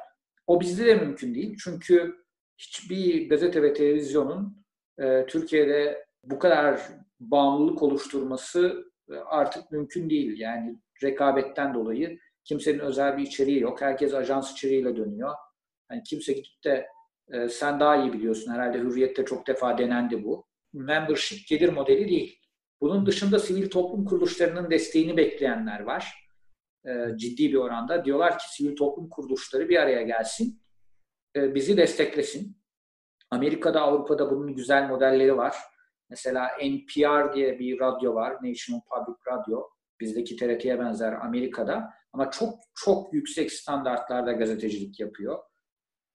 O 0.47 0.61
bizde 0.61 0.85
de 0.85 0.95
mümkün 0.95 1.35
değil. 1.35 1.57
Çünkü 1.63 2.15
hiçbir 2.57 3.29
gazete 3.29 3.63
ve 3.63 3.73
televizyonun 3.73 4.65
e, 4.99 5.25
Türkiye'de 5.25 6.05
bu 6.23 6.39
kadar 6.39 6.81
bağımlılık 7.19 7.83
oluşturması 7.83 8.85
e, 9.09 9.15
artık 9.15 9.71
mümkün 9.71 10.09
değil. 10.09 10.39
Yani 10.39 10.77
rekabetten 11.03 11.73
dolayı 11.73 12.19
kimsenin 12.43 12.79
özel 12.79 13.17
bir 13.17 13.23
içeriği 13.23 13.59
yok. 13.59 13.81
Herkes 13.81 14.13
ajans 14.13 14.51
içeriğiyle 14.51 14.95
dönüyor. 14.95 15.35
Yani 15.91 16.03
kimse 16.03 16.33
gidip 16.33 16.63
de 16.63 16.87
e, 17.31 17.49
sen 17.49 17.79
daha 17.79 17.95
iyi 17.95 18.13
biliyorsun 18.13 18.51
herhalde 18.51 18.79
Hürriyet'te 18.79 19.25
çok 19.25 19.47
defa 19.47 19.77
denendi 19.77 20.23
bu. 20.23 20.45
Membership 20.73 21.47
gelir 21.47 21.69
modeli 21.73 22.09
değil. 22.09 22.39
Bunun 22.81 23.05
dışında 23.05 23.39
sivil 23.39 23.69
toplum 23.69 24.05
kuruluşlarının 24.05 24.71
desteğini 24.71 25.17
bekleyenler 25.17 25.79
var. 25.79 26.30
E, 26.85 27.17
ciddi 27.17 27.51
bir 27.51 27.57
oranda. 27.57 28.05
Diyorlar 28.05 28.37
ki 28.37 28.55
sivil 28.55 28.75
toplum 28.75 29.09
kuruluşları 29.09 29.69
bir 29.69 29.77
araya 29.77 30.01
gelsin, 30.01 30.61
e, 31.35 31.55
bizi 31.55 31.77
desteklesin. 31.77 32.57
Amerika'da, 33.31 33.81
Avrupa'da 33.81 34.31
bunun 34.31 34.55
güzel 34.55 34.87
modelleri 34.87 35.37
var. 35.37 35.55
Mesela 36.09 36.51
NPR 36.61 37.33
diye 37.33 37.59
bir 37.59 37.79
radyo 37.79 38.15
var, 38.15 38.33
National 38.33 38.81
Public 38.89 39.17
Radio. 39.27 39.69
Bizdeki 39.99 40.35
TRT'ye 40.35 40.79
benzer 40.79 41.13
Amerika'da. 41.13 41.93
Ama 42.13 42.31
çok 42.31 42.59
çok 42.75 43.13
yüksek 43.13 43.51
standartlarda 43.51 44.31
gazetecilik 44.31 44.99
yapıyor. 44.99 45.39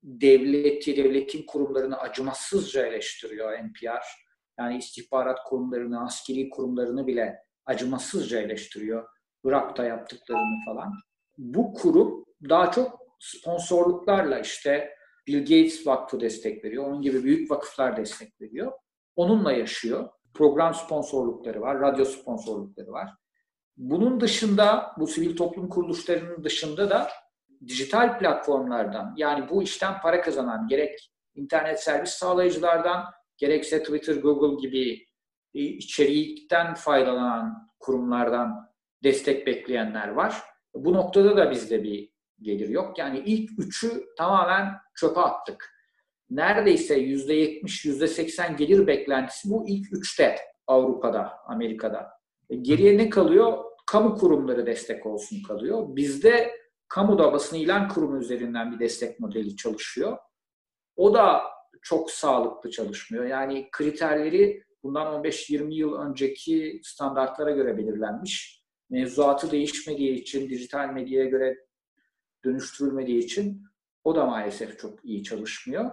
Devleti, 0.03 0.97
devletin 0.97 1.47
kurumlarını 1.47 1.99
acımasızca 1.99 2.87
eleştiriyor 2.87 3.53
NPR. 3.53 4.07
Yani 4.59 4.77
istihbarat 4.77 5.39
kurumlarını, 5.45 6.05
askeri 6.05 6.51
kurumlarını 6.51 7.07
bile 7.07 7.39
acımasızca 7.67 8.41
eleştiriyor. 8.41 9.09
Irak'ta 9.47 9.85
yaptıklarını 9.85 10.65
falan. 10.67 10.93
Bu 11.39 11.75
kurum 11.75 12.25
daha 12.49 12.71
çok 12.71 12.99
sponsorluklarla 13.21 14.39
işte 14.39 14.91
Bill 15.27 15.41
Gates 15.41 15.87
Vakfı 15.87 16.21
destek 16.21 16.65
veriyor. 16.65 16.85
Onun 16.85 17.03
gibi 17.03 17.25
büyük 17.25 17.51
vakıflar 17.51 17.97
destek 17.97 18.41
veriyor. 18.41 18.73
Onunla 19.17 19.53
yaşıyor. 19.53 20.09
Program 20.35 20.75
sponsorlukları 20.75 21.61
var, 21.61 21.81
radyo 21.81 22.05
sponsorlukları 22.05 22.93
var. 22.93 23.11
Bunun 23.77 24.21
dışında, 24.21 24.93
bu 24.99 25.07
sivil 25.07 25.37
toplum 25.37 25.69
kuruluşlarının 25.69 26.45
dışında 26.45 26.91
da 26.91 27.09
dijital 27.67 28.19
platformlardan 28.19 29.15
yani 29.17 29.49
bu 29.49 29.63
işten 29.63 30.01
para 30.01 30.21
kazanan 30.21 30.69
gerek 30.69 31.13
internet 31.35 31.83
servis 31.83 32.11
sağlayıcılardan 32.11 33.05
gerekse 33.37 33.83
Twitter, 33.83 34.17
Google 34.17 34.69
gibi 34.69 35.07
içerikten 35.55 36.75
faydalanan 36.75 37.71
kurumlardan 37.79 38.66
destek 39.05 39.47
bekleyenler 39.47 40.09
var. 40.09 40.43
Bu 40.75 40.93
noktada 40.93 41.37
da 41.37 41.51
bizde 41.51 41.83
bir 41.83 42.11
gelir 42.41 42.69
yok. 42.69 42.99
Yani 42.99 43.23
ilk 43.27 43.51
üçü 43.59 44.05
tamamen 44.19 44.73
çöpe 44.95 45.21
attık. 45.21 45.77
Neredeyse 46.31 46.95
yüzde 46.95 47.35
yetmiş, 47.35 47.85
yüzde 47.85 48.07
seksen 48.07 48.57
gelir 48.57 48.87
beklentisi 48.87 49.51
bu 49.51 49.69
ilk 49.69 49.93
üçte 49.93 50.37
Avrupa'da, 50.67 51.33
Amerika'da. 51.47 52.09
E 52.51 52.57
geriye 52.57 52.99
ne 52.99 53.11
kalıyor? 53.11 53.65
Kamu 53.87 54.15
kurumları 54.15 54.67
destek 54.67 55.07
olsun 55.07 55.43
kalıyor. 55.43 55.97
Bizde 55.97 56.51
kamuda 56.89 57.33
basın 57.33 57.57
ilan 57.57 57.89
kurumu 57.89 58.19
üzerinden 58.19 58.73
bir 58.73 58.79
destek 58.79 59.21
modeli 59.21 59.57
çalışıyor. 59.57 60.19
O 60.97 61.15
da 61.15 61.43
çok 61.83 62.11
sağlıklı 62.11 62.71
çalışmıyor. 62.71 63.25
Yani 63.25 63.69
kriterleri 63.73 64.63
bundan 64.83 65.25
15-20 65.25 65.75
yıl 65.75 65.95
önceki 65.95 66.81
standartlara 66.85 67.51
göre 67.51 67.79
belirlenmiş. 67.79 68.66
Mevzuatı 68.91 69.51
değişmediği 69.51 70.13
için, 70.13 70.51
dijital 70.51 70.89
medyaya 70.89 71.25
göre 71.25 71.57
dönüştürülmediği 72.45 73.19
için 73.19 73.63
o 74.05 74.17
da 74.17 74.27
maalesef 74.27 74.79
çok 74.79 75.05
iyi 75.05 75.23
çalışmıyor. 75.23 75.91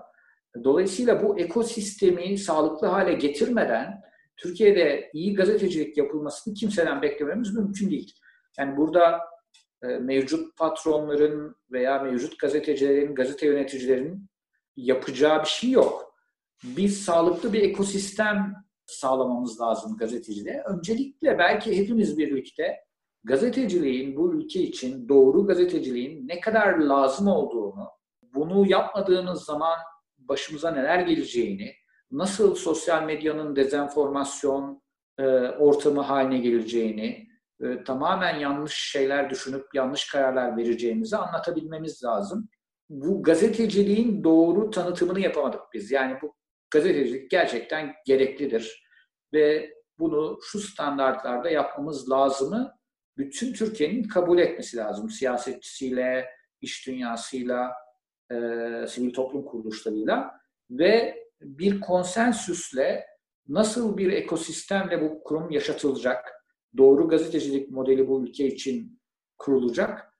Dolayısıyla 0.63 1.23
bu 1.23 1.39
ekosistemi 1.39 2.37
sağlıklı 2.37 2.87
hale 2.87 3.13
getirmeden 3.13 4.01
Türkiye'de 4.37 5.09
iyi 5.13 5.35
gazetecilik 5.35 5.97
yapılmasını 5.97 6.53
kimseden 6.53 7.01
beklememiz 7.01 7.53
mümkün 7.53 7.91
değil. 7.91 8.13
Yani 8.57 8.77
burada 8.77 9.19
e, 9.83 9.87
mevcut 9.87 10.57
patronların 10.57 11.55
veya 11.71 11.99
mevcut 11.99 12.39
gazetecilerin, 12.39 13.15
gazete 13.15 13.45
yöneticilerinin 13.45 14.29
yapacağı 14.75 15.41
bir 15.41 15.49
şey 15.49 15.71
yok. 15.71 16.13
Biz 16.63 17.03
sağlıklı 17.03 17.53
bir 17.53 17.61
ekosistem 17.61 18.53
sağlamamız 18.93 19.61
lazım 19.61 19.97
gazeteciliğe. 19.97 20.63
Öncelikle 20.65 21.37
belki 21.37 21.77
hepimiz 21.77 22.17
birlikte 22.17 22.83
gazeteciliğin 23.23 24.15
bu 24.15 24.33
ülke 24.33 24.61
için 24.61 25.09
doğru 25.09 25.45
gazeteciliğin 25.45 26.27
ne 26.27 26.39
kadar 26.39 26.77
lazım 26.77 27.27
olduğunu, 27.27 27.89
bunu 28.21 28.67
yapmadığınız 28.67 29.43
zaman 29.43 29.77
başımıza 30.17 30.71
neler 30.71 30.99
geleceğini, 30.99 31.73
nasıl 32.11 32.55
sosyal 32.55 33.03
medyanın 33.03 33.55
dezenformasyon 33.55 34.81
e, 35.19 35.23
ortamı 35.47 36.01
haline 36.01 36.37
geleceğini, 36.37 37.27
e, 37.61 37.83
tamamen 37.83 38.39
yanlış 38.39 38.73
şeyler 38.73 39.29
düşünüp 39.29 39.65
yanlış 39.73 40.11
kararlar 40.11 40.57
vereceğimizi 40.57 41.17
anlatabilmemiz 41.17 42.03
lazım. 42.03 42.49
Bu 42.89 43.23
gazeteciliğin 43.23 44.23
doğru 44.23 44.69
tanıtımını 44.69 45.19
yapamadık 45.19 45.61
biz. 45.73 45.91
Yani 45.91 46.17
bu 46.21 46.35
gazetecilik 46.71 47.31
gerçekten 47.31 47.93
gereklidir 48.05 48.82
ve 49.33 49.73
bunu 49.99 50.39
şu 50.41 50.59
standartlarda 50.59 51.49
yapmamız 51.49 52.09
lazımı 52.09 52.73
bütün 53.17 53.53
Türkiye'nin 53.53 54.03
kabul 54.03 54.39
etmesi 54.39 54.77
lazım. 54.77 55.09
Siyasetçisiyle, 55.09 56.29
iş 56.61 56.87
dünyasıyla, 56.87 57.71
e, 58.31 58.35
sivil 58.87 59.13
toplum 59.13 59.45
kuruluşlarıyla 59.45 60.39
ve 60.69 61.23
bir 61.41 61.81
konsensüsle 61.81 63.05
nasıl 63.47 63.97
bir 63.97 64.11
ekosistemle 64.11 65.01
bu 65.01 65.23
kurum 65.23 65.51
yaşatılacak, 65.51 66.45
doğru 66.77 67.07
gazetecilik 67.07 67.71
modeli 67.71 68.07
bu 68.07 68.23
ülke 68.23 68.47
için 68.47 69.01
kurulacak, 69.37 70.13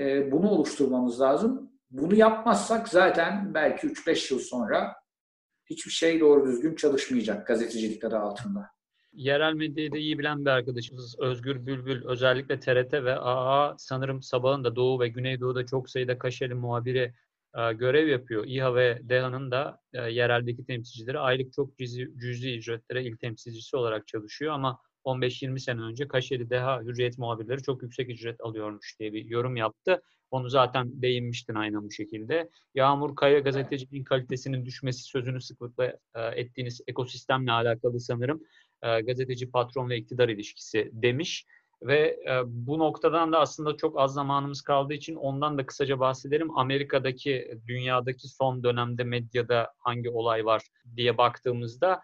e, 0.00 0.32
bunu 0.32 0.50
oluşturmamız 0.50 1.20
lazım. 1.20 1.72
Bunu 1.90 2.14
yapmazsak 2.14 2.88
zaten 2.88 3.54
belki 3.54 3.86
3-5 3.86 4.30
yıl 4.34 4.40
sonra 4.40 4.94
hiçbir 5.70 5.90
şey 5.90 6.20
doğru 6.20 6.46
düzgün 6.46 6.74
çalışmayacak 6.74 7.46
gazetecilik 7.46 8.04
adı 8.04 8.18
altında. 8.18 8.66
Yerel 9.12 9.54
medyayı 9.54 9.92
da 9.92 9.98
iyi 9.98 10.18
bilen 10.18 10.44
bir 10.44 10.50
arkadaşımız 10.50 11.18
Özgür 11.18 11.66
Bülbül 11.66 12.04
özellikle 12.04 12.60
TRT 12.60 12.92
ve 12.92 13.14
AA 13.14 13.74
sanırım 13.78 14.22
sabahın 14.22 14.64
da 14.64 14.76
Doğu 14.76 15.00
ve 15.00 15.08
Güneydoğu'da 15.08 15.66
çok 15.66 15.90
sayıda 15.90 16.18
Kaşeli 16.18 16.54
muhabiri 16.54 17.14
e, 17.58 17.72
görev 17.72 18.08
yapıyor. 18.08 18.44
İHA 18.46 18.74
ve 18.74 19.00
DEHA'nın 19.02 19.50
da 19.50 19.80
e, 19.92 20.00
yereldeki 20.00 20.64
temsilcileri 20.64 21.18
aylık 21.18 21.52
çok 21.52 21.78
cüzi, 21.78 22.10
cüzi 22.20 22.56
ücretlere 22.56 23.04
il 23.04 23.16
temsilcisi 23.16 23.76
olarak 23.76 24.06
çalışıyor 24.06 24.52
ama 24.52 24.78
15-20 25.04 25.58
sene 25.58 25.80
önce 25.80 26.08
Kaşeli 26.08 26.50
Deha 26.50 26.82
Hürriyet 26.82 27.18
muhabirleri 27.18 27.62
çok 27.62 27.82
yüksek 27.82 28.10
ücret 28.10 28.40
alıyormuş 28.40 28.96
diye 29.00 29.12
bir 29.12 29.24
yorum 29.24 29.56
yaptı. 29.56 30.02
Onu 30.30 30.50
zaten 30.50 31.02
değinmiştin 31.02 31.54
aynen 31.54 31.82
bu 31.82 31.90
şekilde. 31.90 32.50
Yağmur 32.74 33.16
Kaya 33.16 33.38
gazeteciliğin 33.38 34.04
kalitesinin 34.04 34.64
düşmesi 34.64 35.02
sözünü 35.02 35.40
sıklıkla 35.40 35.84
e, 36.14 36.20
ettiğiniz 36.34 36.80
ekosistemle 36.86 37.52
alakalı 37.52 38.00
sanırım 38.00 38.42
e, 38.82 39.00
gazeteci 39.00 39.50
patron 39.50 39.90
ve 39.90 39.96
iktidar 39.96 40.28
ilişkisi 40.28 40.90
demiş. 40.92 41.46
Ve 41.82 42.20
e, 42.28 42.42
bu 42.46 42.78
noktadan 42.78 43.32
da 43.32 43.40
aslında 43.40 43.76
çok 43.76 43.98
az 44.00 44.14
zamanımız 44.14 44.62
kaldığı 44.62 44.94
için 44.94 45.14
ondan 45.14 45.58
da 45.58 45.66
kısaca 45.66 46.00
bahsedelim. 46.00 46.58
Amerika'daki, 46.58 47.58
dünyadaki 47.66 48.28
son 48.28 48.62
dönemde 48.62 49.04
medyada 49.04 49.72
hangi 49.78 50.10
olay 50.10 50.44
var 50.44 50.62
diye 50.96 51.18
baktığımızda 51.18 52.02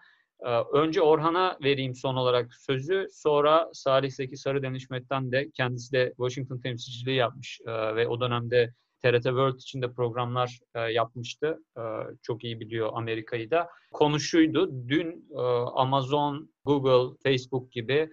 önce 0.73 1.01
Orhan'a 1.01 1.57
vereyim 1.63 1.95
son 1.95 2.15
olarak 2.15 2.53
sözü. 2.53 3.07
Sonra 3.11 3.69
Salih 3.73 4.11
Zeki 4.11 4.37
Sarıdeniz 4.37 4.83
Hikmet'ten 4.83 5.31
de 5.31 5.51
kendisi 5.53 5.91
de 5.91 6.13
Washington 6.17 6.57
temsilciliği 6.57 7.15
yapmış 7.15 7.61
e, 7.67 7.95
ve 7.95 8.07
o 8.07 8.21
dönemde 8.21 8.73
TRT 9.01 9.23
World 9.23 9.55
için 9.55 9.81
de 9.81 9.93
programlar 9.93 10.59
e, 10.75 10.79
yapmıştı. 10.79 11.59
E, 11.77 11.81
çok 12.21 12.43
iyi 12.43 12.59
biliyor 12.59 12.89
Amerika'yı 12.93 13.51
da. 13.51 13.69
Konuşuydu. 13.91 14.87
Dün 14.87 15.29
Amazon, 15.75 16.49
Google, 16.65 17.17
Facebook 17.23 17.71
gibi 17.71 18.09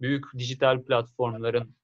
büyük 0.00 0.24
dijital 0.38 0.82
platformların 0.82 1.76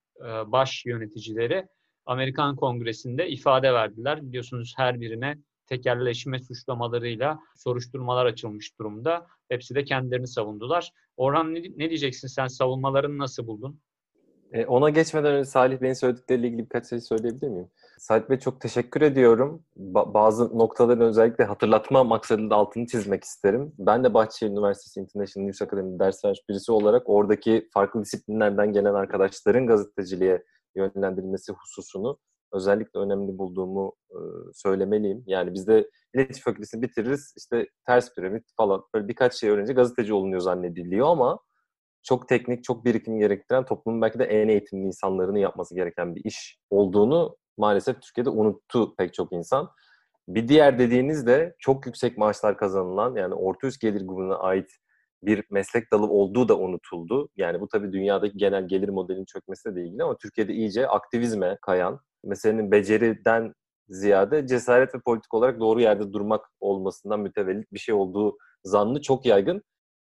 baş 0.46 0.86
yöneticileri 0.86 1.66
Amerikan 2.06 2.56
Kongresi'nde 2.56 3.28
ifade 3.28 3.72
verdiler. 3.72 4.22
Biliyorsunuz 4.22 4.74
her 4.76 5.00
birine 5.00 5.38
tekerleşme 5.66 6.38
suçlamalarıyla 6.38 7.38
soruşturmalar 7.56 8.26
açılmış 8.26 8.78
durumda. 8.78 9.26
Hepsi 9.48 9.74
de 9.74 9.84
kendilerini 9.84 10.28
savundular. 10.28 10.92
Orhan 11.16 11.54
ne, 11.54 11.62
ne 11.76 11.88
diyeceksin 11.88 12.28
sen? 12.28 12.46
Savunmalarını 12.46 13.18
nasıl 13.18 13.46
buldun? 13.46 13.80
E, 14.52 14.66
ona 14.66 14.90
geçmeden 14.90 15.34
önce 15.34 15.50
Salih 15.50 15.80
Bey'in 15.80 15.94
söyledikleriyle 15.94 16.46
ilgili 16.46 16.62
birkaç 16.64 16.88
şey 16.88 17.00
söyleyebilir 17.00 17.48
miyim? 17.48 17.70
Salih 17.98 18.30
Bey 18.30 18.38
çok 18.38 18.60
teşekkür 18.60 19.00
ediyorum. 19.02 19.62
Ba- 19.76 20.14
bazı 20.14 20.58
noktaların 20.58 21.06
özellikle 21.06 21.44
hatırlatma 21.44 22.04
maksadıyla 22.04 22.56
altını 22.56 22.86
çizmek 22.86 23.24
isterim. 23.24 23.72
Ben 23.78 24.04
de 24.04 24.14
Bahçeşehir 24.14 24.50
Üniversitesi 24.50 25.00
International 25.00 25.46
News 25.46 25.62
Academy 25.62 25.98
ders 25.98 26.24
vermiş 26.24 26.40
birisi 26.48 26.72
olarak 26.72 27.08
oradaki 27.08 27.68
farklı 27.74 28.02
disiplinlerden 28.02 28.72
gelen 28.72 28.94
arkadaşların 28.94 29.66
gazeteciliğe 29.66 30.44
yönlendirilmesi 30.76 31.52
hususunu 31.52 32.18
özellikle 32.52 33.00
önemli 33.00 33.38
bulduğumu 33.38 33.92
söylemeliyim. 34.54 35.24
Yani 35.26 35.54
bizde 35.54 35.90
iletişim 36.14 36.44
fakültesini 36.44 36.82
bitiririz, 36.82 37.34
işte 37.36 37.66
ters 37.86 38.14
piramit 38.14 38.44
falan 38.56 38.82
böyle 38.94 39.08
birkaç 39.08 39.34
şey 39.34 39.50
öğrenince 39.50 39.72
gazeteci 39.72 40.14
olunuyor 40.14 40.40
zannediliyor 40.40 41.06
ama 41.06 41.38
çok 42.02 42.28
teknik, 42.28 42.64
çok 42.64 42.84
birikim 42.84 43.18
gerektiren 43.18 43.64
toplumun 43.64 44.02
belki 44.02 44.18
de 44.18 44.24
en 44.24 44.48
eğitimli 44.48 44.86
insanların 44.86 45.36
yapması 45.36 45.74
gereken 45.74 46.14
bir 46.14 46.24
iş 46.24 46.58
olduğunu 46.70 47.36
maalesef 47.56 48.02
Türkiye'de 48.02 48.30
unuttu 48.30 48.96
pek 48.96 49.14
çok 49.14 49.32
insan. 49.32 49.70
Bir 50.28 50.48
diğer 50.48 50.78
dediğiniz 50.78 51.26
de 51.26 51.54
çok 51.58 51.86
yüksek 51.86 52.18
maaşlar 52.18 52.56
kazanılan 52.58 53.16
yani 53.16 53.34
orta 53.34 53.66
üst 53.66 53.80
gelir 53.80 54.06
grubuna 54.06 54.36
ait 54.36 54.70
bir 55.22 55.44
meslek 55.50 55.92
dalı 55.92 56.06
olduğu 56.06 56.48
da 56.48 56.58
unutuldu. 56.58 57.28
Yani 57.36 57.60
bu 57.60 57.68
tabii 57.68 57.92
dünyadaki 57.92 58.38
genel 58.38 58.68
gelir 58.68 58.88
modelinin 58.88 59.24
çökmesiyle 59.24 59.76
de 59.76 59.82
ilgili 59.82 60.02
ama 60.02 60.16
Türkiye'de 60.16 60.52
iyice 60.52 60.88
aktivizme 60.88 61.58
kayan, 61.62 62.00
meselenin 62.24 62.70
beceriden 62.70 63.54
ziyade 63.88 64.46
cesaret 64.46 64.94
ve 64.94 64.98
politik 65.00 65.34
olarak 65.34 65.60
doğru 65.60 65.80
yerde 65.80 66.12
durmak 66.12 66.46
olmasından 66.60 67.20
mütevellit 67.20 67.72
bir 67.72 67.78
şey 67.78 67.94
olduğu 67.94 68.38
zannı 68.64 69.00
çok 69.00 69.26
yaygın. 69.26 69.62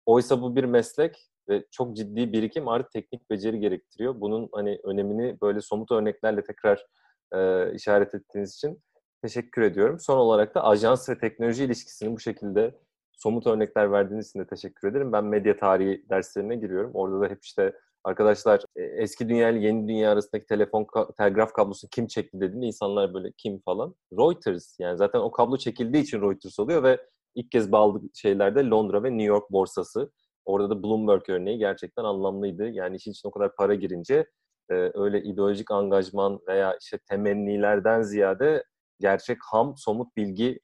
Oysa 0.07 0.43
bu 0.43 0.57
bir 0.57 0.65
meslek 0.65 1.17
ve 1.49 1.65
çok 1.71 1.97
ciddi 1.97 2.33
birikim 2.33 2.69
artı 2.69 2.91
teknik 2.93 3.31
beceri 3.31 3.61
gerektiriyor. 3.61 4.21
Bunun 4.21 4.49
hani 4.53 4.81
önemini 4.85 5.41
böyle 5.43 5.61
somut 5.61 5.93
örneklerle 5.93 6.43
tekrar 6.43 6.87
e, 7.35 7.73
işaret 7.75 8.15
ettiğiniz 8.15 8.55
için 8.55 8.83
teşekkür 9.23 9.63
ediyorum. 9.63 9.99
Son 10.01 10.17
olarak 10.17 10.55
da 10.55 10.65
ajans 10.65 11.09
ve 11.09 11.19
teknoloji 11.19 11.65
ilişkisini 11.65 12.15
bu 12.15 12.21
şekilde 12.21 12.79
somut 13.19 13.47
örnekler 13.47 13.93
verdiğiniz 13.93 14.29
için 14.29 14.41
de 14.41 14.47
teşekkür 14.47 14.89
ederim. 14.89 15.13
Ben 15.13 15.25
medya 15.25 15.57
tarihi 15.57 16.05
derslerine 16.11 16.57
giriyorum. 16.57 16.91
Orada 16.95 17.21
da 17.21 17.27
hep 17.27 17.45
işte 17.45 17.73
arkadaşlar 18.05 18.65
e, 18.77 18.83
eski 18.83 19.29
dünya 19.29 19.51
ile 19.51 19.67
yeni 19.67 19.89
dünya 19.89 20.13
arasındaki 20.13 20.47
telefon 20.47 20.87
telgraf 21.17 21.53
kablosu 21.53 21.89
kim 21.89 22.07
çekti 22.07 22.41
dediğinde 22.41 22.67
insanlar 22.67 23.15
böyle 23.15 23.33
kim 23.33 23.61
falan. 23.61 23.95
Reuters 24.13 24.77
yani 24.81 24.99
zaten 24.99 25.19
o 25.19 25.31
kablo 25.31 25.57
çekildiği 25.57 26.03
için 26.03 26.21
Reuters 26.21 26.59
oluyor 26.59 26.83
ve 26.83 26.99
ilk 27.35 27.51
kez 27.51 27.73
bağlı 27.73 28.01
şeylerde 28.15 28.65
Londra 28.65 29.03
ve 29.03 29.11
New 29.11 29.25
York 29.25 29.51
borsası. 29.51 30.13
Orada 30.45 30.71
da 30.71 30.83
Bloomberg 30.83 31.23
örneği 31.29 31.59
gerçekten 31.59 32.05
anlamlıydı. 32.05 32.69
Yani 32.69 32.97
işin 32.97 33.11
içine 33.11 33.29
o 33.29 33.33
kadar 33.33 33.55
para 33.57 33.75
girince 33.75 34.27
e, 34.71 34.75
öyle 34.95 35.23
ideolojik 35.23 35.71
angajman 35.71 36.41
veya 36.49 36.77
işte 36.81 36.99
temennilerden 36.99 38.03
ziyade 38.03 38.65
gerçek 39.01 39.39
ham, 39.53 39.75
somut 39.77 40.17
bilgi 40.17 40.61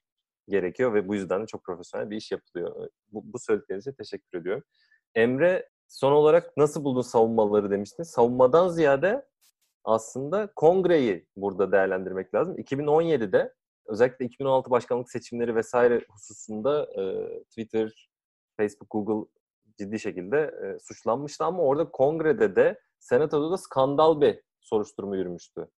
gerekiyor 0.48 0.94
ve 0.94 1.08
bu 1.08 1.14
yüzden 1.14 1.42
de 1.42 1.46
çok 1.46 1.64
profesyonel 1.64 2.10
bir 2.10 2.16
iş 2.16 2.32
yapılıyor. 2.32 2.88
Bu, 3.12 3.32
bu 3.32 3.38
söylediklerinize 3.38 3.94
teşekkür 3.94 4.40
ediyorum. 4.40 4.64
Emre 5.14 5.68
son 5.88 6.12
olarak 6.12 6.56
nasıl 6.56 6.84
buldun 6.84 7.02
savunmaları 7.02 7.70
demiştin. 7.70 8.02
Savunmadan 8.02 8.68
ziyade 8.68 9.26
aslında 9.84 10.48
kongreyi 10.56 11.26
burada 11.36 11.72
değerlendirmek 11.72 12.34
lazım. 12.34 12.56
2017'de 12.58 13.54
özellikle 13.86 14.24
2016 14.24 14.70
başkanlık 14.70 15.10
seçimleri 15.10 15.54
vesaire 15.54 16.04
hususunda 16.08 16.88
e, 17.00 17.02
Twitter, 17.44 18.10
Facebook, 18.56 18.90
Google 18.90 19.30
ciddi 19.78 20.00
şekilde 20.00 20.38
e, 20.38 20.78
suçlanmıştı 20.78 21.44
ama 21.44 21.62
orada 21.62 21.90
kongrede 21.90 22.56
de 22.56 22.80
senatoda 22.98 23.50
da 23.50 23.56
skandal 23.56 24.20
bir 24.20 24.40
soruşturma 24.60 25.16
yürümüştü. 25.16 25.68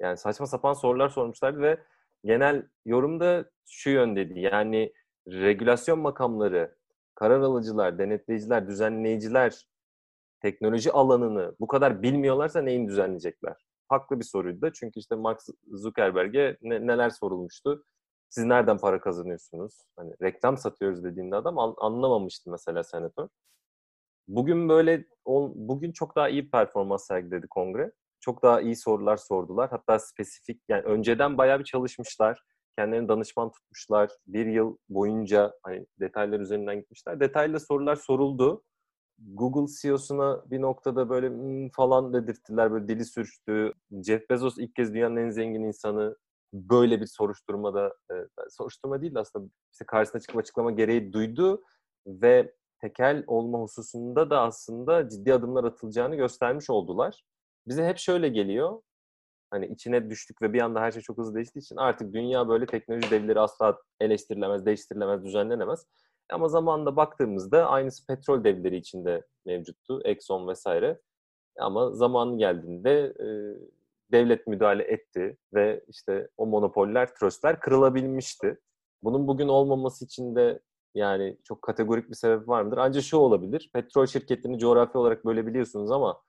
Yani 0.00 0.16
saçma 0.16 0.46
sapan 0.46 0.72
sorular 0.72 1.08
sormuşlardı 1.08 1.60
ve 1.60 1.78
genel 2.26 2.68
yorum 2.84 3.20
da 3.20 3.50
şu 3.68 3.90
yöndeydi. 3.90 4.40
Yani 4.40 4.92
regülasyon 5.28 5.98
makamları, 5.98 6.76
karar 7.14 7.40
alıcılar, 7.40 7.98
denetleyiciler, 7.98 8.68
düzenleyiciler 8.68 9.66
teknoloji 10.40 10.92
alanını 10.92 11.56
bu 11.60 11.66
kadar 11.66 12.02
bilmiyorlarsa 12.02 12.62
neyin 12.62 12.88
düzenleyecekler? 12.88 13.56
Haklı 13.88 14.18
bir 14.18 14.24
soruydu 14.24 14.62
da 14.62 14.72
çünkü 14.72 15.00
işte 15.00 15.14
Mark 15.14 15.40
Zuckerberg'e 15.72 16.56
ne, 16.62 16.86
neler 16.86 17.10
sorulmuştu? 17.10 17.84
Siz 18.28 18.44
nereden 18.44 18.78
para 18.78 19.00
kazanıyorsunuz? 19.00 19.84
Hani 19.96 20.14
reklam 20.22 20.56
satıyoruz 20.56 21.04
dediğinde 21.04 21.36
adam 21.36 21.58
an, 21.58 21.74
anlamamıştı 21.78 22.50
mesela 22.50 22.84
senatör. 22.84 23.28
Bugün 24.28 24.68
böyle 24.68 25.04
bugün 25.54 25.92
çok 25.92 26.16
daha 26.16 26.28
iyi 26.28 26.50
performans 26.50 27.06
sergiledi 27.06 27.46
kongre. 27.46 27.92
Çok 28.26 28.42
daha 28.42 28.60
iyi 28.60 28.76
sorular 28.76 29.16
sordular. 29.16 29.70
Hatta 29.70 29.98
spesifik 29.98 30.62
yani 30.68 30.82
önceden 30.82 31.38
bayağı 31.38 31.58
bir 31.58 31.64
çalışmışlar. 31.64 32.42
Kendilerini 32.78 33.08
danışman 33.08 33.50
tutmuşlar. 33.50 34.10
Bir 34.26 34.46
yıl 34.46 34.76
boyunca 34.88 35.52
hani 35.62 35.86
detaylar 36.00 36.40
üzerinden 36.40 36.80
gitmişler. 36.80 37.20
Detaylı 37.20 37.60
sorular 37.60 37.96
soruldu. 37.96 38.62
Google 39.18 39.72
CEO'suna 39.82 40.50
bir 40.50 40.60
noktada 40.60 41.08
böyle 41.08 41.28
hmm 41.28 41.68
falan 41.70 42.12
dedirttiler. 42.12 42.72
Böyle 42.72 42.88
dili 42.88 43.04
sürçtü. 43.04 43.72
Jeff 44.06 44.30
Bezos 44.30 44.58
ilk 44.58 44.74
kez 44.74 44.94
dünyanın 44.94 45.16
en 45.16 45.30
zengin 45.30 45.62
insanı 45.64 46.16
böyle 46.52 47.00
bir 47.00 47.06
soruşturmada 47.06 47.94
e, 48.10 48.14
soruşturma 48.50 49.02
değil 49.02 49.14
de 49.14 49.18
aslında 49.18 49.48
işte 49.72 49.84
karşısına 49.86 50.20
çıkıp 50.20 50.36
açıklama 50.36 50.70
gereği 50.70 51.12
duydu 51.12 51.62
ve 52.06 52.54
tekel 52.80 53.24
olma 53.26 53.58
hususunda 53.58 54.30
da 54.30 54.40
aslında 54.40 55.08
ciddi 55.08 55.34
adımlar 55.34 55.64
atılacağını 55.64 56.16
göstermiş 56.16 56.70
oldular. 56.70 57.22
Bize 57.68 57.86
hep 57.86 57.98
şöyle 57.98 58.28
geliyor. 58.28 58.82
Hani 59.50 59.66
içine 59.66 60.10
düştük 60.10 60.42
ve 60.42 60.52
bir 60.52 60.60
anda 60.60 60.80
her 60.80 60.92
şey 60.92 61.02
çok 61.02 61.18
hızlı 61.18 61.34
değiştiği 61.34 61.62
için 61.62 61.76
artık 61.76 62.14
dünya 62.14 62.48
böyle 62.48 62.66
teknoloji 62.66 63.10
devleri 63.10 63.40
asla 63.40 63.78
eleştirilemez, 64.00 64.66
değiştirilemez, 64.66 65.24
düzenlenemez. 65.24 65.86
Ama 66.32 66.48
zamanında 66.48 66.96
baktığımızda 66.96 67.66
aynısı 67.66 68.06
petrol 68.06 68.44
devleri 68.44 68.76
içinde 68.76 69.22
mevcuttu. 69.46 70.00
Exxon 70.04 70.48
vesaire. 70.48 71.00
Ama 71.58 71.90
zamanı 71.90 72.38
geldiğinde 72.38 73.14
e, 73.20 73.26
devlet 74.12 74.46
müdahale 74.46 74.82
etti 74.82 75.36
ve 75.54 75.84
işte 75.88 76.28
o 76.36 76.46
monopoller, 76.46 77.14
tröstler 77.14 77.60
kırılabilmişti. 77.60 78.60
Bunun 79.02 79.28
bugün 79.28 79.48
olmaması 79.48 80.04
için 80.04 80.36
de 80.36 80.60
yani 80.94 81.36
çok 81.44 81.62
kategorik 81.62 82.10
bir 82.10 82.14
sebep 82.14 82.48
var 82.48 82.62
mıdır? 82.62 82.78
Ancak 82.78 83.04
şu 83.04 83.16
olabilir. 83.16 83.70
Petrol 83.72 84.06
şirketlerini 84.06 84.58
coğrafi 84.58 84.98
olarak 84.98 85.24
bölebiliyorsunuz 85.24 85.90
ama 85.90 86.20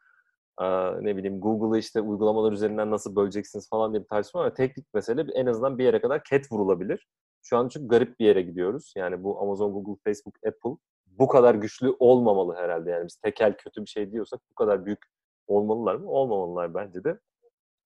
ne 1.02 1.18
bileyim 1.18 1.40
Google'ı 1.40 1.80
işte 1.80 2.02
uygulamalar 2.02 2.52
üzerinden 2.52 2.92
nasıl 2.92 3.16
böleceksiniz 3.16 3.70
falan 3.70 3.94
diye 3.94 4.04
bir 4.04 4.08
tartışma 4.08 4.42
var. 4.42 4.56
Teknik 4.56 4.94
mesele 4.94 5.26
en 5.34 5.46
azından 5.46 5.78
bir 5.78 5.84
yere 5.84 6.02
kadar 6.02 6.24
ket 6.24 6.52
vurulabilir. 6.52 7.08
Şu 7.42 7.58
an 7.58 7.68
çok 7.68 7.90
garip 7.90 8.20
bir 8.20 8.26
yere 8.26 8.42
gidiyoruz. 8.42 8.94
Yani 8.98 9.24
bu 9.24 9.42
Amazon, 9.42 9.74
Google, 9.74 10.02
Facebook, 10.04 10.36
Apple 10.48 10.78
bu 11.06 11.28
kadar 11.28 11.56
güçlü 11.56 11.96
olmamalı 12.00 12.56
herhalde. 12.56 12.92
Yani 12.92 13.06
biz 13.06 13.16
tekel 13.16 13.58
kötü 13.58 13.82
bir 13.82 13.90
şey 13.90 14.12
diyorsak 14.12 14.40
bu 14.52 14.56
kadar 14.56 14.86
büyük 14.86 15.00
olmalılar 15.48 15.96
mı? 15.96 16.10
Olmamalılar 16.10 16.74
bence 16.74 17.04
de. 17.04 17.20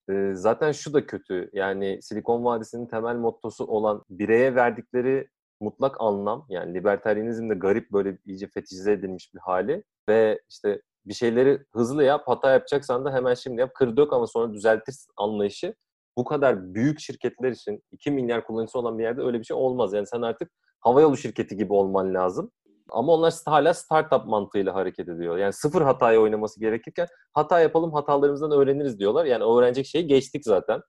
Ee, 0.10 0.32
zaten 0.36 0.72
şu 0.72 0.94
da 0.94 1.06
kötü. 1.06 1.50
Yani 1.54 2.00
Silikon 2.02 2.46
Vadisi'nin 2.46 2.86
temel 2.86 3.16
mottosu 3.16 3.66
olan 3.66 4.04
bireye 4.10 4.56
verdikleri 4.56 5.28
mutlak 5.60 5.96
anlam 6.02 6.46
yani 6.50 6.74
libertarianizm 6.74 7.50
de 7.50 7.54
garip 7.54 7.92
böyle 7.92 8.18
iyice 8.26 8.48
fetişize 8.48 8.92
edilmiş 8.92 9.34
bir 9.34 9.40
hali 9.40 9.84
ve 10.10 10.42
işte 10.50 10.82
bir 11.06 11.14
şeyleri 11.14 11.66
hızlı 11.74 12.04
yap, 12.04 12.24
hata 12.26 12.52
yapacaksan 12.52 13.06
da 13.06 13.14
hemen 13.14 13.34
şimdi 13.34 13.62
yap, 13.62 13.72
kır 13.76 13.98
dök 13.98 14.14
ama 14.14 14.28
sonra 14.28 14.54
düzeltirsin 14.54 15.12
anlayışı 15.18 15.76
bu 16.18 16.26
kadar 16.26 16.74
büyük 16.74 17.00
şirketler 17.00 17.52
için 17.52 17.84
2 17.92 18.12
milyar 18.12 18.46
kullanıcısı 18.48 18.80
olan 18.80 18.98
bir 18.98 19.04
yerde 19.04 19.22
öyle 19.22 19.40
bir 19.40 19.44
şey 19.44 19.58
olmaz. 19.58 19.94
Yani 19.94 20.08
sen 20.08 20.22
artık 20.22 20.52
havayolu 20.80 21.18
şirketi 21.18 21.58
gibi 21.58 21.74
olman 21.74 22.14
lazım. 22.14 22.52
Ama 22.90 23.14
onlar 23.14 23.34
hala 23.46 23.74
startup 23.74 24.26
mantığıyla 24.26 24.76
hareket 24.76 25.10
ediyor. 25.10 25.38
Yani 25.38 25.54
sıfır 25.54 25.82
hataya 25.82 26.22
oynaması 26.22 26.60
gerekirken 26.60 27.08
hata 27.34 27.60
yapalım 27.60 27.94
hatalarımızdan 27.94 28.52
öğreniriz 28.52 29.00
diyorlar. 29.00 29.26
Yani 29.26 29.44
öğrenecek 29.44 29.86
şeyi 29.86 30.08
geçtik 30.08 30.46
zaten. 30.46 30.82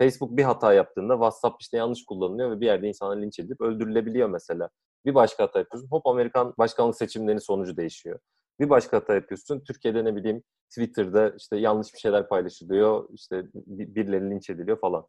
Facebook 0.00 0.36
bir 0.36 0.42
hata 0.42 0.72
yaptığında 0.72 1.14
WhatsApp 1.14 1.56
işte 1.60 1.76
yanlış 1.76 2.04
kullanılıyor 2.04 2.50
ve 2.50 2.60
bir 2.60 2.66
yerde 2.66 2.88
insanlar 2.88 3.16
linç 3.16 3.38
edilip 3.38 3.60
öldürülebiliyor 3.60 4.28
mesela. 4.28 4.68
Bir 5.06 5.14
başka 5.14 5.42
hata 5.42 5.58
yapıyorsun 5.58 5.90
hop 5.90 6.06
Amerikan 6.06 6.54
başkanlık 6.58 6.96
seçimlerinin 6.96 7.40
sonucu 7.40 7.76
değişiyor. 7.76 8.18
Bir 8.60 8.70
başka 8.70 8.96
hata 8.96 9.14
yapıyorsun. 9.14 9.60
Türkiye'de 9.60 10.04
ne 10.04 10.16
bileyim 10.16 10.42
Twitter'da 10.68 11.34
işte 11.38 11.56
yanlış 11.56 11.94
bir 11.94 11.98
şeyler 11.98 12.28
paylaşılıyor. 12.28 13.08
işte 13.12 13.44
birileri 13.54 14.30
linç 14.30 14.50
ediliyor 14.50 14.80
falan. 14.80 15.06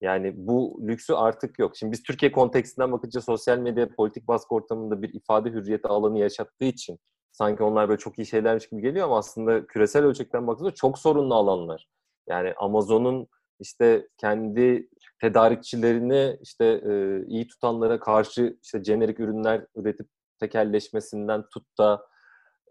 Yani 0.00 0.34
bu 0.36 0.80
lüksü 0.86 1.12
artık 1.12 1.58
yok. 1.58 1.76
Şimdi 1.76 1.92
biz 1.92 2.02
Türkiye 2.02 2.32
kontekstinden 2.32 2.92
bakınca 2.92 3.20
sosyal 3.20 3.58
medya 3.58 3.94
politik 3.94 4.28
baskı 4.28 4.54
ortamında 4.54 5.02
bir 5.02 5.14
ifade 5.14 5.50
hürriyeti 5.50 5.88
alanı 5.88 6.18
yaşattığı 6.18 6.64
için 6.64 6.98
sanki 7.32 7.62
onlar 7.62 7.88
böyle 7.88 7.98
çok 7.98 8.18
iyi 8.18 8.26
şeylermiş 8.26 8.68
gibi 8.68 8.82
geliyor 8.82 9.06
ama 9.06 9.18
aslında 9.18 9.66
küresel 9.66 10.04
ölçekten 10.04 10.46
baktığında 10.46 10.74
çok 10.74 10.98
sorunlu 10.98 11.34
alanlar. 11.34 11.88
Yani 12.28 12.54
Amazon'un 12.56 13.28
işte 13.60 14.08
kendi 14.18 14.88
tedarikçilerini 15.20 16.38
işte 16.42 16.64
e, 16.64 17.24
iyi 17.26 17.46
tutanlara 17.46 18.00
karşı 18.00 18.58
işte 18.62 18.84
jenerik 18.84 19.20
ürünler 19.20 19.66
üretip 19.76 20.08
tekelleşmesinden 20.40 21.44
tut 21.52 21.78
da 21.78 22.09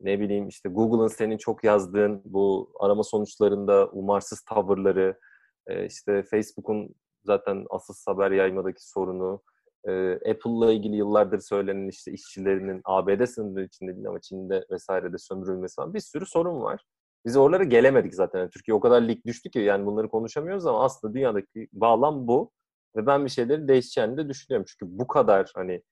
ne 0.01 0.19
bileyim 0.19 0.47
işte 0.47 0.69
Google'ın 0.69 1.07
senin 1.07 1.37
çok 1.37 1.63
yazdığın 1.63 2.21
bu 2.25 2.71
arama 2.79 3.03
sonuçlarında 3.03 3.89
umarsız 3.91 4.41
tavırları, 4.41 5.19
e, 5.67 5.85
işte 5.85 6.23
Facebook'un 6.23 6.95
zaten 7.25 7.65
asıl 7.69 7.93
haber 8.05 8.31
yaymadaki 8.31 8.89
sorunu, 8.89 9.41
e, 9.87 10.13
Apple'la 10.13 10.73
ilgili 10.73 10.95
yıllardır 10.95 11.39
söylenen 11.39 11.87
işte 11.87 12.11
işçilerinin 12.11 12.81
ABD 12.85 13.25
sınırları 13.25 13.65
içinde 13.65 13.95
değil 13.95 14.07
ama 14.07 14.21
Çin'de 14.21 14.65
vesairede 14.71 15.17
sömürülmesi 15.17 15.75
falan 15.75 15.93
bir 15.93 15.99
sürü 15.99 16.25
sorun 16.25 16.61
var. 16.61 16.83
Biz 17.25 17.37
oralara 17.37 17.63
gelemedik 17.63 18.15
zaten. 18.15 18.39
Yani 18.39 18.49
Türkiye 18.49 18.75
o 18.75 18.79
kadar 18.79 19.01
lig 19.01 19.25
düştü 19.25 19.49
ki 19.49 19.59
yani 19.59 19.85
bunları 19.85 20.09
konuşamıyoruz 20.09 20.65
ama 20.65 20.83
aslında 20.83 21.13
dünyadaki 21.13 21.67
bağlam 21.73 22.27
bu. 22.27 22.51
Ve 22.95 23.05
ben 23.05 23.25
bir 23.25 23.29
şeyleri 23.29 23.67
değişeceğini 23.67 24.17
de 24.17 24.29
düşünüyorum. 24.29 24.65
Çünkü 24.69 24.99
bu 24.99 25.07
kadar 25.07 25.51
hani 25.55 25.83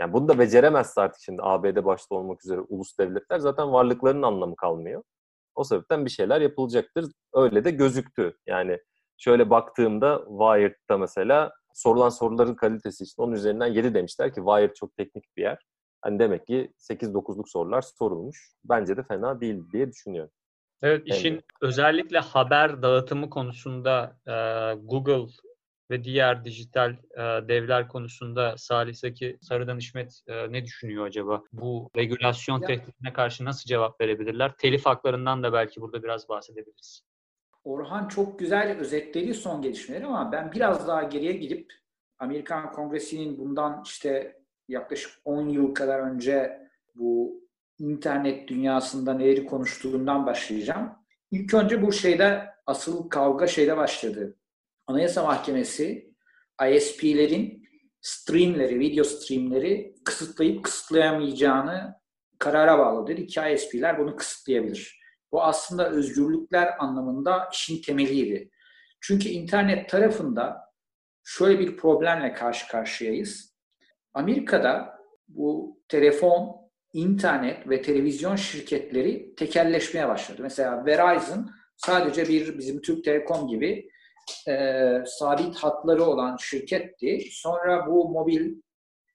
yani 0.00 0.12
bunu 0.12 0.28
da 0.28 0.38
beceremezse 0.38 1.00
artık 1.00 1.20
şimdi 1.20 1.42
ABD 1.42 1.84
başta 1.84 2.14
olmak 2.14 2.44
üzere 2.44 2.60
ulus 2.60 2.98
devletler 2.98 3.38
zaten 3.38 3.72
varlıklarının 3.72 4.22
anlamı 4.22 4.56
kalmıyor. 4.56 5.02
O 5.54 5.64
sebepten 5.64 6.04
bir 6.04 6.10
şeyler 6.10 6.40
yapılacaktır. 6.40 7.04
Öyle 7.34 7.64
de 7.64 7.70
gözüktü. 7.70 8.36
Yani 8.46 8.78
şöyle 9.16 9.50
baktığımda 9.50 10.24
Wired'da 10.28 10.98
mesela 10.98 11.52
sorulan 11.74 12.08
soruların 12.08 12.54
kalitesi 12.54 13.04
için 13.04 13.22
onun 13.22 13.32
üzerinden 13.32 13.66
7 13.66 13.94
demişler 13.94 14.34
ki 14.34 14.40
Wired 14.40 14.74
çok 14.74 14.96
teknik 14.96 15.24
bir 15.36 15.42
yer. 15.42 15.58
Hani 16.02 16.18
demek 16.18 16.46
ki 16.46 16.72
8-9'luk 16.78 17.48
sorular 17.48 17.82
sorulmuş. 17.82 18.52
Bence 18.64 18.96
de 18.96 19.02
fena 19.02 19.40
değil 19.40 19.62
diye 19.72 19.92
düşünüyorum. 19.92 20.30
Evet, 20.82 21.02
işin 21.06 21.32
evet. 21.34 21.44
özellikle 21.60 22.18
haber 22.18 22.82
dağıtımı 22.82 23.30
konusunda 23.30 24.16
e, 24.26 24.32
Google 24.82 25.32
ve 25.90 26.04
diğer 26.04 26.44
dijital 26.44 26.90
e, 26.90 27.48
devler 27.48 27.88
konusunda 27.88 28.54
Salih 28.56 28.94
Saki 28.94 29.38
Sarıdan 29.40 29.78
İşmet 29.78 30.20
e, 30.26 30.52
ne 30.52 30.64
düşünüyor 30.64 31.06
acaba? 31.06 31.42
Bu 31.52 31.90
regülasyon 31.96 32.60
tehditine 32.60 33.12
karşı 33.12 33.44
nasıl 33.44 33.68
cevap 33.68 34.00
verebilirler? 34.00 34.56
Telif 34.58 34.86
haklarından 34.86 35.42
da 35.42 35.52
belki 35.52 35.80
burada 35.80 36.02
biraz 36.02 36.28
bahsedebiliriz. 36.28 37.02
Orhan 37.64 38.08
çok 38.08 38.38
güzel 38.38 38.78
özetledi 38.78 39.34
son 39.34 39.62
gelişmeleri 39.62 40.06
ama 40.06 40.32
ben 40.32 40.52
biraz 40.52 40.88
daha 40.88 41.02
geriye 41.02 41.32
gidip 41.32 41.72
Amerikan 42.18 42.72
Kongresi'nin 42.72 43.38
bundan 43.38 43.82
işte 43.84 44.38
yaklaşık 44.68 45.12
10 45.24 45.48
yıl 45.48 45.74
kadar 45.74 45.98
önce 45.98 46.68
bu 46.94 47.40
internet 47.78 48.48
dünyasında 48.48 49.14
neleri 49.14 49.46
konuştuğundan 49.46 50.26
başlayacağım. 50.26 50.92
İlk 51.30 51.54
önce 51.54 51.82
bu 51.82 51.92
şeyde 51.92 52.54
asıl 52.66 53.08
kavga 53.08 53.46
şeyde 53.46 53.76
başladı. 53.76 54.37
Anayasa 54.88 55.22
Mahkemesi 55.22 56.14
ISP'lerin 56.72 57.62
streamleri, 58.00 58.80
video 58.80 59.04
streamleri 59.04 59.94
kısıtlayıp 60.04 60.64
kısıtlayamayacağını 60.64 61.94
karara 62.38 62.78
bağladı. 62.78 63.06
Dedi 63.10 63.26
ki 63.26 63.40
ISP'ler 63.54 63.98
bunu 63.98 64.16
kısıtlayabilir. 64.16 65.00
Bu 65.32 65.42
aslında 65.42 65.90
özgürlükler 65.90 66.74
anlamında 66.78 67.48
işin 67.52 67.82
temeliydi. 67.82 68.50
Çünkü 69.00 69.28
internet 69.28 69.88
tarafında 69.88 70.56
şöyle 71.24 71.58
bir 71.58 71.76
problemle 71.76 72.32
karşı 72.32 72.68
karşıyayız. 72.68 73.54
Amerika'da 74.14 74.98
bu 75.28 75.80
telefon, 75.88 76.56
internet 76.92 77.68
ve 77.68 77.82
televizyon 77.82 78.36
şirketleri 78.36 79.34
tekelleşmeye 79.34 80.08
başladı. 80.08 80.42
Mesela 80.42 80.86
Verizon 80.86 81.50
sadece 81.76 82.28
bir 82.28 82.58
bizim 82.58 82.80
Türk 82.80 83.04
Telekom 83.04 83.48
gibi 83.48 83.88
e, 84.48 85.02
sabit 85.06 85.56
hatları 85.56 86.04
olan 86.04 86.36
şirketti. 86.36 87.28
Sonra 87.30 87.86
bu 87.86 88.08
mobil 88.08 88.60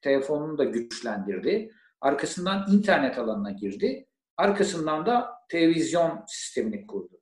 telefonunu 0.02 0.58
da 0.58 0.64
güçlendirdi. 0.64 1.70
Arkasından 2.00 2.66
internet 2.72 3.18
alanına 3.18 3.50
girdi. 3.50 4.06
Arkasından 4.36 5.06
da 5.06 5.30
televizyon 5.48 6.24
sistemini 6.26 6.86
kurdu. 6.86 7.20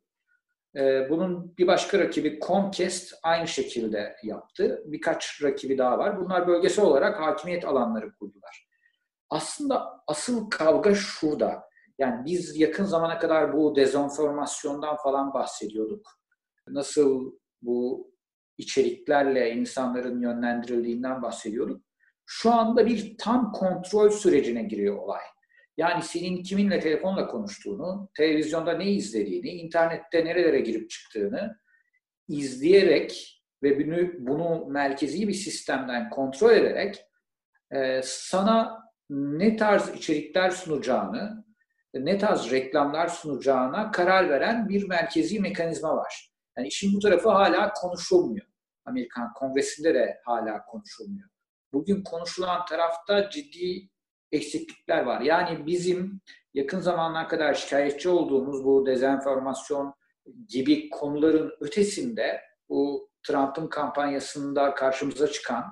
Ee, 0.76 1.11
bunun 1.11 1.57
bir 1.57 1.66
başka 1.66 1.99
rakibi 1.99 2.40
Comcast 2.47 3.14
aynı 3.22 3.49
şekilde 3.49 4.16
yaptı. 4.22 4.82
Birkaç 4.86 5.43
rakibi 5.43 5.78
daha 5.78 5.99
var. 5.99 6.20
Bunlar 6.20 6.49
bölgesel 6.49 6.84
olarak 6.84 7.20
hakimiyet 7.20 7.64
alanları 7.64 8.14
kurdular. 8.14 8.68
Aslında 9.30 10.03
asıl 10.07 10.51
kavga 10.51 10.95
şurada. 10.95 11.62
Yani 11.99 12.24
biz 12.24 12.57
yakın 12.57 12.84
zamana 12.84 13.18
kadar 13.18 13.53
bu 13.53 13.76
dezenformasyondan 13.76 14.97
falan 14.97 15.34
bahsediyorduk. 15.34 16.07
Nasıl 16.68 17.32
bu 17.63 18.13
içeriklerle 18.59 19.51
insanların 19.51 20.21
yönlendirildiğinden 20.21 21.23
bahsediyorduk. 21.23 21.83
Şu 22.27 22.53
anda 22.53 22.87
bir 22.87 23.19
tam 23.19 23.53
kontrol 23.53 24.11
sürecine 24.11 24.63
giriyor 24.63 24.97
olay. 24.97 25.23
Yani 25.77 26.03
senin 26.03 26.43
kiminle 26.43 26.81
telefonla 26.81 27.27
konuştuğunu, 27.27 28.11
televizyonda 28.17 28.73
ne 28.73 28.91
izlediğini, 28.91 29.49
internette 29.49 30.25
nerelere 30.25 30.61
girip 30.61 30.91
çıktığını 30.91 31.57
izleyerek 32.29 33.43
ve 33.63 33.87
bunu, 33.87 34.27
bunu 34.27 34.67
merkezi 34.67 35.29
bir 35.29 35.33
sistemden 35.33 36.11
kontrol 36.11 36.51
ederek 36.51 37.07
e, 37.75 38.01
sana 38.05 38.83
ne 39.11 39.57
tarz 39.57 39.89
içerikler 39.89 40.51
sunacağını, 40.51 41.45
ne 41.95 42.19
tarz 42.19 42.51
reklamlar 42.51 43.09
sunacağına 43.09 43.91
karar 43.91 44.31
veren 44.31 44.69
bir 44.69 44.89
merkezi 44.89 45.41
mekanizma 45.41 45.97
var. 45.97 46.32
Yani 46.59 46.68
işin 46.68 46.94
bu 46.94 46.98
tarafı 46.98 47.28
hala 47.28 47.72
konuşulmuyor. 47.72 48.46
Amerikan 48.84 49.32
Kongresi'nde 49.32 49.94
de 49.94 50.20
hala 50.24 50.64
konuşulmuyor. 50.64 51.28
Bugün 51.72 52.03
konuşulan 52.03 52.64
tarafta 52.64 53.30
ciddi 53.30 53.88
eksiklikler 54.32 55.03
var. 55.03 55.20
Yani 55.20 55.66
bizim 55.66 56.20
yakın 56.55 56.80
zamanlar 56.80 57.28
kadar 57.28 57.55
şikayetçi 57.55 58.09
olduğumuz 58.09 58.64
bu 58.64 58.86
dezenformasyon 58.86 59.94
gibi 60.48 60.90
konuların 60.90 61.53
ötesinde 61.61 62.40
bu 62.68 63.11
Trump'ın 63.26 63.68
kampanyasında 63.68 64.74
karşımıza 64.74 65.28
çıkan 65.28 65.64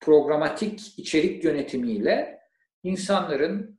programatik 0.00 0.98
içerik 0.98 1.44
yönetimiyle 1.44 2.40
insanların 2.82 3.78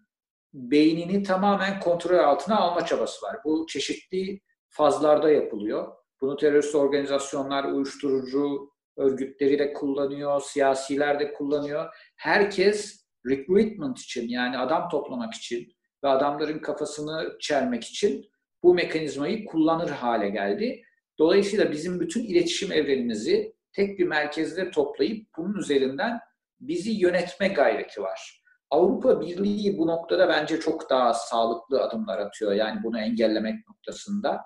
beynini 0.53 1.23
tamamen 1.23 1.79
kontrol 1.79 2.19
altına 2.19 2.57
alma 2.57 2.85
çabası 2.85 3.25
var. 3.25 3.37
Bu 3.45 3.65
çeşitli 3.69 4.41
fazlarda 4.69 5.31
yapılıyor. 5.31 6.02
Bunu 6.23 6.37
terörist 6.37 6.75
organizasyonlar, 6.75 7.63
uyuşturucu 7.63 8.71
örgütleri 8.97 9.59
de 9.59 9.73
kullanıyor, 9.73 10.41
siyasiler 10.41 11.19
de 11.19 11.33
kullanıyor. 11.33 11.93
Herkes 12.15 13.05
recruitment 13.27 13.99
için 13.99 14.29
yani 14.29 14.57
adam 14.57 14.89
toplamak 14.89 15.33
için 15.33 15.73
ve 16.03 16.07
adamların 16.07 16.59
kafasını 16.59 17.37
çelmek 17.39 17.83
için 17.83 18.25
bu 18.63 18.73
mekanizmayı 18.73 19.45
kullanır 19.45 19.89
hale 19.89 20.29
geldi. 20.29 20.81
Dolayısıyla 21.19 21.71
bizim 21.71 21.99
bütün 21.99 22.23
iletişim 22.23 22.71
evrenimizi 22.71 23.55
tek 23.73 23.99
bir 23.99 24.07
merkezde 24.07 24.71
toplayıp 24.71 25.27
bunun 25.37 25.57
üzerinden 25.57 26.19
bizi 26.59 26.91
yönetme 26.91 27.47
gayreti 27.47 28.01
var. 28.01 28.43
Avrupa 28.69 29.21
Birliği 29.21 29.77
bu 29.77 29.87
noktada 29.87 30.29
bence 30.29 30.59
çok 30.59 30.89
daha 30.89 31.13
sağlıklı 31.13 31.81
adımlar 31.81 32.19
atıyor. 32.19 32.51
Yani 32.51 32.83
bunu 32.83 32.99
engellemek 32.99 33.67
noktasında. 33.69 34.41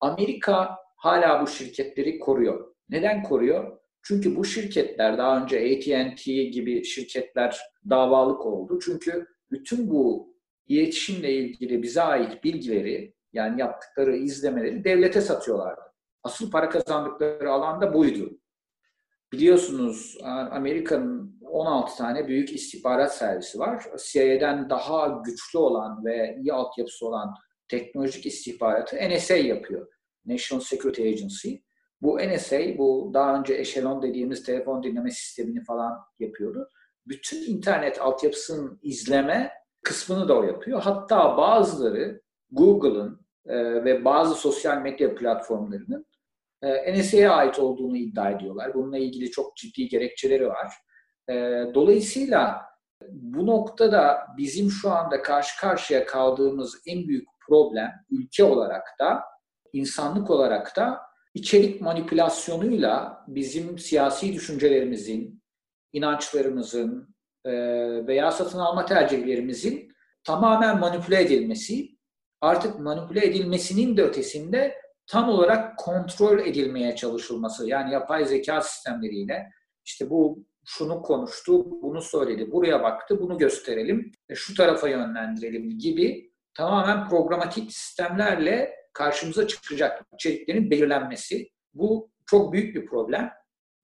Amerika 0.00 0.87
hala 0.98 1.42
bu 1.42 1.46
şirketleri 1.46 2.18
koruyor. 2.18 2.74
Neden 2.88 3.22
koruyor? 3.22 3.78
Çünkü 4.02 4.36
bu 4.36 4.44
şirketler 4.44 5.18
daha 5.18 5.42
önce 5.42 5.56
AT&T 5.56 6.32
gibi 6.32 6.84
şirketler 6.84 7.60
davalık 7.90 8.46
oldu. 8.46 8.78
Çünkü 8.84 9.26
bütün 9.50 9.90
bu 9.90 10.34
iletişimle 10.66 11.32
ilgili 11.32 11.82
bize 11.82 12.02
ait 12.02 12.44
bilgileri 12.44 13.14
yani 13.32 13.60
yaptıkları 13.60 14.16
izlemeleri 14.16 14.84
devlete 14.84 15.20
satıyorlardı. 15.20 15.80
Asıl 16.22 16.50
para 16.50 16.68
kazandıkları 16.68 17.52
alanda 17.52 17.94
buydu. 17.94 18.38
Biliyorsunuz 19.32 20.18
Amerika'nın 20.50 21.38
16 21.42 21.96
tane 21.96 22.28
büyük 22.28 22.52
istihbarat 22.52 23.16
servisi 23.16 23.58
var. 23.58 23.84
CIA'den 24.12 24.70
daha 24.70 25.22
güçlü 25.24 25.58
olan 25.58 26.04
ve 26.04 26.36
iyi 26.40 26.52
altyapısı 26.52 27.06
olan 27.06 27.34
teknolojik 27.68 28.26
istihbaratı 28.26 28.96
NSA 28.96 29.36
yapıyor. 29.36 29.88
National 30.28 30.60
Security 30.60 31.08
Agency. 31.08 31.54
Bu 32.02 32.18
NSA, 32.18 32.78
bu 32.78 33.10
daha 33.14 33.38
önce 33.38 33.54
Echelon 33.54 34.02
dediğimiz 34.02 34.42
telefon 34.44 34.82
dinleme 34.82 35.10
sistemini 35.10 35.64
falan 35.64 35.98
yapıyordu. 36.18 36.70
Bütün 37.06 37.54
internet 37.54 38.00
altyapısının 38.00 38.78
izleme 38.82 39.52
kısmını 39.82 40.28
da 40.28 40.38
o 40.38 40.42
yapıyor. 40.42 40.82
Hatta 40.82 41.36
bazıları 41.36 42.22
Google'ın 42.50 43.26
e, 43.46 43.84
ve 43.84 44.04
bazı 44.04 44.34
sosyal 44.34 44.82
medya 44.82 45.14
platformlarının 45.14 46.06
e, 46.62 47.00
NSA'ya 47.00 47.32
ait 47.32 47.58
olduğunu 47.58 47.96
iddia 47.96 48.30
ediyorlar. 48.30 48.74
Bununla 48.74 48.98
ilgili 48.98 49.30
çok 49.30 49.56
ciddi 49.56 49.88
gerekçeleri 49.88 50.48
var. 50.48 50.72
E, 51.28 51.34
dolayısıyla 51.74 52.68
bu 53.08 53.46
noktada 53.46 54.26
bizim 54.36 54.70
şu 54.70 54.90
anda 54.90 55.22
karşı 55.22 55.60
karşıya 55.60 56.06
kaldığımız 56.06 56.82
en 56.86 57.08
büyük 57.08 57.28
problem 57.48 57.90
ülke 58.10 58.44
olarak 58.44 58.84
da 59.00 59.22
insanlık 59.72 60.30
olarak 60.30 60.76
da 60.76 61.00
içerik 61.34 61.80
manipülasyonuyla 61.80 63.24
bizim 63.28 63.78
siyasi 63.78 64.32
düşüncelerimizin, 64.32 65.42
inançlarımızın 65.92 67.14
e, 67.44 67.52
veya 68.06 68.30
satın 68.30 68.58
alma 68.58 68.86
tercihlerimizin 68.86 69.92
tamamen 70.24 70.78
manipüle 70.78 71.20
edilmesi, 71.22 71.88
artık 72.40 72.80
manipüle 72.80 73.26
edilmesinin 73.26 73.96
de 73.96 74.02
ötesinde 74.02 74.74
tam 75.06 75.28
olarak 75.28 75.78
kontrol 75.78 76.38
edilmeye 76.38 76.96
çalışılması. 76.96 77.68
Yani 77.68 77.92
yapay 77.92 78.24
zeka 78.24 78.60
sistemleriyle 78.60 79.50
işte 79.84 80.10
bu 80.10 80.44
şunu 80.66 81.02
konuştu, 81.02 81.82
bunu 81.82 82.02
söyledi, 82.02 82.52
buraya 82.52 82.82
baktı, 82.82 83.20
bunu 83.20 83.38
gösterelim, 83.38 84.12
e, 84.28 84.34
şu 84.34 84.54
tarafa 84.54 84.88
yönlendirelim 84.88 85.78
gibi 85.78 86.32
tamamen 86.54 87.08
programatik 87.08 87.72
sistemlerle 87.72 88.77
karşımıza 88.98 89.46
çıkacak 89.46 90.04
içeriklerin 90.14 90.70
belirlenmesi. 90.70 91.48
Bu 91.74 92.10
çok 92.26 92.52
büyük 92.52 92.76
bir 92.76 92.86
problem. 92.86 93.30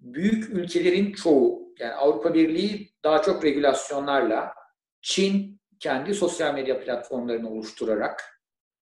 Büyük 0.01 0.51
ülkelerin 0.51 1.13
çoğu, 1.13 1.75
yani 1.79 1.93
Avrupa 1.93 2.35
Birliği 2.35 2.93
daha 3.05 3.23
çok 3.23 3.45
regülasyonlarla, 3.45 4.55
Çin 5.03 5.61
kendi 5.81 6.15
sosyal 6.15 6.55
medya 6.55 6.81
platformlarını 6.81 7.51
oluşturarak, 7.51 8.41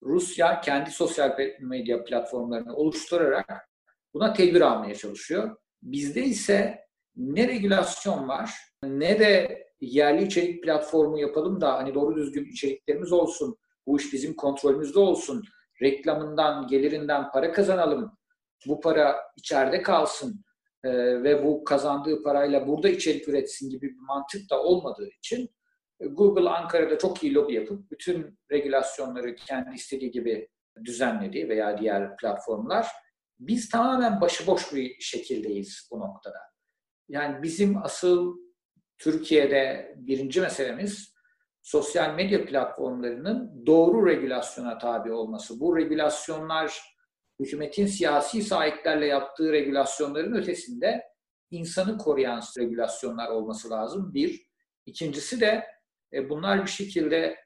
Rusya 0.03 0.61
kendi 0.61 0.91
sosyal 0.91 1.37
medya 1.61 2.05
platformlarını 2.05 2.77
oluşturarak 2.77 3.69
buna 4.15 4.33
tedbir 4.33 4.61
almaya 4.61 4.95
çalışıyor. 4.95 5.57
Bizde 5.83 6.23
ise 6.23 6.81
ne 7.17 7.49
regülasyon 7.49 8.29
var 8.29 8.51
ne 8.85 9.19
de 9.19 9.63
yerli 9.81 10.25
içerik 10.25 10.65
platformu 10.65 11.19
yapalım 11.19 11.61
da 11.61 11.73
hani 11.73 11.95
doğru 11.95 12.17
düzgün 12.17 12.45
içeriklerimiz 12.45 13.13
olsun, 13.13 13.57
bu 13.87 14.01
iş 14.01 14.13
bizim 14.13 14.35
kontrolümüzde 14.37 14.99
olsun 14.99 15.45
reklamından, 15.83 16.67
gelirinden 16.67 17.31
para 17.31 17.53
kazanalım. 17.53 18.19
Bu 18.67 18.81
para 18.81 19.17
içeride 19.37 19.83
kalsın 19.83 20.45
e, 20.85 20.91
ve 21.23 21.45
bu 21.45 21.65
kazandığı 21.65 22.23
parayla 22.23 22.67
burada 22.67 22.89
içerik 22.89 23.29
üretsin 23.29 23.71
gibi 23.71 23.89
bir 23.89 24.01
mantık 24.01 24.51
da 24.51 24.63
olmadığı 24.63 25.09
için 25.19 25.51
e, 26.01 26.07
Google 26.07 26.49
Ankara'da 26.49 26.99
çok 26.99 27.23
iyi 27.23 27.35
lobi 27.35 27.55
yapıp 27.55 27.91
bütün 27.91 28.39
regülasyonları 28.51 29.35
kendi 29.35 29.75
istediği 29.75 30.11
gibi 30.11 30.49
düzenledi 30.85 31.49
veya 31.49 31.79
diğer 31.79 32.17
platformlar. 32.17 32.87
Biz 33.39 33.69
tamamen 33.69 34.21
başıboş 34.21 34.75
bir 34.75 35.01
şekildeyiz 35.01 35.89
bu 35.93 36.01
noktada. 36.01 36.39
Yani 37.09 37.43
bizim 37.43 37.83
asıl 37.83 38.37
Türkiye'de 38.99 39.95
birinci 39.97 40.41
meselemiz 40.41 41.15
sosyal 41.63 42.15
medya 42.15 42.45
platformlarının 42.47 43.67
doğru 43.67 44.07
regülasyona 44.07 44.79
tabi 44.79 45.13
olması. 45.13 45.61
Bu 45.61 45.77
regülasyonlar 45.77 46.81
hükümetin 47.41 47.87
siyasi 47.87 48.43
sahiplerle 48.43 49.07
yaptığı 49.07 49.53
regülasyonların 49.53 50.35
ötesinde 50.35 51.05
insanı 51.51 51.99
koruyan 51.99 52.43
regülasyonlar 52.59 53.29
olması 53.29 53.71
lazım. 53.71 54.15
Bir. 54.15 54.51
İkincisi 54.87 55.41
de 55.41 55.65
e, 56.13 56.31
bunlar 56.31 56.63
bir 56.63 56.71
şekilde 56.71 57.37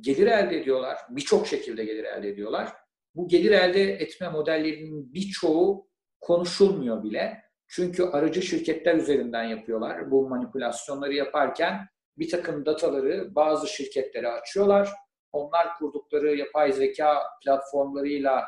gelir 0.00 0.26
elde 0.26 0.60
ediyorlar. 0.60 0.98
Birçok 1.10 1.46
şekilde 1.46 1.84
gelir 1.84 2.04
elde 2.04 2.28
ediyorlar. 2.28 2.72
Bu 3.14 3.28
gelir 3.28 3.50
elde 3.50 3.82
etme 3.82 4.28
modellerinin 4.28 5.14
birçoğu 5.14 5.88
konuşulmuyor 6.20 7.02
bile. 7.02 7.42
Çünkü 7.68 8.02
aracı 8.02 8.42
şirketler 8.42 8.94
üzerinden 8.94 9.44
yapıyorlar. 9.44 10.10
Bu 10.10 10.28
manipülasyonları 10.28 11.14
yaparken 11.14 11.88
bir 12.18 12.30
takım 12.30 12.66
dataları 12.66 13.34
bazı 13.34 13.68
şirketlere 13.68 14.28
açıyorlar. 14.28 14.88
Onlar 15.32 15.74
kurdukları 15.74 16.36
yapay 16.36 16.72
zeka 16.72 17.22
platformlarıyla 17.44 18.44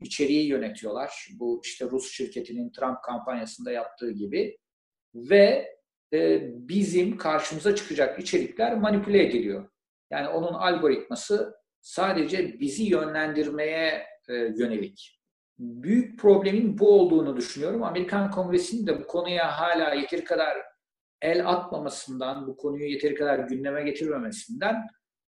içeriği 0.00 0.48
yönetiyorlar. 0.48 1.28
Bu 1.40 1.60
işte 1.64 1.84
Rus 1.84 2.12
şirketinin 2.12 2.72
Trump 2.72 3.02
kampanyasında 3.02 3.72
yaptığı 3.72 4.10
gibi. 4.10 4.58
Ve 5.14 5.74
e, 6.12 6.40
bizim 6.68 7.16
karşımıza 7.16 7.74
çıkacak 7.74 8.20
içerikler 8.20 8.78
manipüle 8.78 9.26
ediliyor. 9.26 9.68
Yani 10.10 10.28
onun 10.28 10.54
algoritması 10.54 11.54
sadece 11.80 12.60
bizi 12.60 12.84
yönlendirmeye 12.84 14.06
e, 14.28 14.34
yönelik. 14.34 15.20
Büyük 15.58 16.18
problemin 16.18 16.78
bu 16.78 17.00
olduğunu 17.00 17.36
düşünüyorum. 17.36 17.82
Amerikan 17.82 18.30
Kongresi'nin 18.30 18.86
de 18.86 19.00
bu 19.00 19.06
konuya 19.06 19.60
hala 19.60 19.94
yeteri 19.94 20.24
kadar 20.24 20.73
el 21.24 21.48
atmamasından, 21.48 22.46
bu 22.46 22.56
konuyu 22.56 22.90
yeteri 22.90 23.14
kadar 23.14 23.38
gündeme 23.38 23.82
getirmemesinden 23.82 24.76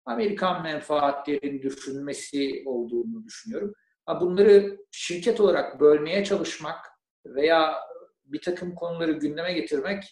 Amerikan 0.05 0.63
menfaatlerini 0.63 1.61
düşünmesi 1.61 2.63
olduğunu 2.65 3.23
düşünüyorum. 3.23 3.73
Bunları 4.21 4.77
şirket 4.91 5.39
olarak 5.39 5.79
bölmeye 5.79 6.23
çalışmak 6.23 6.85
veya 7.25 7.75
bir 8.25 8.41
takım 8.41 8.75
konuları 8.75 9.11
gündeme 9.11 9.53
getirmek 9.53 10.03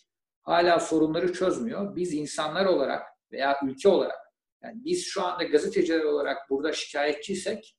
hala 0.41 0.79
sorunları 0.79 1.33
çözmüyor. 1.33 1.95
Biz 1.95 2.13
insanlar 2.13 2.65
olarak 2.65 3.07
veya 3.31 3.57
ülke 3.65 3.89
olarak, 3.89 4.17
yani 4.63 4.81
biz 4.85 5.05
şu 5.05 5.23
anda 5.23 5.43
gazeteciler 5.43 6.03
olarak 6.03 6.49
burada 6.49 6.73
şikayetçiysek 6.73 7.77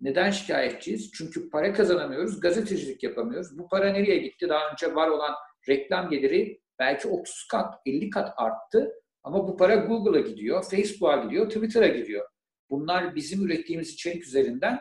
neden 0.00 0.30
şikayetçiyiz? 0.30 1.12
Çünkü 1.12 1.50
para 1.50 1.72
kazanamıyoruz, 1.72 2.40
gazetecilik 2.40 3.02
yapamıyoruz. 3.02 3.58
Bu 3.58 3.68
para 3.68 3.92
nereye 3.92 4.18
gitti? 4.18 4.48
Daha 4.48 4.70
önce 4.70 4.94
var 4.94 5.08
olan 5.08 5.34
reklam 5.68 6.10
geliri 6.10 6.60
belki 6.78 7.08
30 7.08 7.46
kat, 7.50 7.74
50 7.86 8.10
kat 8.10 8.32
arttı. 8.36 8.92
Ama 9.22 9.48
bu 9.48 9.56
para 9.56 9.74
Google'a 9.74 10.20
gidiyor, 10.20 10.64
Facebook'a 10.70 11.16
gidiyor, 11.16 11.48
Twitter'a 11.50 11.88
gidiyor. 11.88 12.28
Bunlar 12.70 13.14
bizim 13.14 13.46
ürettiğimiz 13.46 13.92
içerik 13.92 14.24
üzerinden 14.24 14.80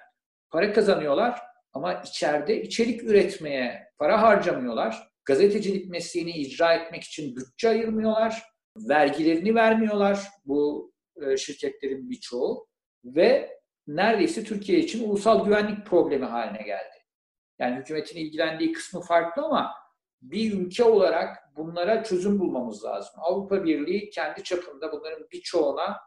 para 0.50 0.74
kazanıyorlar 0.74 1.40
ama 1.74 1.94
içeride 1.94 2.62
içerik 2.62 3.04
üretmeye 3.04 3.88
para 3.98 4.22
harcamıyorlar. 4.22 5.08
Gazetecilik 5.26 5.90
mesleğini 5.90 6.32
icra 6.32 6.74
etmek 6.74 7.04
için 7.04 7.36
bütçe 7.36 7.70
ayırmıyorlar. 7.70 8.44
Vergilerini 8.78 9.56
vermiyorlar 9.56 10.20
bu 10.46 10.92
e, 11.22 11.38
şirketlerin 11.38 12.10
birçoğu 12.10 12.68
ve 13.04 13.58
neredeyse 13.88 14.44
Türkiye 14.44 14.80
için 14.80 15.10
ulusal 15.10 15.46
güvenlik 15.46 15.86
problemi 15.86 16.26
haline 16.26 16.64
geldi. 16.64 16.98
Yani 17.60 17.76
hükümetin 17.76 18.18
ilgilendiği 18.18 18.72
kısmı 18.72 19.02
farklı 19.02 19.46
ama 19.46 19.74
bir 20.22 20.54
ülke 20.54 20.84
olarak 20.84 21.38
bunlara 21.56 22.04
çözüm 22.04 22.40
bulmamız 22.40 22.86
lazım. 22.86 23.14
Avrupa 23.18 23.64
Birliği 23.64 24.10
kendi 24.10 24.44
çapında 24.44 24.92
bunların 24.92 25.28
birçoğuna 25.32 25.98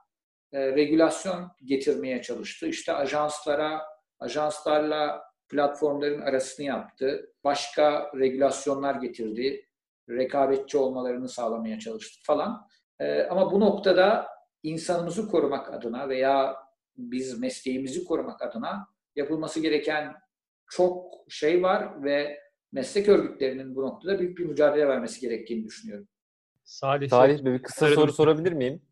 e, 0.53 0.73
regülasyon 0.73 1.51
getirmeye 1.65 2.23
çalıştı. 2.23 2.67
İşte 2.67 2.93
ajanslara, 2.93 3.83
ajanslarla 4.19 5.23
platformların 5.49 6.21
arasını 6.21 6.67
yaptı. 6.67 7.33
Başka 7.45 8.11
regülasyonlar 8.19 8.95
getirdi. 8.95 9.67
Rekabetçi 10.09 10.79
olmalarını 10.79 11.29
sağlamaya 11.29 11.79
çalıştı 11.79 12.21
falan. 12.23 12.67
E, 13.01 13.23
ama 13.23 13.53
bu 13.53 13.61
noktada 13.61 14.27
insanımızı 14.63 15.29
korumak 15.29 15.75
adına 15.75 16.09
veya 16.09 16.57
biz 16.97 17.39
mesleğimizi 17.39 18.05
korumak 18.05 18.43
adına 18.43 18.89
yapılması 19.17 19.61
gereken 19.61 20.15
çok 20.71 21.15
şey 21.29 21.63
var 21.63 22.05
ve 22.05 22.41
meslek 22.73 23.09
örgütlerinin 23.09 23.77
bu 23.77 23.83
noktada 23.83 24.19
büyük 24.19 24.39
bir 24.39 24.45
mücadele 24.45 24.89
vermesi 24.89 25.21
gerektiğini 25.21 25.65
düşünüyorum. 25.65 26.09
Salih, 26.65 27.09
Salih 27.09 27.45
bir 27.45 27.63
kısa 27.63 27.89
soru 27.89 28.13
sorabilir 28.13 28.53
miyim? 28.53 28.83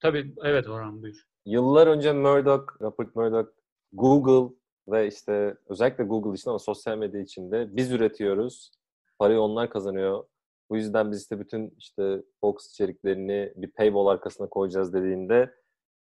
Tabii, 0.00 0.34
evet 0.44 0.68
Orhan 0.68 1.02
buyur. 1.02 1.24
Yıllar 1.46 1.86
önce 1.86 2.12
Murdoch, 2.12 2.64
Rupert 2.80 3.16
Murdoch, 3.16 3.48
Google 3.92 4.54
ve 4.88 5.06
işte 5.06 5.56
özellikle 5.66 6.04
Google 6.04 6.34
için 6.34 6.50
ama 6.50 6.58
sosyal 6.58 6.98
medya 6.98 7.20
içinde 7.20 7.76
biz 7.76 7.92
üretiyoruz, 7.92 8.70
parayı 9.18 9.40
onlar 9.40 9.70
kazanıyor. 9.70 10.24
Bu 10.70 10.76
yüzden 10.76 11.12
biz 11.12 11.22
işte 11.22 11.40
bütün 11.40 11.74
işte 11.78 12.22
Fox 12.40 12.70
içeriklerini 12.70 13.52
bir 13.56 13.70
paywall 13.70 14.06
arkasına 14.06 14.48
koyacağız 14.48 14.92
dediğinde 14.92 15.54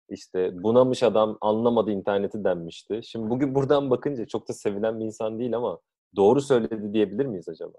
işte 0.09 0.63
bunamış 0.63 1.03
adam 1.03 1.39
anlamadı 1.41 1.91
interneti 1.91 2.45
denmişti. 2.45 3.01
Şimdi 3.05 3.31
bugün 3.31 3.55
buradan 3.55 3.91
bakınca 3.91 4.27
çok 4.27 4.49
da 4.49 4.53
sevilen 4.53 5.01
bir 5.01 5.05
insan 5.05 5.39
değil 5.39 5.57
ama 5.57 5.81
doğru 6.17 6.41
söyledi 6.41 6.93
diyebilir 6.93 7.27
miyiz 7.27 7.49
acaba? 7.49 7.79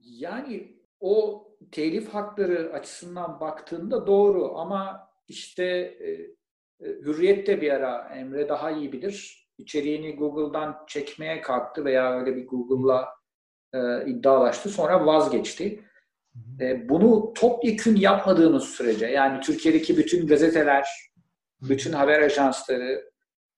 Yani 0.00 0.78
o 1.00 1.44
telif 1.72 2.08
hakları 2.08 2.72
açısından 2.72 3.40
baktığında 3.40 4.06
doğru 4.06 4.58
ama 4.58 5.08
işte 5.28 5.64
e, 5.64 6.10
e, 6.10 6.86
Hürriyet 6.86 7.46
de 7.46 7.60
bir 7.60 7.72
ara 7.72 8.14
Emre 8.14 8.48
daha 8.48 8.70
iyi 8.70 8.92
bilir. 8.92 9.48
İçeriğini 9.58 10.16
Google'dan 10.16 10.84
çekmeye 10.86 11.40
kalktı 11.40 11.84
veya 11.84 12.20
öyle 12.20 12.36
bir 12.36 12.46
Google'la 12.46 13.08
e, 13.72 14.10
iddialaştı. 14.10 14.68
Sonra 14.68 15.06
vazgeçti. 15.06 15.84
E, 16.60 16.88
bunu 16.88 17.32
topyekün 17.32 17.96
yapmadığınız 17.96 18.64
sürece 18.64 19.06
yani 19.06 19.40
Türkiye'deki 19.40 19.96
bütün 19.96 20.26
gazeteler, 20.26 20.88
bütün 21.62 21.92
haber 21.92 22.22
ajansları 22.22 23.10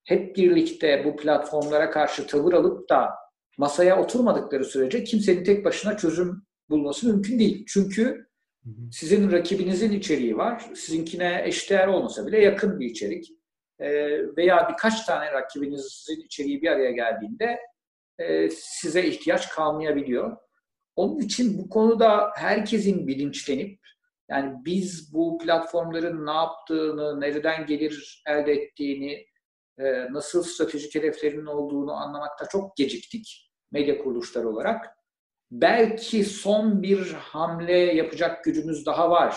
hep 0.05 0.36
birlikte 0.36 1.05
bu 1.05 1.16
platformlara 1.16 1.91
karşı 1.91 2.26
tavır 2.26 2.53
alıp 2.53 2.88
da 2.88 3.20
masaya 3.61 4.02
oturmadıkları 4.02 4.64
sürece 4.64 5.04
kimsenin 5.04 5.44
tek 5.44 5.64
başına 5.64 5.96
çözüm 5.96 6.42
bulması 6.70 7.06
mümkün 7.06 7.38
değil. 7.38 7.64
Çünkü 7.68 8.26
sizin 8.92 9.32
rakibinizin 9.32 9.92
içeriği 9.92 10.36
var. 10.36 10.70
Sizinkine 10.74 11.42
eşdeğer 11.44 11.88
olmasa 11.88 12.26
bile 12.26 12.40
yakın 12.40 12.80
bir 12.80 12.86
içerik. 12.86 13.32
E, 13.78 13.88
veya 14.36 14.68
birkaç 14.72 15.04
tane 15.04 15.32
rakibinizin 15.32 16.24
içeriği 16.24 16.62
bir 16.62 16.68
araya 16.68 16.90
geldiğinde 16.90 17.61
e, 18.18 18.50
size 18.50 19.06
ihtiyaç 19.06 19.48
kalmayabiliyor. 19.48 20.36
Onun 20.96 21.18
için 21.18 21.58
bu 21.58 21.68
konuda 21.68 22.30
herkesin 22.36 23.06
bilinçlenip 23.06 23.80
yani 24.30 24.54
biz 24.64 25.14
bu 25.14 25.38
platformların 25.38 26.26
ne 26.26 26.32
yaptığını, 26.32 27.20
nereden 27.20 27.66
gelir 27.66 28.22
elde 28.26 28.52
ettiğini, 28.52 29.26
e, 29.78 30.12
nasıl 30.12 30.42
stratejik 30.42 30.94
hedeflerinin 30.94 31.46
olduğunu 31.46 31.92
anlamakta 31.92 32.46
çok 32.48 32.76
geciktik 32.76 33.49
medya 33.73 33.99
kuruluşları 33.99 34.49
olarak. 34.49 34.97
Belki 35.51 36.25
son 36.25 36.83
bir 36.83 37.12
hamle 37.12 37.79
yapacak 37.79 38.45
gücümüz 38.45 38.87
daha 38.87 39.11
var. 39.11 39.37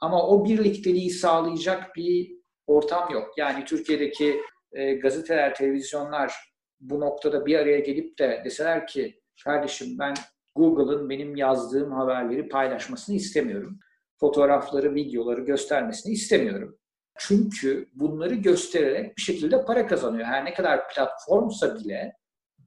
Ama 0.00 0.28
o 0.28 0.44
birlikteliği 0.44 1.10
sağlayacak 1.10 1.96
bir 1.96 2.32
ortam 2.66 3.12
yok. 3.12 3.38
Yani 3.38 3.64
Türkiye'deki 3.64 4.40
e, 4.72 4.94
gazeteler, 4.94 5.54
televizyonlar 5.54 6.34
bu 6.80 7.00
noktada 7.00 7.46
bir 7.46 7.58
araya 7.58 7.78
gelip 7.78 8.18
de 8.18 8.42
deseler 8.44 8.86
ki 8.86 9.20
kardeşim 9.44 9.98
ben 9.98 10.14
Google'ın 10.54 11.10
benim 11.10 11.36
yazdığım 11.36 11.92
haberleri 11.92 12.48
paylaşmasını 12.48 13.16
istemiyorum. 13.16 13.78
Fotoğrafları, 14.20 14.94
videoları 14.94 15.40
göstermesini 15.40 16.12
istemiyorum. 16.12 16.78
Çünkü 17.18 17.88
bunları 17.94 18.34
göstererek 18.34 19.16
bir 19.16 19.22
şekilde 19.22 19.64
para 19.64 19.86
kazanıyor. 19.86 20.24
Her 20.24 20.44
ne 20.44 20.54
kadar 20.54 20.88
platformsa 20.88 21.76
bile 21.76 22.12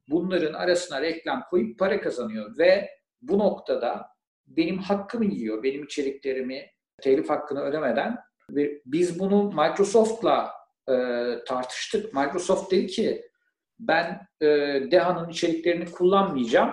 bunların 0.08 0.52
arasına 0.52 1.02
reklam 1.02 1.44
koyup 1.50 1.78
para 1.78 2.00
kazanıyor 2.00 2.58
ve 2.58 2.90
bu 3.22 3.38
noktada 3.38 4.06
benim 4.46 4.78
hakkımı 4.78 5.24
yiyor, 5.24 5.62
benim 5.62 5.84
içeriklerimi 5.84 6.66
telif 7.02 7.30
hakkını 7.30 7.60
ödemeden 7.60 8.18
ve 8.50 8.82
biz 8.86 9.18
bunu 9.18 9.52
Microsoft'la 9.52 10.52
e, 10.88 10.94
tartıştık. 11.48 12.14
Microsoft 12.14 12.72
dedi 12.72 12.86
ki 12.86 13.22
ben 13.78 14.26
e, 14.40 14.46
Deha'nın 14.90 15.28
içeriklerini 15.28 15.90
kullanmayacağım. 15.90 16.70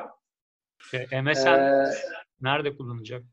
E, 0.94 1.22
MSN 1.22 1.48
ee, 1.48 1.86
nerede 2.42 2.76
kullanacak? 2.76 3.24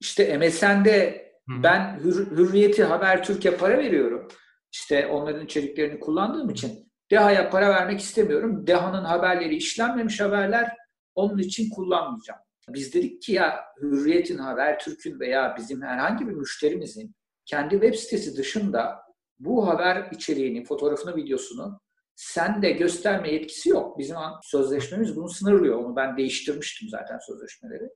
İşte 0.00 0.38
MSN'de 0.38 1.30
Hı. 1.48 1.62
ben 1.62 2.00
Hür, 2.04 2.30
Hürriyeti 2.30 2.84
Habertürk'e 2.84 3.56
para 3.56 3.78
veriyorum. 3.78 4.28
İşte 4.72 5.06
onların 5.06 5.44
içeriklerini 5.44 6.00
kullandığım 6.00 6.50
için 6.50 6.89
Deha'ya 7.10 7.50
para 7.50 7.70
vermek 7.70 8.00
istemiyorum. 8.00 8.66
Deha'nın 8.66 9.04
haberleri 9.04 9.56
işlenmemiş 9.56 10.20
haberler. 10.20 10.76
Onun 11.14 11.38
için 11.38 11.70
kullanmayacağım. 11.70 12.40
Biz 12.68 12.94
dedik 12.94 13.22
ki 13.22 13.32
ya 13.32 13.64
Hürriyet'in, 13.80 14.38
Habertürk'ün 14.38 15.20
veya 15.20 15.54
bizim 15.58 15.82
herhangi 15.82 16.28
bir 16.28 16.32
müşterimizin 16.32 17.14
kendi 17.46 17.70
web 17.70 17.94
sitesi 17.94 18.36
dışında 18.36 19.02
bu 19.38 19.68
haber 19.68 20.08
içeriğini, 20.12 20.64
fotoğrafını, 20.64 21.16
videosunu 21.16 21.80
sen 22.16 22.62
de 22.62 22.70
gösterme 22.72 23.32
yetkisi 23.32 23.68
yok. 23.68 23.98
Bizim 23.98 24.16
sözleşmemiz 24.42 25.16
bunu 25.16 25.28
sınırlıyor. 25.28 25.76
Onu 25.76 25.96
ben 25.96 26.16
değiştirmiştim 26.16 26.88
zaten 26.88 27.18
sözleşmeleri. 27.18 27.90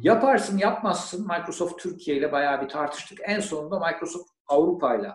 Yaparsın, 0.00 0.58
yapmazsın. 0.58 1.26
Microsoft 1.26 1.82
Türkiye 1.82 2.16
ile 2.16 2.32
bayağı 2.32 2.62
bir 2.62 2.68
tartıştık. 2.68 3.18
En 3.22 3.40
sonunda 3.40 3.78
Microsoft 3.78 4.30
Avrupa 4.46 4.94
ile 4.94 5.10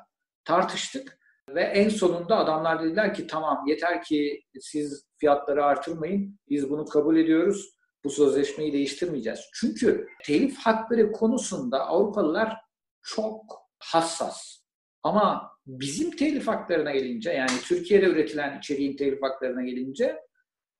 tartıştık. 0.45 1.19
Ve 1.49 1.61
en 1.61 1.89
sonunda 1.89 2.37
adamlar 2.37 2.83
dediler 2.83 3.13
ki 3.13 3.27
tamam 3.27 3.63
yeter 3.67 4.03
ki 4.03 4.43
siz 4.59 5.05
fiyatları 5.17 5.65
artırmayın. 5.65 6.39
Biz 6.49 6.69
bunu 6.69 6.85
kabul 6.85 7.17
ediyoruz. 7.17 7.75
Bu 8.03 8.09
sözleşmeyi 8.09 8.73
değiştirmeyeceğiz. 8.73 9.39
Çünkü 9.53 10.07
telif 10.23 10.57
hakları 10.57 11.11
konusunda 11.11 11.85
Avrupalılar 11.87 12.57
çok 13.01 13.43
hassas. 13.79 14.59
Ama 15.03 15.51
bizim 15.67 16.11
telif 16.11 16.47
haklarına 16.47 16.91
gelince 16.91 17.31
yani 17.31 17.51
Türkiye'de 17.63 18.05
üretilen 18.05 18.57
içeriğin 18.57 18.97
telif 18.97 19.23
haklarına 19.23 19.63
gelince 19.63 20.21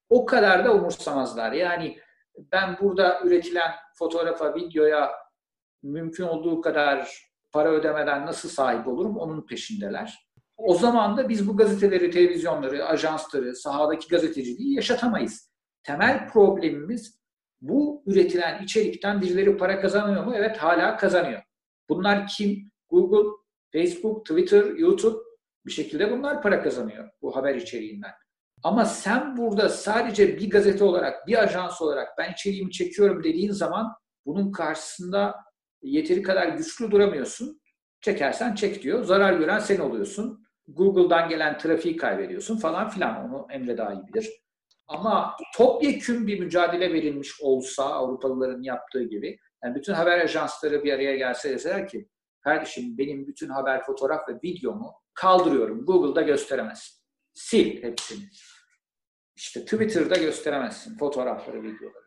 o 0.09 0.25
kadar 0.25 0.65
da 0.65 0.73
umursamazlar. 0.73 1.51
Yani 1.51 1.99
ben 2.37 2.77
burada 2.81 3.21
üretilen 3.23 3.71
fotoğrafa, 3.99 4.55
videoya 4.55 5.11
mümkün 5.83 6.23
olduğu 6.23 6.61
kadar 6.61 7.25
para 7.51 7.69
ödemeden 7.69 8.25
nasıl 8.25 8.49
sahip 8.49 8.87
olurum 8.87 9.17
onun 9.17 9.45
peşindeler. 9.45 10.24
O 10.57 10.73
zaman 10.73 11.17
da 11.17 11.29
biz 11.29 11.47
bu 11.47 11.57
gazeteleri, 11.57 12.11
televizyonları, 12.11 12.85
ajansları, 12.85 13.55
sahadaki 13.55 14.07
gazeteciliği 14.07 14.75
yaşatamayız. 14.75 15.51
Temel 15.83 16.27
problemimiz 16.27 17.19
bu 17.61 18.03
üretilen 18.05 18.63
içerikten 18.63 19.21
birileri 19.21 19.57
para 19.57 19.81
kazanıyor 19.81 20.23
mu? 20.23 20.33
Evet 20.35 20.57
hala 20.57 20.97
kazanıyor. 20.97 21.41
Bunlar 21.89 22.27
kim? 22.27 22.71
Google, 22.89 23.29
Facebook, 23.73 24.25
Twitter, 24.25 24.65
YouTube 24.65 25.17
bir 25.65 25.71
şekilde 25.71 26.11
bunlar 26.11 26.41
para 26.41 26.63
kazanıyor 26.63 27.09
bu 27.21 27.35
haber 27.35 27.55
içeriğinden. 27.55 28.11
Ama 28.63 28.85
sen 28.85 29.37
burada 29.37 29.69
sadece 29.69 30.37
bir 30.37 30.49
gazete 30.49 30.83
olarak, 30.83 31.27
bir 31.27 31.43
ajans 31.43 31.81
olarak 31.81 32.17
ben 32.17 32.33
içeriğimi 32.33 32.71
çekiyorum 32.71 33.23
dediğin 33.23 33.51
zaman 33.51 33.93
bunun 34.25 34.51
karşısında 34.51 35.35
yeteri 35.81 36.21
kadar 36.21 36.47
güçlü 36.47 36.91
duramıyorsun. 36.91 37.61
Çekersen 38.01 38.55
çek 38.55 38.83
diyor. 38.83 39.03
Zarar 39.03 39.33
gören 39.33 39.59
sen 39.59 39.79
oluyorsun. 39.79 40.44
Google'dan 40.67 41.29
gelen 41.29 41.57
trafiği 41.57 41.97
kaybediyorsun 41.97 42.57
falan 42.57 42.89
filan. 42.89 43.25
Onu 43.25 43.47
Emre 43.49 43.77
daha 43.77 43.93
iyi 43.93 44.07
bilir. 44.07 44.29
Ama 44.87 45.37
topyekün 45.55 46.27
bir 46.27 46.39
mücadele 46.39 46.93
verilmiş 46.93 47.41
olsa 47.41 47.83
Avrupalıların 47.83 48.61
yaptığı 48.61 49.03
gibi, 49.03 49.39
yani 49.63 49.75
bütün 49.75 49.93
haber 49.93 50.19
ajansları 50.19 50.83
bir 50.83 50.93
araya 50.93 51.15
gelse 51.15 51.49
deseler 51.49 51.87
ki, 51.87 52.09
kardeşim 52.41 52.97
benim 52.97 53.27
bütün 53.27 53.49
haber, 53.49 53.83
fotoğraf 53.83 54.29
ve 54.29 54.33
videomu 54.43 54.93
kaldırıyorum. 55.13 55.85
Google'da 55.85 56.21
gösteremezsin. 56.21 56.95
Sil 57.45 57.69
hepsini. 57.83 58.23
İşte 59.35 59.65
Twitter'da 59.65 60.15
gösteremezsin 60.15 60.97
fotoğrafları, 60.97 61.63
videoları. 61.63 62.05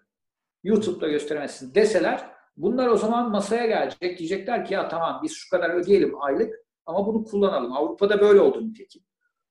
YouTube'da 0.64 1.08
gösteremezsin 1.08 1.74
deseler 1.74 2.30
bunlar 2.56 2.86
o 2.86 2.96
zaman 2.96 3.30
masaya 3.30 3.66
gelecek. 3.66 4.18
Diyecekler 4.18 4.64
ki 4.64 4.74
ya 4.74 4.88
tamam 4.88 5.20
biz 5.22 5.32
şu 5.32 5.50
kadar 5.50 5.70
ödeyelim 5.70 6.22
aylık 6.22 6.54
ama 6.88 7.06
bunu 7.06 7.24
kullanalım. 7.24 7.72
Avrupa'da 7.72 8.20
böyle 8.20 8.40
oldu 8.40 8.68
nitekim. 8.68 9.02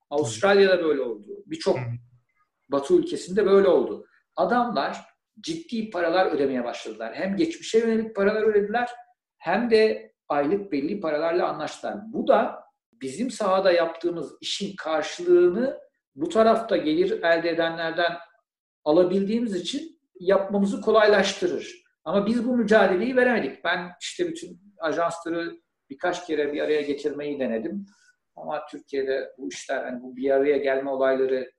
Avustralya'da 0.10 0.84
böyle 0.84 1.02
oldu. 1.02 1.44
Birçok 1.46 1.78
Batı 2.70 2.94
ülkesinde 2.94 3.46
böyle 3.46 3.68
oldu. 3.68 4.06
Adamlar 4.36 5.06
ciddi 5.40 5.90
paralar 5.90 6.32
ödemeye 6.32 6.64
başladılar. 6.64 7.16
Hem 7.16 7.36
geçmişe 7.36 7.80
yönelik 7.80 8.16
paralar 8.16 8.44
ödediler 8.44 8.90
hem 9.38 9.72
de 9.72 10.14
aylık 10.30 10.72
belli 10.72 11.00
paralarla 11.00 11.48
anlaştılar. 11.48 11.96
Bu 12.14 12.28
da 12.28 12.64
bizim 12.92 13.32
sahada 13.32 13.72
yaptığımız 13.72 14.34
işin 14.42 14.76
karşılığını 14.76 15.78
bu 16.16 16.30
tarafta 16.30 16.78
gelir 16.78 17.24
elde 17.24 17.50
edenlerden 17.50 18.18
alabildiğimiz 18.86 19.56
için 19.56 20.00
yapmamızı 20.20 20.82
kolaylaştırır. 20.82 21.84
Ama 22.04 22.26
biz 22.26 22.48
bu 22.48 22.58
mücadeleyi 22.58 23.16
veremedik. 23.16 23.64
Ben 23.64 23.92
işte 24.02 24.28
bütün 24.28 24.62
ajansları 24.80 25.67
birkaç 25.90 26.28
kere 26.28 26.54
bir 26.54 26.62
araya 26.62 26.82
getirmeyi 26.82 27.40
denedim. 27.40 27.86
Ama 28.36 28.66
Türkiye'de 28.66 29.34
bu 29.38 29.50
işler, 29.50 29.84
hani 29.84 30.02
bu 30.02 30.16
bir 30.16 30.32
araya 30.32 30.58
gelme 30.58 30.90
olayları 30.90 31.52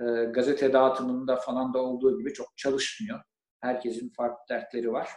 e, 0.00 0.04
gazete 0.24 0.72
dağıtımında 0.72 1.36
falan 1.36 1.74
da 1.74 1.78
olduğu 1.78 2.18
gibi 2.18 2.32
çok 2.32 2.56
çalışmıyor. 2.56 3.20
Herkesin 3.60 4.12
farklı 4.16 4.54
dertleri 4.54 4.92
var. 4.92 5.08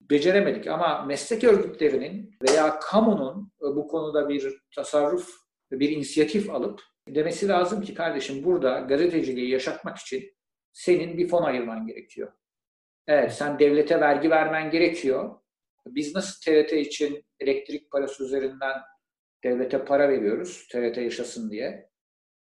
Beceremedik 0.00 0.66
ama 0.66 1.02
meslek 1.02 1.44
örgütlerinin 1.44 2.30
veya 2.48 2.78
kamunun 2.78 3.52
e, 3.62 3.64
bu 3.64 3.88
konuda 3.88 4.28
bir 4.28 4.54
tasarruf, 4.74 5.28
bir 5.70 5.90
inisiyatif 5.90 6.50
alıp 6.50 6.80
demesi 7.08 7.48
lazım 7.48 7.82
ki 7.82 7.94
kardeşim 7.94 8.44
burada 8.44 8.80
gazeteciliği 8.80 9.50
yaşatmak 9.50 9.98
için 9.98 10.34
senin 10.72 11.18
bir 11.18 11.28
fon 11.28 11.42
ayırman 11.42 11.86
gerekiyor. 11.86 12.32
Evet 13.06 13.32
sen 13.32 13.58
devlete 13.58 14.00
vergi 14.00 14.30
vermen 14.30 14.70
gerekiyor. 14.70 15.41
Biz 15.86 16.14
nasıl 16.14 16.40
TRT 16.40 16.72
için 16.72 17.24
elektrik 17.40 17.90
parası 17.90 18.24
üzerinden 18.24 18.76
devlete 19.44 19.84
para 19.84 20.08
veriyoruz 20.08 20.68
TRT 20.72 20.96
yaşasın 20.96 21.50
diye 21.50 21.88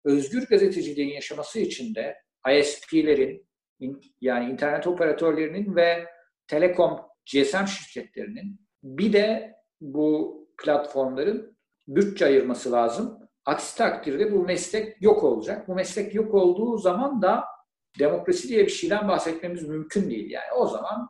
özgür 0.05 0.47
gazeteciliğin 0.47 1.13
yaşaması 1.13 1.59
için 1.59 1.95
de 1.95 2.17
ISP'lerin 2.59 3.47
yani 4.21 4.51
internet 4.51 4.87
operatörlerinin 4.87 5.75
ve 5.75 6.05
telekom 6.47 7.01
GSM 7.33 7.65
şirketlerinin 7.65 8.59
bir 8.83 9.13
de 9.13 9.55
bu 9.81 10.41
platformların 10.63 11.57
bütçe 11.87 12.25
ayırması 12.25 12.71
lazım. 12.71 13.19
Aksi 13.45 13.77
takdirde 13.77 14.31
bu 14.31 14.43
meslek 14.43 15.01
yok 15.01 15.23
olacak. 15.23 15.67
Bu 15.67 15.75
meslek 15.75 16.15
yok 16.15 16.33
olduğu 16.33 16.77
zaman 16.77 17.21
da 17.21 17.43
demokrasi 17.99 18.47
diye 18.47 18.65
bir 18.65 18.71
şeyden 18.71 19.07
bahsetmemiz 19.07 19.67
mümkün 19.67 20.09
değil. 20.09 20.31
Yani 20.31 20.51
o 20.57 20.67
zaman 20.67 21.09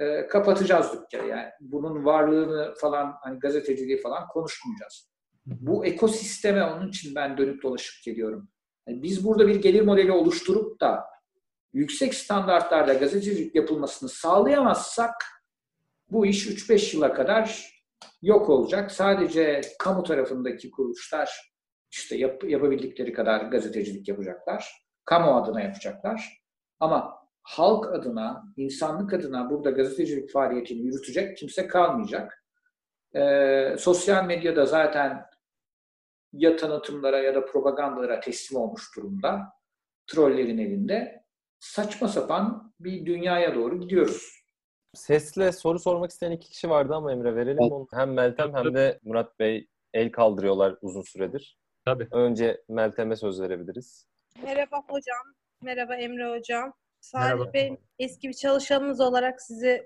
e, 0.00 0.26
kapatacağız 0.26 0.92
dükkanı. 0.92 1.28
Yani 1.28 1.48
bunun 1.60 2.04
varlığını 2.04 2.74
falan 2.80 3.14
hani 3.22 3.38
gazeteciliği 3.38 4.00
falan 4.00 4.28
konuşmayacağız. 4.28 5.10
Bu 5.46 5.86
ekosisteme 5.86 6.64
onun 6.64 6.88
için 6.88 7.14
ben 7.14 7.38
dönüp 7.38 7.62
dolaşıp 7.62 8.04
geliyorum. 8.04 8.48
Yani 8.88 9.02
biz 9.02 9.24
burada 9.24 9.46
bir 9.46 9.56
gelir 9.56 9.82
modeli 9.82 10.12
oluşturup 10.12 10.80
da 10.80 11.04
yüksek 11.72 12.14
standartlarda 12.14 12.94
gazetecilik 12.94 13.54
yapılmasını 13.54 14.08
sağlayamazsak 14.08 15.14
bu 16.10 16.26
iş 16.26 16.46
3-5 16.46 16.96
yıla 16.96 17.14
kadar 17.14 17.70
yok 18.22 18.48
olacak. 18.48 18.92
Sadece 18.92 19.60
kamu 19.78 20.02
tarafındaki 20.02 20.70
kuruluşlar 20.70 21.52
işte 21.90 22.16
yap, 22.16 22.44
yapabildikleri 22.44 23.12
kadar 23.12 23.40
gazetecilik 23.40 24.08
yapacaklar. 24.08 24.72
Kamu 25.04 25.36
adına 25.36 25.60
yapacaklar. 25.60 26.42
Ama 26.80 27.19
halk 27.50 27.94
adına, 27.94 28.44
insanlık 28.56 29.12
adına 29.12 29.50
burada 29.50 29.70
gazetecilik 29.70 30.30
faaliyetini 30.30 30.80
yürütecek 30.80 31.36
kimse 31.36 31.66
kalmayacak. 31.66 32.44
Ee, 33.14 33.76
sosyal 33.78 34.24
medyada 34.24 34.66
zaten 34.66 35.26
ya 36.32 36.56
tanıtımlara 36.56 37.18
ya 37.18 37.34
da 37.34 37.44
propagandalara 37.44 38.20
teslim 38.20 38.60
olmuş 38.60 38.96
durumda. 38.96 39.52
Trollerin 40.06 40.58
elinde. 40.58 41.24
Saçma 41.58 42.08
sapan 42.08 42.72
bir 42.80 43.06
dünyaya 43.06 43.54
doğru 43.54 43.80
gidiyoruz. 43.80 44.40
Sesle 44.94 45.52
soru 45.52 45.78
sormak 45.78 46.10
isteyen 46.10 46.32
iki 46.32 46.50
kişi 46.50 46.70
vardı 46.70 46.94
ama 46.94 47.12
Emre 47.12 47.36
verelim 47.36 47.72
onu. 47.72 47.86
Hem 47.92 48.12
Meltem 48.12 48.54
hem 48.54 48.74
de 48.74 49.00
Murat 49.02 49.38
Bey 49.38 49.68
el 49.94 50.12
kaldırıyorlar 50.12 50.76
uzun 50.82 51.02
süredir. 51.02 51.58
Tabii. 51.84 52.08
Önce 52.12 52.62
Meltem'e 52.68 53.16
söz 53.16 53.40
verebiliriz. 53.40 54.08
Merhaba 54.42 54.82
hocam. 54.88 55.34
Merhaba 55.62 55.94
Emre 55.94 56.30
hocam. 56.38 56.72
Salih 57.00 57.52
Bey 57.54 57.76
eski 57.98 58.28
bir 58.28 58.34
çalışanımız 58.34 59.00
olarak 59.00 59.42
sizi 59.42 59.82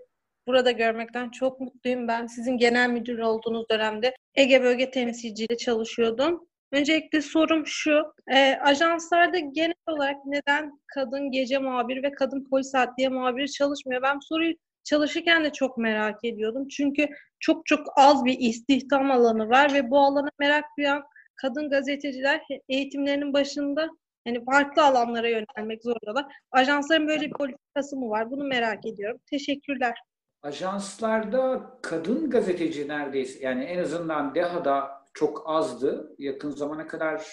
burada 0.46 0.70
görmekten 0.70 1.30
çok 1.30 1.60
mutluyum. 1.60 2.08
Ben 2.08 2.26
sizin 2.26 2.58
genel 2.58 2.90
müdür 2.90 3.18
olduğunuz 3.18 3.68
dönemde 3.70 4.14
Ege 4.34 4.62
Bölge 4.62 4.90
Temsilciliği 4.90 5.58
çalışıyordum. 5.58 6.48
Öncelikle 6.72 7.22
sorum 7.22 7.66
şu, 7.66 8.02
e, 8.28 8.54
ajanslarda 8.54 9.38
genel 9.38 9.74
olarak 9.86 10.16
neden 10.26 10.80
kadın 10.86 11.30
gece 11.30 11.58
muhabiri 11.58 12.02
ve 12.02 12.12
kadın 12.12 12.46
polis 12.50 12.74
adliye 12.74 13.08
muhabiri 13.08 13.50
çalışmıyor? 13.52 14.02
Ben 14.02 14.18
soruyu 14.18 14.54
çalışırken 14.84 15.44
de 15.44 15.52
çok 15.52 15.78
merak 15.78 16.24
ediyordum. 16.24 16.68
Çünkü 16.68 17.08
çok 17.40 17.66
çok 17.66 17.86
az 17.96 18.24
bir 18.24 18.38
istihdam 18.38 19.10
alanı 19.10 19.48
var 19.48 19.74
ve 19.74 19.90
bu 19.90 19.98
alana 19.98 20.28
merak 20.38 20.64
duyan 20.78 21.02
kadın 21.36 21.70
gazeteciler 21.70 22.40
eğitimlerinin 22.68 23.32
başında 23.32 23.88
yani 24.26 24.44
farklı 24.44 24.84
alanlara 24.84 25.28
yönelmek 25.28 25.82
zorundalar. 25.82 26.26
Ajansların 26.52 27.08
böyle 27.08 27.26
bir 27.26 27.32
politikası 27.32 27.96
mı 27.96 28.10
var? 28.10 28.30
Bunu 28.30 28.44
merak 28.44 28.86
ediyorum. 28.86 29.20
Teşekkürler. 29.30 29.94
Ajanslarda 30.42 31.70
kadın 31.82 32.30
gazeteci 32.30 32.88
neredeyse 32.88 33.44
yani 33.44 33.64
en 33.64 33.78
azından 33.78 34.34
DEHA'da 34.34 35.04
çok 35.14 35.42
azdı. 35.46 36.14
Yakın 36.18 36.50
zamana 36.50 36.86
kadar 36.86 37.26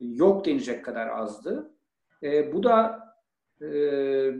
yok 0.00 0.44
denecek 0.44 0.84
kadar 0.84 1.08
azdı. 1.08 1.70
E, 2.22 2.52
bu 2.52 2.62
da 2.62 3.06
e, 3.60 3.70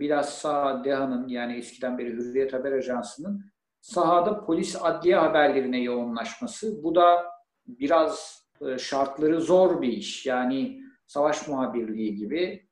bilhassa 0.01 0.85
DEHA'nın 0.85 1.29
yani 1.29 1.57
eskiden 1.57 1.99
beri 1.99 2.13
Hürriyet 2.13 2.53
Haber 2.53 2.73
Ajansı'nın 2.73 3.45
sahada 3.81 4.45
polis 4.45 4.77
adliye 4.83 5.17
haberlerine 5.17 5.81
yoğunlaşması. 5.81 6.83
Bu 6.83 6.95
da 6.95 7.25
biraz 7.67 8.43
e, 8.61 8.79
şartları 8.79 9.41
zor 9.41 9.83
bir 9.83 9.89
iş. 9.89 10.27
Yani 10.27 10.86
savaş 11.07 11.49
muhabirliği 11.49 12.15
gibi 12.15 12.69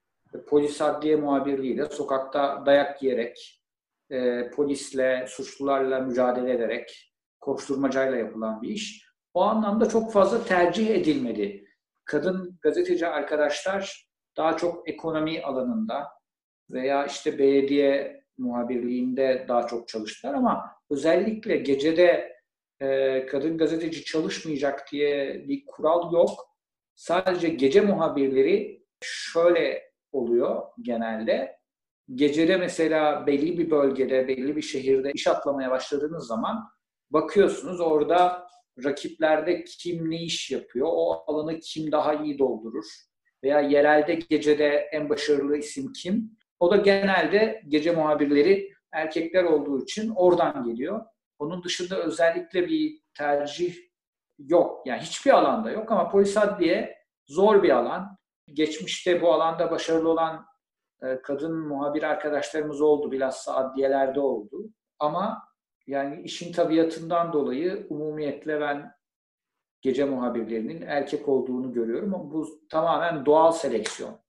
polis 0.47 0.83
adliye 0.83 1.17
muhabirliği 1.17 1.79
de 1.79 1.85
sokakta 1.87 2.63
dayak 2.67 3.03
yiyerek 3.03 3.61
e, 4.11 4.51
polisle, 4.51 5.25
suçlularla 5.29 6.01
mücadele 6.01 6.53
ederek 6.53 7.15
koşturmacayla 7.41 8.19
yapılan 8.19 8.63
bir 8.63 8.69
iş. 8.69 9.05
O 9.35 9.43
anlamda 9.43 9.89
çok 9.89 10.13
fazla 10.13 10.45
tercih 10.45 10.91
edilmedi. 10.91 11.65
Kadın 12.05 12.59
gazeteci 12.63 13.07
arkadaşlar 13.07 14.09
daha 14.37 14.57
çok 14.57 14.89
ekonomi 14.89 15.43
alanında 15.43 16.09
veya 16.71 17.07
işte 17.07 17.39
belediye 17.39 18.25
muhabirliğinde 18.39 19.45
daha 19.49 19.67
çok 19.67 19.89
çalıştılar 19.89 20.35
ama 20.35 20.73
özellikle 20.91 21.57
gecede 21.57 22.35
e, 22.81 23.27
kadın 23.27 23.59
gazeteci 23.59 24.05
çalışmayacak 24.05 24.93
diye 24.93 25.45
bir 25.49 25.67
kural 25.67 26.13
yok. 26.13 26.54
Sadece 26.95 27.49
gece 27.49 27.81
muhabirleri 27.81 28.85
şöyle 29.01 29.83
oluyor 30.13 30.63
genelde. 30.83 31.59
Gecede 32.15 32.57
mesela 32.57 33.27
belli 33.27 33.59
bir 33.59 33.71
bölgede, 33.71 34.29
belli 34.29 34.57
bir 34.57 34.63
şehirde 34.63 35.13
iş 35.13 35.27
atlamaya 35.27 35.71
başladığınız 35.71 36.27
zaman 36.27 36.65
bakıyorsunuz 37.11 37.81
orada 37.81 38.49
rakiplerde 38.85 39.65
kim 39.65 40.11
ne 40.11 40.23
iş 40.23 40.51
yapıyor, 40.51 40.89
o 40.91 41.25
alanı 41.27 41.61
kim 41.61 41.93
daha 41.93 42.15
iyi 42.15 42.39
doldurur 42.39 42.85
veya 43.45 43.61
yerelde 43.61 44.15
gecede 44.15 44.89
en 44.93 45.09
başarılı 45.09 45.57
isim 45.57 45.93
kim? 45.93 46.31
O 46.61 46.71
da 46.71 46.77
genelde 46.77 47.63
gece 47.69 47.91
muhabirleri 47.91 48.73
erkekler 48.93 49.45
olduğu 49.45 49.83
için 49.83 50.13
oradan 50.17 50.65
geliyor. 50.65 51.01
Onun 51.39 51.65
dışında 51.65 52.03
özellikle 52.03 52.69
bir 52.69 53.01
tercih 53.15 53.75
yok. 54.39 54.87
Yani 54.87 55.01
hiçbir 55.01 55.31
alanda 55.31 55.71
yok 55.71 55.93
ama 55.93 56.09
polis 56.09 56.37
adliye 56.37 56.97
zor 57.27 57.63
bir 57.63 57.71
alan. 57.71 58.17
Geçmişte 58.53 59.23
bu 59.23 59.33
alanda 59.33 59.71
başarılı 59.71 60.09
olan 60.09 60.47
e, 61.03 61.23
kadın 61.23 61.69
muhabir 61.69 62.03
arkadaşlarımız 62.03 62.81
oldu. 62.81 63.13
Bilhassa 63.13 63.57
adliyelerde 63.57 64.21
oldu. 64.21 64.71
Ama 64.99 65.49
yani 65.87 66.23
işin 66.23 66.53
tabiatından 66.53 67.33
dolayı 67.33 67.87
umumiyetle 67.91 68.61
ben 68.61 68.93
gece 69.83 70.05
muhabirlerinin 70.05 70.83
erkek 70.83 71.29
olduğunu 71.29 71.73
görüyorum. 71.73 72.15
Ama 72.15 72.31
bu 72.31 72.49
tamamen 72.71 73.27
doğal 73.27 73.53
seleksiyon. 73.53 74.25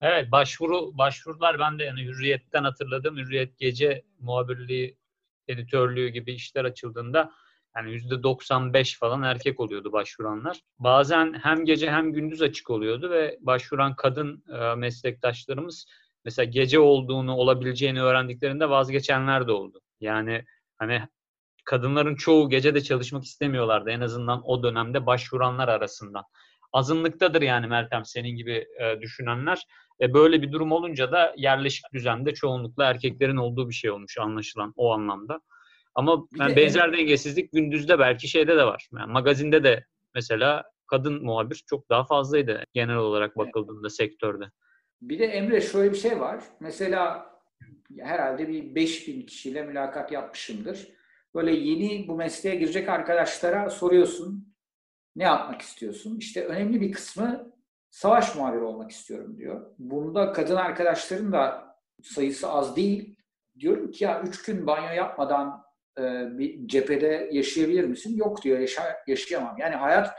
Evet 0.00 0.32
başvuru 0.32 0.98
başvurular 0.98 1.58
ben 1.58 1.78
de 1.78 1.84
yani 1.84 2.04
Hürriyet'ten 2.04 2.64
hatırladım. 2.64 3.16
Hürriyet 3.16 3.58
gece 3.58 4.04
muhabirliği, 4.18 4.98
editörlüğü 5.48 6.08
gibi 6.08 6.32
işler 6.32 6.64
açıldığında 6.64 7.32
yani 7.76 7.92
yüzde 7.92 8.22
95 8.22 8.98
falan 8.98 9.22
erkek 9.22 9.60
oluyordu 9.60 9.92
başvuranlar. 9.92 10.60
Bazen 10.78 11.34
hem 11.42 11.64
gece 11.64 11.90
hem 11.90 12.12
gündüz 12.12 12.42
açık 12.42 12.70
oluyordu 12.70 13.10
ve 13.10 13.38
başvuran 13.40 13.96
kadın 13.96 14.44
e, 14.48 14.74
meslektaşlarımız 14.74 15.86
mesela 16.24 16.46
gece 16.50 16.78
olduğunu, 16.78 17.34
olabileceğini 17.34 18.02
öğrendiklerinde 18.02 18.70
vazgeçenler 18.70 19.46
de 19.46 19.52
oldu. 19.52 19.80
Yani 20.00 20.44
hani 20.78 21.02
kadınların 21.64 22.16
çoğu 22.16 22.48
gece 22.48 22.74
de 22.74 22.80
çalışmak 22.80 23.24
istemiyorlardı 23.24 23.90
en 23.90 24.00
azından 24.00 24.42
o 24.44 24.62
dönemde 24.62 25.06
başvuranlar 25.06 25.68
arasından. 25.68 26.24
Azınlıktadır 26.72 27.42
yani 27.42 27.66
Meltem 27.66 28.04
senin 28.04 28.36
gibi 28.36 28.66
e, 28.80 29.00
düşünenler. 29.00 29.62
E, 30.00 30.14
böyle 30.14 30.42
bir 30.42 30.52
durum 30.52 30.72
olunca 30.72 31.12
da 31.12 31.34
yerleşik 31.36 31.92
düzende 31.92 32.34
çoğunlukla 32.34 32.84
erkeklerin 32.84 33.36
olduğu 33.36 33.68
bir 33.68 33.74
şey 33.74 33.90
olmuş 33.90 34.18
anlaşılan 34.18 34.72
o 34.76 34.92
anlamda. 34.92 35.40
Ama 35.94 36.26
yani 36.38 36.56
benzer 36.56 36.88
evet. 36.88 36.98
dengesizlik 36.98 37.52
gündüzde 37.52 37.98
belki 37.98 38.28
şeyde 38.28 38.56
de 38.56 38.64
var. 38.64 38.88
Yani 38.98 39.12
magazinde 39.12 39.64
de 39.64 39.84
mesela 40.14 40.64
kadın 40.86 41.24
muhabir 41.24 41.64
çok 41.66 41.90
daha 41.90 42.04
fazlaydı 42.04 42.64
genel 42.72 42.96
olarak 42.96 43.38
bakıldığında 43.38 43.80
evet. 43.82 43.92
sektörde. 43.92 44.44
Bir 45.02 45.18
de 45.18 45.24
Emre 45.24 45.60
şöyle 45.60 45.92
bir 45.92 45.98
şey 45.98 46.20
var. 46.20 46.44
Mesela 46.60 47.30
herhalde 47.98 48.48
bir 48.48 48.74
5000 48.74 49.26
kişiyle 49.26 49.62
mülakat 49.62 50.12
yapmışımdır. 50.12 50.88
Böyle 51.34 51.52
yeni 51.52 52.08
bu 52.08 52.16
mesleğe 52.16 52.56
girecek 52.56 52.88
arkadaşlara 52.88 53.70
soruyorsun. 53.70 54.54
Ne 55.16 55.24
yapmak 55.24 55.62
istiyorsun? 55.62 56.18
İşte 56.18 56.44
önemli 56.44 56.80
bir 56.80 56.92
kısmı 56.92 57.52
savaş 57.90 58.36
muhabiri 58.36 58.62
olmak 58.62 58.90
istiyorum 58.90 59.36
diyor. 59.36 59.74
Bunda 59.78 60.32
kadın 60.32 60.56
arkadaşların 60.56 61.32
da 61.32 61.76
sayısı 62.02 62.48
az 62.48 62.76
değil. 62.76 63.16
Diyorum 63.58 63.90
ki 63.90 64.04
ya 64.04 64.22
üç 64.22 64.42
gün 64.42 64.66
banyo 64.66 64.94
yapmadan 64.94 65.62
e, 65.98 66.02
bir 66.38 66.68
cephede 66.68 67.28
yaşayabilir 67.32 67.84
misin? 67.84 68.16
Yok 68.16 68.42
diyor 68.42 68.58
yaşa, 68.58 68.96
yaşayamam. 69.06 69.58
Yani 69.58 69.74
hayat 69.74 70.10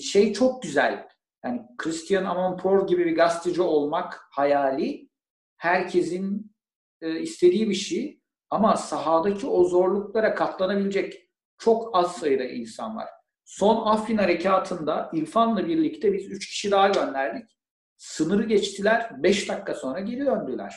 şey 0.00 0.32
çok 0.32 0.62
güzel. 0.62 1.08
Yani 1.44 1.62
Christian 1.78 2.24
Amanpour 2.24 2.86
gibi 2.86 3.06
bir 3.06 3.16
gazeteci 3.16 3.62
olmak 3.62 4.20
hayali 4.30 5.08
herkesin 5.56 6.54
e, 7.00 7.20
istediği 7.20 7.70
bir 7.70 7.74
şey 7.74 8.20
ama 8.50 8.76
sahadaki 8.76 9.46
o 9.46 9.64
zorluklara 9.64 10.34
katlanabilecek 10.34 11.28
çok 11.58 11.96
az 11.96 12.16
sayıda 12.16 12.44
insan 12.44 12.96
var. 12.96 13.08
Son 13.44 13.86
Afrin 13.86 14.16
harekatında 14.16 15.10
İrfan'la 15.12 15.68
birlikte 15.68 16.12
biz 16.12 16.30
üç 16.30 16.46
kişi 16.48 16.70
daha 16.70 16.88
gönderdik. 16.88 17.56
Sınırı 17.96 18.46
geçtiler, 18.46 19.10
beş 19.22 19.48
dakika 19.48 19.74
sonra 19.74 20.00
geri 20.00 20.26
döndüler. 20.26 20.74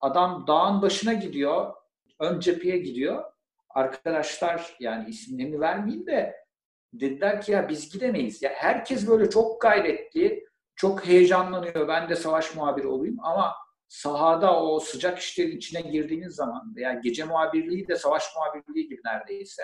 Adam 0.00 0.46
dağın 0.46 0.82
başına 0.82 1.12
gidiyor, 1.12 1.74
ön 2.20 2.40
cepheye 2.40 2.78
gidiyor. 2.78 3.24
Arkadaşlar 3.76 4.76
yani 4.80 5.08
isimlerini 5.08 5.60
vermeyeyim 5.60 6.06
de 6.06 6.36
dediler 6.92 7.40
ki 7.40 7.52
ya 7.52 7.68
biz 7.68 7.92
gidemeyiz. 7.92 8.42
Ya 8.42 8.50
herkes 8.54 9.08
böyle 9.08 9.30
çok 9.30 9.60
gayretli, 9.60 10.44
çok 10.76 11.06
heyecanlanıyor. 11.06 11.88
Ben 11.88 12.08
de 12.08 12.16
savaş 12.16 12.54
muhabiri 12.54 12.86
olayım 12.86 13.16
ama 13.22 13.54
sahada 13.88 14.62
o 14.62 14.80
sıcak 14.80 15.18
işlerin 15.18 15.56
içine 15.56 15.80
girdiğiniz 15.80 16.34
zaman 16.34 16.74
yani 16.76 17.00
gece 17.00 17.24
muhabirliği 17.24 17.88
de 17.88 17.96
savaş 17.96 18.24
muhabirliği 18.36 18.88
gibi 18.88 19.00
neredeyse 19.04 19.62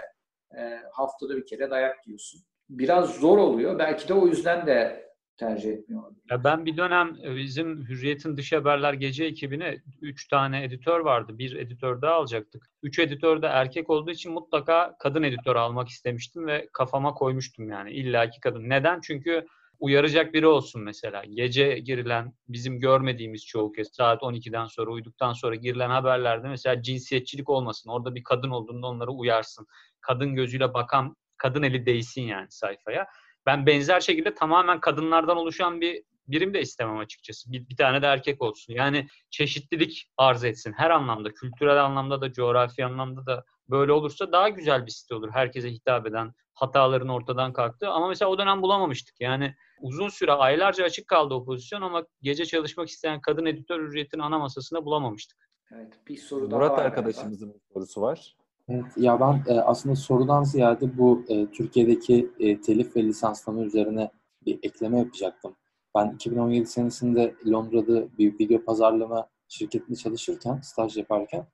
e, 0.58 0.80
haftada 0.92 1.36
bir 1.36 1.46
kere 1.46 1.70
dayak 1.70 2.06
yiyorsun. 2.06 2.40
Biraz 2.68 3.14
zor 3.14 3.38
oluyor. 3.38 3.78
Belki 3.78 4.08
de 4.08 4.14
o 4.14 4.26
yüzden 4.26 4.66
de 4.66 5.06
tercih 5.36 5.72
etmiyor. 5.72 6.02
Ya 6.30 6.44
ben 6.44 6.66
bir 6.66 6.76
dönem 6.76 7.16
e, 7.24 7.36
bizim 7.36 7.88
Hürriyet'in 7.88 8.36
dış 8.36 8.52
haberler 8.52 8.92
gece 8.92 9.24
ekibine 9.24 9.82
3 10.00 10.28
tane 10.28 10.64
editör 10.64 11.00
vardı. 11.00 11.38
Bir 11.38 11.56
editör 11.56 12.02
daha 12.02 12.14
alacaktık. 12.14 12.70
3 12.82 12.98
editör 12.98 13.42
de 13.42 13.46
erkek 13.46 13.90
olduğu 13.90 14.10
için 14.10 14.32
mutlaka 14.32 14.96
kadın 14.98 15.22
editör 15.22 15.56
almak 15.56 15.88
istemiştim 15.88 16.46
ve 16.46 16.68
kafama 16.72 17.14
koymuştum 17.14 17.68
yani 17.68 17.92
illaki 17.92 18.40
kadın. 18.40 18.68
Neden? 18.68 19.00
Çünkü 19.00 19.46
uyaracak 19.82 20.34
biri 20.34 20.46
olsun 20.46 20.82
mesela. 20.82 21.24
Gece 21.24 21.78
girilen 21.78 22.32
bizim 22.48 22.80
görmediğimiz 22.80 23.46
çoğu 23.46 23.72
kez 23.72 23.88
saat 23.92 24.22
12'den 24.22 24.66
sonra 24.66 24.90
uyuduktan 24.90 25.32
sonra 25.32 25.54
girilen 25.54 25.90
haberlerde 25.90 26.48
mesela 26.48 26.82
cinsiyetçilik 26.82 27.48
olmasın. 27.48 27.90
Orada 27.90 28.14
bir 28.14 28.24
kadın 28.24 28.50
olduğunda 28.50 28.86
onları 28.86 29.10
uyarsın. 29.10 29.66
Kadın 30.00 30.34
gözüyle 30.34 30.74
bakan 30.74 31.16
kadın 31.36 31.62
eli 31.62 31.86
değsin 31.86 32.22
yani 32.22 32.46
sayfaya. 32.50 33.06
Ben 33.46 33.66
benzer 33.66 34.00
şekilde 34.00 34.34
tamamen 34.34 34.80
kadınlardan 34.80 35.36
oluşan 35.36 35.80
bir 35.80 36.02
birim 36.28 36.54
de 36.54 36.60
istemem 36.60 36.98
açıkçası. 36.98 37.52
Bir, 37.52 37.68
bir 37.68 37.76
tane 37.76 38.02
de 38.02 38.06
erkek 38.06 38.42
olsun. 38.42 38.74
Yani 38.74 39.08
çeşitlilik 39.30 40.10
arz 40.16 40.44
etsin. 40.44 40.72
Her 40.76 40.90
anlamda, 40.90 41.34
kültürel 41.34 41.84
anlamda 41.84 42.20
da, 42.20 42.32
coğrafi 42.32 42.84
anlamda 42.84 43.26
da 43.26 43.44
böyle 43.70 43.92
olursa 43.92 44.32
daha 44.32 44.48
güzel 44.48 44.86
bir 44.86 44.90
site 44.90 45.14
olur. 45.14 45.30
Herkese 45.32 45.70
hitap 45.70 46.06
eden, 46.06 46.32
hataların 46.54 47.08
ortadan 47.08 47.52
kalktı. 47.52 47.90
Ama 47.90 48.08
mesela 48.08 48.30
o 48.30 48.38
dönem 48.38 48.62
bulamamıştık. 48.62 49.20
Yani 49.20 49.54
uzun 49.80 50.08
süre, 50.08 50.32
aylarca 50.32 50.84
açık 50.84 51.08
kaldı 51.08 51.34
o 51.34 51.44
pozisyon 51.44 51.82
ama 51.82 52.06
gece 52.22 52.46
çalışmak 52.46 52.88
isteyen 52.88 53.20
kadın 53.20 53.46
editör 53.46 53.80
ücretini 53.80 54.22
ana 54.22 54.38
masasında 54.38 54.84
bulamamıştık. 54.84 55.38
Evet, 55.74 56.00
bir 56.08 56.16
soru 56.16 56.50
daha 56.50 56.58
Murat 56.58 56.78
var 56.78 56.84
arkadaşımızın 56.84 57.54
bir 57.54 57.60
sorusu 57.74 58.00
var. 58.00 58.36
Evet, 58.68 58.84
ya 58.96 59.20
ben 59.20 59.54
e, 59.54 59.60
aslında 59.60 59.96
sorudan 59.96 60.42
ziyade 60.42 60.98
bu 60.98 61.24
e, 61.28 61.46
Türkiye'deki 61.46 62.30
e, 62.38 62.60
telif 62.60 62.96
ve 62.96 63.02
lisanslama 63.02 63.62
üzerine 63.62 64.10
bir 64.46 64.58
ekleme 64.62 64.98
yapacaktım. 64.98 65.56
Ben 65.96 66.14
2017 66.14 66.66
senesinde 66.66 67.34
Londra'da 67.46 68.18
bir 68.18 68.38
video 68.38 68.64
pazarlama 68.64 69.28
şirketinde 69.48 69.96
çalışırken, 69.96 70.60
staj 70.62 70.96
yaparken 70.96 71.46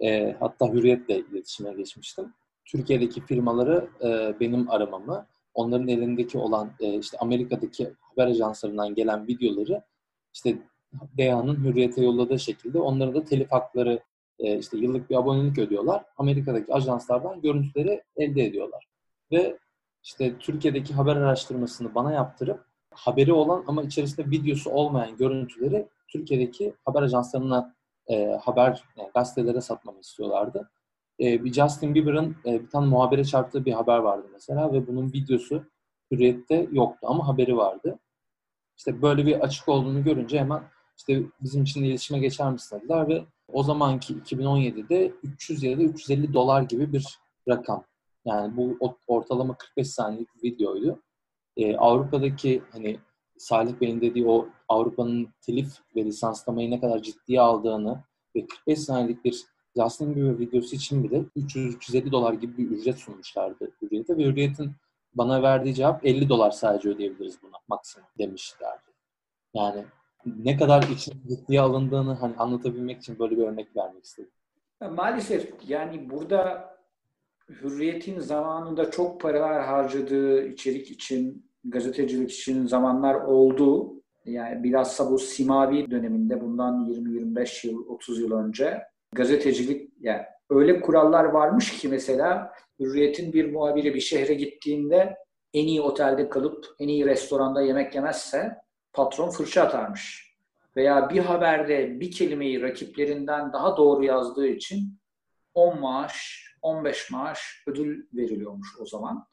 e, 0.00 0.36
hatta 0.40 0.72
Hürriyet'le 0.72 1.10
iletişime 1.10 1.72
geçmiştim. 1.72 2.32
Türkiye'deki 2.64 3.20
firmaları 3.20 3.88
e, 4.02 4.40
benim 4.40 4.70
aramamı, 4.70 5.26
onların 5.54 5.88
elindeki 5.88 6.38
olan 6.38 6.70
e, 6.80 6.98
işte 6.98 7.18
Amerika'daki 7.18 7.92
haber 8.00 8.26
ajanslarından 8.26 8.94
gelen 8.94 9.26
videoları 9.26 9.82
işte 10.34 10.58
DEA'nın 11.18 11.64
Hürriyet'e 11.64 12.04
yolladığı 12.04 12.38
şekilde 12.38 12.78
onların 12.78 13.14
da 13.14 13.24
telif 13.24 13.52
hakları 13.52 14.00
e, 14.38 14.58
işte 14.58 14.78
yıllık 14.78 15.10
bir 15.10 15.16
abonelik 15.16 15.58
ödüyorlar. 15.58 16.04
Amerika'daki 16.16 16.74
ajanslardan 16.74 17.40
görüntüleri 17.40 18.02
elde 18.16 18.44
ediyorlar. 18.44 18.86
Ve 19.32 19.58
işte 20.02 20.38
Türkiye'deki 20.38 20.94
haber 20.94 21.16
araştırmasını 21.16 21.94
bana 21.94 22.12
yaptırıp 22.12 22.64
haberi 22.90 23.32
olan 23.32 23.64
ama 23.66 23.82
içerisinde 23.82 24.30
videosu 24.30 24.70
olmayan 24.70 25.16
görüntüleri 25.16 25.88
Türkiye'deki 26.08 26.74
haber 26.84 27.02
ajanslarına 27.02 27.74
e, 28.06 28.26
haber 28.26 28.84
yani 28.96 29.10
gazetelere 29.14 29.60
satmamı 29.60 30.00
istiyorlardı. 30.00 30.70
E, 31.20 31.44
bir 31.44 31.52
Justin 31.52 31.94
Bieber'ın 31.94 32.36
e, 32.46 32.62
bir 32.62 32.70
tane 32.70 32.86
muhabire 32.86 33.24
çarptığı 33.24 33.64
bir 33.64 33.72
haber 33.72 33.98
vardı 33.98 34.26
mesela 34.32 34.72
ve 34.72 34.86
bunun 34.86 35.12
videosu 35.12 35.64
Hürriyet'te 36.10 36.68
yoktu 36.72 37.06
ama 37.10 37.28
haberi 37.28 37.56
vardı. 37.56 37.98
İşte 38.76 39.02
böyle 39.02 39.26
bir 39.26 39.40
açık 39.40 39.68
olduğunu 39.68 40.04
görünce 40.04 40.40
hemen 40.40 40.62
işte 40.98 41.22
bizim 41.40 41.62
için 41.62 41.84
iletişime 41.84 42.18
geçer 42.18 42.52
misin 42.52 42.80
dediler 42.80 43.08
ve 43.08 43.24
o 43.52 43.62
zamanki 43.62 44.14
2017'de 44.14 45.12
300 45.22 45.62
ya 45.62 45.78
da 45.78 45.82
350 45.82 46.34
dolar 46.34 46.62
gibi 46.62 46.92
bir 46.92 47.18
rakam. 47.48 47.84
Yani 48.24 48.56
bu 48.56 48.78
ortalama 49.06 49.56
45 49.56 49.90
saniyelik 49.90 50.28
bir 50.34 50.52
videoydu. 50.52 51.02
Ee, 51.56 51.76
Avrupa'daki 51.76 52.62
hani 52.72 53.00
Salih 53.38 53.80
Bey'in 53.80 54.00
dediği 54.00 54.26
o 54.26 54.48
Avrupa'nın 54.68 55.28
telif 55.40 55.72
ve 55.96 56.04
lisanslamayı 56.04 56.70
ne 56.70 56.80
kadar 56.80 57.02
ciddiye 57.02 57.40
aldığını 57.40 58.04
ve 58.36 58.46
45 58.46 58.78
saniyelik 58.78 59.24
bir 59.24 59.44
Justin 59.76 60.16
Bieber 60.16 60.38
videosu 60.38 60.76
için 60.76 61.04
bile 61.04 61.24
300-350 61.36 62.12
dolar 62.12 62.32
gibi 62.32 62.58
bir 62.58 62.76
ücret 62.76 62.98
sunmuşlardı 62.98 63.70
Hürriyet'e 63.82 64.16
ve 64.16 64.24
Hürriyet'in 64.24 64.72
bana 65.14 65.42
verdiği 65.42 65.74
cevap 65.74 66.06
50 66.06 66.28
dolar 66.28 66.50
sadece 66.50 66.88
ödeyebiliriz 66.88 67.42
buna 67.42 67.56
maksimum 67.68 68.08
demişlerdi. 68.18 68.90
Yani 69.54 69.84
ne 70.44 70.56
kadar 70.56 70.82
için 70.82 71.14
ciddiye 71.28 71.60
alındığını 71.60 72.12
hani 72.14 72.36
anlatabilmek 72.36 72.98
için 72.98 73.18
böyle 73.18 73.36
bir 73.36 73.42
örnek 73.42 73.76
vermek 73.76 74.04
istedim. 74.04 74.30
Maalesef 74.90 75.52
yani 75.68 76.10
burada 76.10 76.70
Hürriyet'in 77.50 78.20
zamanında 78.20 78.90
çok 78.90 79.20
paralar 79.20 79.66
harcadığı 79.66 80.46
içerik 80.46 80.90
için, 80.90 81.50
gazetecilik 81.64 82.30
için 82.30 82.66
zamanlar 82.66 83.14
oldu. 83.14 83.94
Yani 84.24 84.62
bilhassa 84.62 85.10
bu 85.10 85.18
Simavi 85.18 85.90
döneminde 85.90 86.40
bundan 86.40 86.86
20-25 86.86 87.66
yıl, 87.66 87.88
30 87.88 88.20
yıl 88.20 88.32
önce 88.32 88.82
gazetecilik 89.14 89.90
yani 90.00 90.22
öyle 90.50 90.80
kurallar 90.80 91.24
varmış 91.24 91.78
ki 91.80 91.88
mesela 91.88 92.52
Hürriyet'in 92.80 93.32
bir 93.32 93.52
muhabiri 93.52 93.94
bir 93.94 94.00
şehre 94.00 94.34
gittiğinde 94.34 95.16
en 95.54 95.66
iyi 95.66 95.80
otelde 95.80 96.28
kalıp 96.28 96.66
en 96.78 96.88
iyi 96.88 97.06
restoranda 97.06 97.62
yemek 97.62 97.94
yemezse 97.94 98.56
patron 98.98 99.30
fırça 99.30 99.62
atarmış. 99.62 100.34
Veya 100.76 101.10
bir 101.10 101.18
haberde 101.18 102.00
bir 102.00 102.10
kelimeyi 102.10 102.62
rakiplerinden 102.62 103.52
daha 103.52 103.76
doğru 103.76 104.04
yazdığı 104.04 104.46
için 104.46 104.98
10 105.54 105.80
maaş, 105.80 106.44
15 106.62 107.10
maaş 107.10 107.62
ödül 107.66 108.06
veriliyormuş 108.12 108.68
o 108.80 108.86
zaman. 108.86 109.26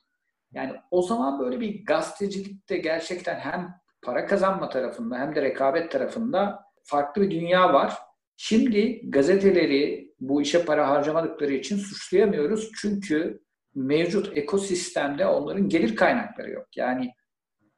Yani 0.53 0.73
o 0.91 1.01
zaman 1.01 1.39
böyle 1.39 1.59
bir 1.59 1.85
gazetecilikte 1.85 2.77
gerçekten 2.77 3.39
hem 3.39 3.75
para 4.01 4.25
kazanma 4.25 4.69
tarafında 4.69 5.19
hem 5.19 5.35
de 5.35 5.41
rekabet 5.41 5.91
tarafında 5.91 6.63
farklı 6.83 7.21
bir 7.21 7.31
dünya 7.31 7.73
var. 7.73 7.93
Şimdi 8.37 9.11
gazeteleri 9.11 10.13
bu 10.19 10.41
işe 10.41 10.65
para 10.65 10.89
harcamadıkları 10.89 11.53
için 11.53 11.77
suçlayamıyoruz. 11.77 12.71
Çünkü 12.81 13.41
mevcut 13.75 14.37
ekosistemde 14.37 15.25
onların 15.25 15.69
gelir 15.69 15.95
kaynakları 15.95 16.51
yok. 16.51 16.67
Yani 16.75 17.13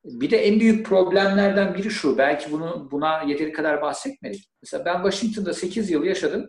bir 0.07 0.31
de 0.31 0.37
en 0.37 0.59
büyük 0.59 0.85
problemlerden 0.85 1.75
biri 1.75 1.89
şu. 1.89 2.17
Belki 2.17 2.51
bunu 2.51 2.91
buna 2.91 3.21
yeteri 3.21 3.51
kadar 3.51 3.81
bahsetmedik. 3.81 4.49
Mesela 4.61 4.85
ben 4.85 4.95
Washington'da 4.95 5.53
8 5.53 5.89
yıl 5.91 6.03
yaşadım. 6.03 6.47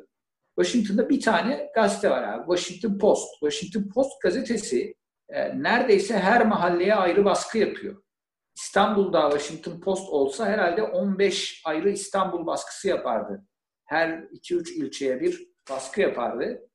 Washington'da 0.58 1.08
bir 1.08 1.20
tane 1.20 1.70
gazete 1.74 2.10
var 2.10 2.22
abi. 2.22 2.56
Washington 2.56 2.98
Post. 2.98 3.28
Washington 3.40 3.90
Post 3.94 4.20
gazetesi 4.22 4.94
e, 5.28 5.62
neredeyse 5.62 6.18
her 6.18 6.46
mahalleye 6.46 6.94
ayrı 6.94 7.24
baskı 7.24 7.58
yapıyor. 7.58 8.02
İstanbul'da 8.56 9.30
Washington 9.30 9.80
Post 9.80 10.08
olsa 10.08 10.46
herhalde 10.46 10.82
15 10.82 11.62
ayrı 11.64 11.90
İstanbul 11.90 12.46
baskısı 12.46 12.88
yapardı. 12.88 13.44
Her 13.84 14.08
2-3 14.18 14.72
ilçeye 14.72 15.20
bir 15.20 15.48
baskı 15.70 16.00
yapardı. 16.00 16.68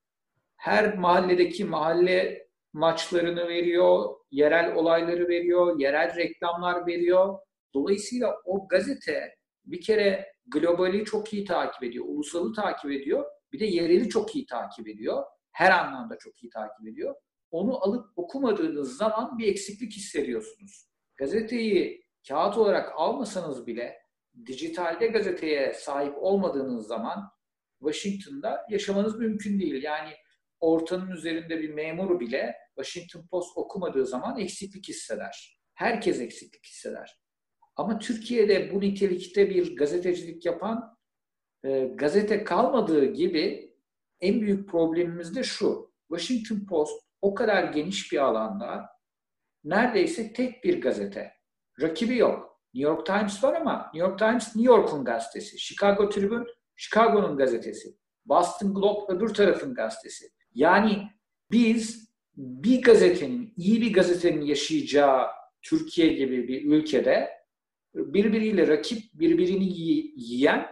Her 0.57 0.97
mahalledeki 0.97 1.65
mahalle 1.65 2.47
maçlarını 2.73 3.47
veriyor, 3.47 4.15
yerel 4.34 4.76
olayları 4.76 5.27
veriyor, 5.27 5.80
yerel 5.80 6.15
reklamlar 6.15 6.88
veriyor. 6.88 7.39
Dolayısıyla 7.73 8.35
o 8.45 8.68
gazete 8.68 9.35
bir 9.65 9.81
kere 9.81 10.34
globali 10.45 11.05
çok 11.05 11.34
iyi 11.34 11.45
takip 11.45 11.84
ediyor, 11.84 12.05
ulusalı 12.07 12.53
takip 12.53 12.91
ediyor. 12.91 13.26
Bir 13.53 13.60
de 13.60 13.65
yereli 13.65 14.10
çok 14.10 14.35
iyi 14.35 14.45
takip 14.45 14.88
ediyor. 14.88 15.23
Her 15.51 15.72
anlamda 15.72 16.18
çok 16.18 16.43
iyi 16.43 16.49
takip 16.49 16.88
ediyor. 16.88 17.15
Onu 17.51 17.84
alıp 17.84 18.05
okumadığınız 18.15 18.97
zaman 18.97 19.38
bir 19.38 19.47
eksiklik 19.47 19.93
hissediyorsunuz. 19.93 20.88
Gazeteyi 21.15 22.03
kağıt 22.27 22.57
olarak 22.57 22.91
almasanız 22.95 23.68
bile 23.68 23.97
dijitalde 24.45 25.07
gazeteye 25.07 25.73
sahip 25.73 26.14
olmadığınız 26.18 26.88
zaman 26.88 27.30
Washington'da 27.80 28.65
yaşamanız 28.69 29.19
mümkün 29.19 29.60
değil. 29.60 29.84
Yani 29.84 30.10
ortanın 30.60 31.11
üzerinde 31.11 31.61
bir 31.61 31.73
memur 31.73 32.19
bile 32.19 32.62
Washington 32.75 33.27
Post 33.27 33.57
okumadığı 33.57 34.05
zaman 34.05 34.39
eksiklik 34.39 34.87
hisseder. 34.87 35.59
Herkes 35.73 36.19
eksiklik 36.19 36.65
hisseder. 36.65 37.19
Ama 37.75 37.99
Türkiye'de 37.99 38.73
bu 38.73 38.81
nitelikte 38.81 39.49
bir 39.49 39.75
gazetecilik 39.75 40.45
yapan 40.45 40.97
e, 41.63 41.85
gazete 41.85 42.43
kalmadığı 42.43 43.05
gibi 43.05 43.73
en 44.21 44.41
büyük 44.41 44.69
problemimiz 44.69 45.35
de 45.35 45.43
şu. 45.43 45.93
Washington 46.09 46.65
Post 46.65 47.01
o 47.21 47.33
kadar 47.33 47.63
geniş 47.63 48.11
bir 48.11 48.17
alanda 48.17 48.89
neredeyse 49.63 50.33
tek 50.33 50.63
bir 50.63 50.81
gazete. 50.81 51.33
Rakibi 51.81 52.17
yok. 52.17 52.59
New 52.73 52.91
York 52.91 53.05
Times 53.05 53.43
var 53.43 53.53
ama 53.53 53.91
New 53.93 54.07
York 54.09 54.19
Times 54.19 54.55
New 54.55 54.73
York'un 54.73 55.05
gazetesi. 55.05 55.59
Chicago 55.59 56.09
Tribune 56.09 56.45
Chicago'nun 56.75 57.37
gazetesi. 57.37 57.97
Boston 58.25 58.73
Globe 58.73 59.13
öbür 59.13 59.33
tarafın 59.33 59.73
gazetesi. 59.73 60.29
Yani 60.53 61.09
biz 61.51 62.12
bir 62.38 62.81
gazetenin, 62.81 63.53
iyi 63.57 63.81
bir 63.81 63.93
gazetenin 63.93 64.41
yaşayacağı 64.41 65.27
Türkiye 65.61 66.07
gibi 66.07 66.47
bir 66.47 66.65
ülkede 66.65 67.30
birbiriyle 67.95 68.68
rakip, 68.68 69.03
birbirini 69.14 69.65
yiyen 70.15 70.68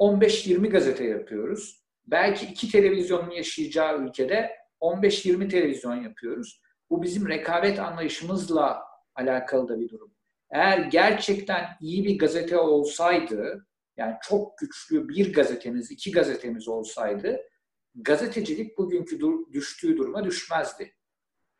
15-20 0.00 0.68
gazete 0.68 1.04
yapıyoruz. 1.04 1.82
Belki 2.06 2.46
iki 2.46 2.70
televizyonun 2.70 3.30
yaşayacağı 3.30 4.02
ülkede 4.02 4.50
15-20 4.80 5.48
televizyon 5.48 6.02
yapıyoruz. 6.02 6.60
Bu 6.90 7.02
bizim 7.02 7.28
rekabet 7.28 7.78
anlayışımızla 7.80 8.82
alakalı 9.14 9.68
da 9.68 9.80
bir 9.80 9.88
durum. 9.88 10.14
Eğer 10.50 10.78
gerçekten 10.78 11.64
iyi 11.80 12.04
bir 12.04 12.18
gazete 12.18 12.58
olsaydı, 12.58 13.66
yani 13.96 14.14
çok 14.22 14.58
güçlü 14.58 15.08
bir 15.08 15.32
gazetemiz, 15.32 15.90
iki 15.90 16.12
gazetemiz 16.12 16.68
olsaydı, 16.68 17.40
gazetecilik 17.94 18.78
bugünkü 18.78 19.20
düştüğü 19.52 19.96
duruma 19.96 20.24
düşmezdi. 20.24 20.94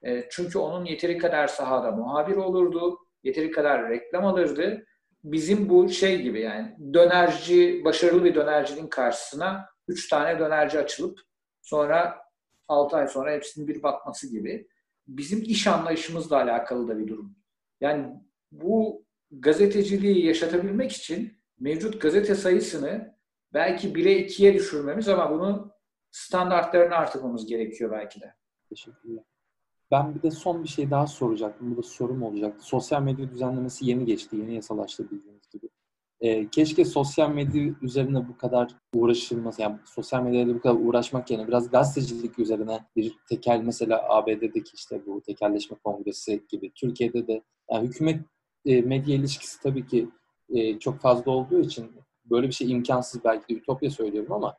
E, 0.02 0.28
çünkü 0.30 0.58
onun 0.58 0.84
yeteri 0.84 1.18
kadar 1.18 1.46
sahada 1.46 1.90
muhabir 1.90 2.36
olurdu, 2.36 2.98
yeteri 3.24 3.50
kadar 3.50 3.88
reklam 3.88 4.26
alırdı. 4.26 4.86
Bizim 5.24 5.68
bu 5.68 5.88
şey 5.88 6.22
gibi 6.22 6.40
yani 6.40 6.76
dönerci, 6.94 7.82
başarılı 7.84 8.24
bir 8.24 8.34
dönercinin 8.34 8.86
karşısına 8.86 9.66
üç 9.88 10.08
tane 10.08 10.38
dönerci 10.38 10.78
açılıp 10.78 11.20
sonra 11.62 12.18
altı 12.68 12.96
ay 12.96 13.08
sonra 13.08 13.32
hepsinin 13.32 13.68
bir 13.68 13.82
batması 13.82 14.30
gibi. 14.30 14.68
Bizim 15.08 15.42
iş 15.42 15.66
anlayışımızla 15.66 16.36
alakalı 16.36 16.88
da 16.88 16.98
bir 16.98 17.08
durum. 17.08 17.36
Yani 17.80 18.06
bu 18.52 19.04
gazeteciliği 19.30 20.26
yaşatabilmek 20.26 20.92
için 20.92 21.38
mevcut 21.60 22.00
gazete 22.00 22.34
sayısını 22.34 23.16
belki 23.54 23.92
1'e 23.92 24.26
2'ye 24.26 24.54
düşürmemiz 24.54 25.08
ama 25.08 25.30
bunu 25.30 25.72
standartlarını 26.10 26.94
artırmamız 26.94 27.46
gerekiyor 27.46 27.90
belki 27.90 28.20
de. 28.20 28.34
Teşekkürler. 28.68 29.24
Ben 29.92 30.14
bir 30.14 30.22
de 30.22 30.30
son 30.30 30.64
bir 30.64 30.68
şey 30.68 30.90
daha 30.90 31.06
soracaktım. 31.06 31.72
Bu 31.72 31.76
da 31.76 31.82
sorum 31.82 32.22
olacaktı. 32.22 32.66
Sosyal 32.66 33.02
medya 33.02 33.30
düzenlemesi 33.30 33.86
yeni 33.86 34.04
geçti. 34.04 34.36
Yeni 34.36 34.54
yasalaştı 34.54 35.10
bildiğiniz 35.10 35.48
gibi. 35.52 35.68
Ee, 36.20 36.48
keşke 36.50 36.84
sosyal 36.84 37.30
medya 37.30 37.74
üzerine 37.82 38.28
bu 38.28 38.36
kadar 38.36 38.74
uğraşılması, 38.94 39.62
yani 39.62 39.78
sosyal 39.84 40.22
medyayla 40.22 40.54
bu 40.54 40.60
kadar 40.60 40.74
uğraşmak 40.74 41.30
yerine 41.30 41.48
biraz 41.48 41.70
gazetecilik 41.70 42.38
üzerine 42.38 42.80
bir 42.96 43.18
tekel 43.28 43.60
mesela 43.64 44.04
ABD'deki 44.08 44.70
işte 44.74 45.06
bu 45.06 45.22
tekelleşme 45.22 45.76
kongresi 45.84 46.42
gibi 46.48 46.72
Türkiye'de 46.74 47.26
de 47.26 47.42
yani 47.70 47.88
hükümet 47.88 48.20
e, 48.66 48.82
medya 48.82 49.14
ilişkisi 49.14 49.62
tabii 49.62 49.86
ki 49.86 50.08
e, 50.48 50.78
çok 50.78 51.00
fazla 51.00 51.30
olduğu 51.32 51.60
için 51.60 51.92
böyle 52.24 52.46
bir 52.46 52.52
şey 52.52 52.70
imkansız 52.70 53.24
belki 53.24 53.48
de 53.48 53.58
ütopya 53.58 53.90
söylüyorum 53.90 54.32
ama 54.32 54.56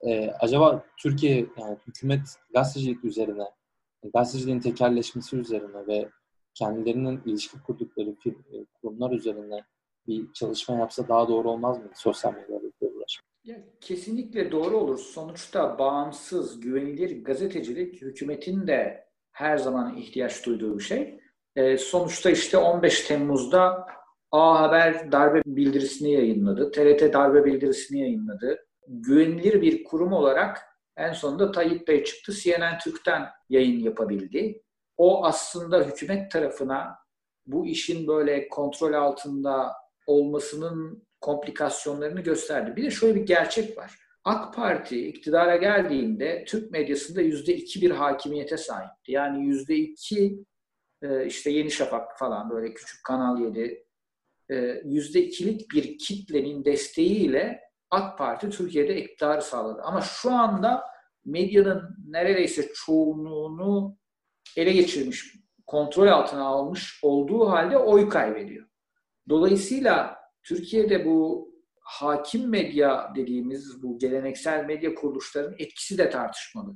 e, 0.00 0.30
acaba 0.30 0.84
Türkiye 0.96 1.46
yani 1.58 1.76
hükümet 1.86 2.22
gazetecilik 2.54 3.04
üzerine 3.04 3.44
gazeteciliğin 4.14 4.60
tekerleşmesi 4.60 5.36
üzerine 5.36 5.86
ve 5.86 6.08
kendilerinin 6.54 7.20
ilişki 7.26 7.62
kurdukları 7.62 8.10
e, 8.26 8.64
kurumlar 8.82 9.10
üzerine 9.10 9.64
bir 10.06 10.32
çalışma 10.32 10.74
yapsa 10.74 11.08
daha 11.08 11.28
doğru 11.28 11.50
olmaz 11.50 11.78
mı 11.78 11.90
sosyal 11.94 12.34
medyada 12.34 12.66
uğraşmak? 12.80 13.24
Ya, 13.44 13.56
kesinlikle 13.80 14.52
doğru 14.52 14.76
olur. 14.76 14.98
Sonuçta 14.98 15.78
bağımsız, 15.78 16.60
güvenilir 16.60 17.24
gazetecilik 17.24 18.02
hükümetin 18.02 18.66
de 18.66 19.08
her 19.32 19.56
zaman 19.56 19.96
ihtiyaç 19.96 20.46
duyduğu 20.46 20.78
bir 20.78 20.84
şey. 20.84 21.20
E, 21.56 21.78
sonuçta 21.78 22.30
işte 22.30 22.58
15 22.58 23.06
Temmuz'da 23.06 23.86
A 24.30 24.60
Haber 24.60 25.12
darbe 25.12 25.42
bildirisini 25.46 26.12
yayınladı. 26.12 26.70
TRT 26.70 27.12
darbe 27.12 27.44
bildirisini 27.44 28.00
yayınladı. 28.00 28.66
Güvenilir 28.88 29.62
bir 29.62 29.84
kurum 29.84 30.12
olarak 30.12 30.67
en 30.98 31.12
sonunda 31.12 31.52
Tayyip 31.52 31.88
Bey 31.88 32.04
çıktı. 32.04 32.32
CNN 32.32 32.78
Türk'ten 32.78 33.28
yayın 33.48 33.80
yapabildi. 33.80 34.62
O 34.96 35.24
aslında 35.24 35.84
hükümet 35.84 36.30
tarafına 36.30 36.98
bu 37.46 37.66
işin 37.66 38.06
böyle 38.06 38.48
kontrol 38.48 38.92
altında 38.92 39.72
olmasının 40.06 41.06
komplikasyonlarını 41.20 42.20
gösterdi. 42.20 42.76
Bir 42.76 42.84
de 42.84 42.90
şöyle 42.90 43.14
bir 43.14 43.26
gerçek 43.26 43.78
var. 43.78 43.94
AK 44.24 44.54
Parti 44.54 45.08
iktidara 45.08 45.56
geldiğinde 45.56 46.44
Türk 46.48 46.70
medyasında 46.70 47.20
yüzde 47.20 47.54
iki 47.54 47.80
bir 47.80 47.90
hakimiyete 47.90 48.56
sahipti. 48.56 49.12
Yani 49.12 49.46
yüzde 49.46 49.76
iki 49.76 50.44
e, 51.02 51.26
işte 51.26 51.50
Yeni 51.50 51.70
Şafak 51.70 52.18
falan 52.18 52.50
böyle 52.50 52.74
küçük 52.74 53.04
Kanal 53.04 53.40
7 53.40 53.84
e, 54.50 54.56
yüzde 54.84 55.22
ikilik 55.22 55.70
bir 55.74 55.98
kitlenin 55.98 56.64
desteğiyle 56.64 57.60
AK 57.90 58.18
Parti 58.18 58.50
Türkiye'de 58.50 59.02
iktidarı 59.02 59.42
sağladı. 59.42 59.82
Ama 59.82 60.00
şu 60.00 60.32
anda 60.32 60.84
medyanın 61.24 61.96
neredeyse 62.06 62.68
çoğunluğunu 62.74 63.98
ele 64.56 64.72
geçirmiş, 64.72 65.34
kontrol 65.66 66.06
altına 66.06 66.44
almış 66.44 67.00
olduğu 67.02 67.48
halde 67.48 67.78
oy 67.78 68.08
kaybediyor. 68.08 68.66
Dolayısıyla 69.28 70.16
Türkiye'de 70.42 71.06
bu 71.06 71.48
hakim 71.80 72.50
medya 72.50 73.12
dediğimiz 73.16 73.82
bu 73.82 73.98
geleneksel 73.98 74.64
medya 74.64 74.94
kuruluşlarının 74.94 75.56
etkisi 75.58 75.98
de 75.98 76.10
tartışmalı. 76.10 76.74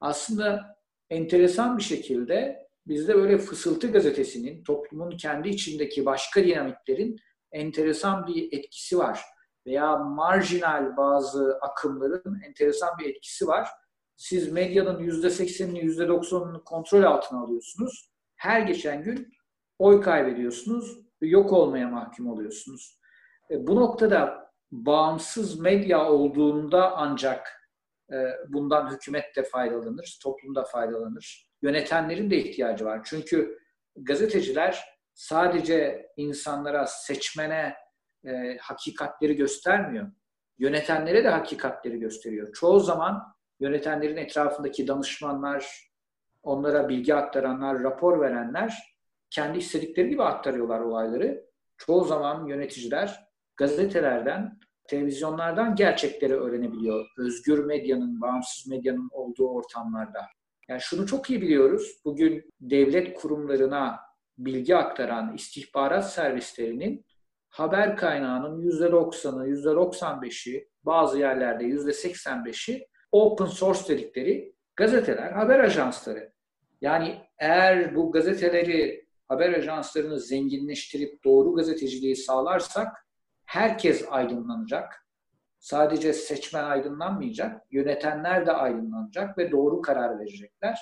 Aslında 0.00 0.76
enteresan 1.10 1.78
bir 1.78 1.82
şekilde 1.82 2.64
bizde 2.86 3.14
böyle 3.14 3.38
Fısıltı 3.38 3.92
gazetesinin 3.92 4.64
toplumun 4.64 5.16
kendi 5.16 5.48
içindeki 5.48 6.06
başka 6.06 6.44
dinamiklerin 6.44 7.16
enteresan 7.52 8.26
bir 8.26 8.58
etkisi 8.58 8.98
var. 8.98 9.20
Veya 9.66 9.96
marjinal 9.96 10.96
bazı 10.96 11.58
akımların 11.60 12.40
enteresan 12.46 12.98
bir 12.98 13.06
etkisi 13.06 13.46
var. 13.46 13.68
Siz 14.16 14.52
medyanın 14.52 14.98
%80'ini 14.98 15.80
%90'ını 15.80 16.64
kontrol 16.64 17.02
altına 17.02 17.40
alıyorsunuz. 17.40 18.10
Her 18.36 18.60
geçen 18.60 19.02
gün 19.02 19.32
oy 19.78 20.00
kaybediyorsunuz, 20.00 20.98
yok 21.20 21.52
olmaya 21.52 21.88
mahkum 21.88 22.28
oluyorsunuz. 22.28 22.98
E, 23.50 23.66
bu 23.66 23.76
noktada 23.76 24.50
bağımsız 24.72 25.60
medya 25.60 26.10
olduğunda 26.10 26.96
ancak 26.96 27.70
e, 28.12 28.16
bundan 28.48 28.90
hükümet 28.90 29.36
de 29.36 29.42
faydalanır, 29.42 30.18
toplum 30.22 30.54
da 30.54 30.64
faydalanır. 30.64 31.50
Yönetenlerin 31.62 32.30
de 32.30 32.36
ihtiyacı 32.36 32.84
var. 32.84 33.00
Çünkü 33.04 33.58
gazeteciler 33.96 34.84
sadece 35.14 36.06
insanlara, 36.16 36.86
seçmene 36.86 37.74
e, 38.26 38.58
hakikatleri 38.60 39.36
göstermiyor. 39.36 40.12
Yönetenlere 40.58 41.24
de 41.24 41.28
hakikatleri 41.28 41.98
gösteriyor. 41.98 42.52
Çoğu 42.52 42.80
zaman 42.80 43.34
yönetenlerin 43.60 44.16
etrafındaki 44.16 44.88
danışmanlar, 44.88 45.90
onlara 46.42 46.88
bilgi 46.88 47.14
aktaranlar, 47.14 47.82
rapor 47.82 48.20
verenler 48.20 48.94
kendi 49.30 49.58
istedikleri 49.58 50.08
gibi 50.08 50.22
aktarıyorlar 50.22 50.80
olayları. 50.80 51.46
Çoğu 51.76 52.04
zaman 52.04 52.46
yöneticiler 52.46 53.24
gazetelerden, 53.56 54.58
televizyonlardan 54.88 55.74
gerçekleri 55.74 56.34
öğrenebiliyor. 56.34 57.06
Özgür 57.18 57.64
medyanın, 57.64 58.20
bağımsız 58.20 58.66
medyanın 58.66 59.08
olduğu 59.12 59.48
ortamlarda. 59.48 60.26
Yani 60.68 60.80
şunu 60.80 61.06
çok 61.06 61.30
iyi 61.30 61.42
biliyoruz. 61.42 62.00
Bugün 62.04 62.50
devlet 62.60 63.14
kurumlarına 63.14 64.00
bilgi 64.38 64.76
aktaran 64.76 65.34
istihbarat 65.34 66.12
servislerinin 66.12 67.04
haber 67.54 67.96
kaynağının 67.96 68.62
%90'ı, 68.62 69.48
%95'i, 69.48 70.68
bazı 70.82 71.18
yerlerde 71.18 71.64
%85'i 71.64 72.88
open 73.12 73.46
source 73.46 73.88
dedikleri 73.88 74.54
gazeteler, 74.76 75.32
haber 75.32 75.60
ajansları. 75.60 76.32
Yani 76.80 77.20
eğer 77.38 77.94
bu 77.94 78.12
gazeteleri, 78.12 79.06
haber 79.28 79.52
ajanslarını 79.52 80.20
zenginleştirip 80.20 81.24
doğru 81.24 81.54
gazeteciliği 81.54 82.16
sağlarsak 82.16 83.06
herkes 83.44 84.04
aydınlanacak. 84.10 85.06
Sadece 85.58 86.12
seçmen 86.12 86.64
aydınlanmayacak, 86.64 87.62
yönetenler 87.70 88.46
de 88.46 88.52
aydınlanacak 88.52 89.38
ve 89.38 89.50
doğru 89.50 89.82
karar 89.82 90.18
verecekler. 90.18 90.78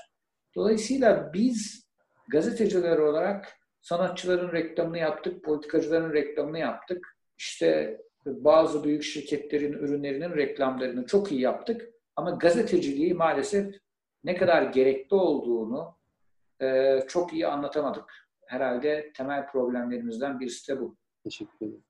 Dolayısıyla 0.54 1.32
biz 1.32 1.88
gazeteciler 2.28 2.98
olarak 2.98 3.61
sanatçıların 3.82 4.52
reklamını 4.52 4.98
yaptık, 4.98 5.44
politikacıların 5.44 6.12
reklamını 6.12 6.58
yaptık. 6.58 7.16
İşte 7.38 8.00
bazı 8.26 8.84
büyük 8.84 9.02
şirketlerin 9.02 9.72
ürünlerinin 9.72 10.36
reklamlarını 10.36 11.06
çok 11.06 11.32
iyi 11.32 11.40
yaptık. 11.40 11.88
Ama 12.16 12.30
gazeteciliği 12.30 13.14
maalesef 13.14 13.74
ne 14.24 14.36
kadar 14.36 14.62
gerekli 14.62 15.14
olduğunu 15.14 15.96
e, 16.60 16.98
çok 17.08 17.32
iyi 17.32 17.46
anlatamadık. 17.46 18.28
Herhalde 18.46 19.12
temel 19.16 19.46
problemlerimizden 19.46 20.40
birisi 20.40 20.72
de 20.72 20.80
bu. 20.80 20.96
Teşekkür 21.24 21.66
ederim. 21.66 21.84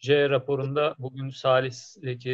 C 0.00 0.30
raporunda 0.30 0.94
bugün 0.98 1.30
Salih 1.30 1.72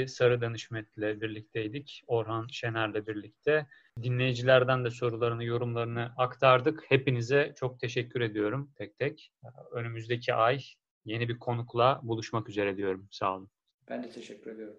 Sarı 0.06 0.40
Danışmet'le 0.40 1.20
birlikteydik. 1.20 2.02
Orhan 2.06 2.46
Şener'le 2.46 3.06
birlikte. 3.06 3.66
Dinleyicilerden 4.02 4.84
de 4.84 4.90
sorularını, 4.90 5.44
yorumlarını 5.44 6.12
aktardık. 6.16 6.84
Hepinize 6.88 7.54
çok 7.56 7.80
teşekkür 7.80 8.20
ediyorum 8.20 8.70
tek 8.76 8.98
tek. 8.98 9.32
Önümüzdeki 9.72 10.34
ay 10.34 10.60
yeni 11.04 11.28
bir 11.28 11.38
konukla 11.38 12.00
buluşmak 12.02 12.48
üzere 12.48 12.76
diyorum. 12.76 13.08
Sağ 13.10 13.36
olun. 13.36 13.50
Ben 13.88 14.02
de 14.02 14.10
teşekkür 14.10 14.50
ediyorum. 14.50 14.76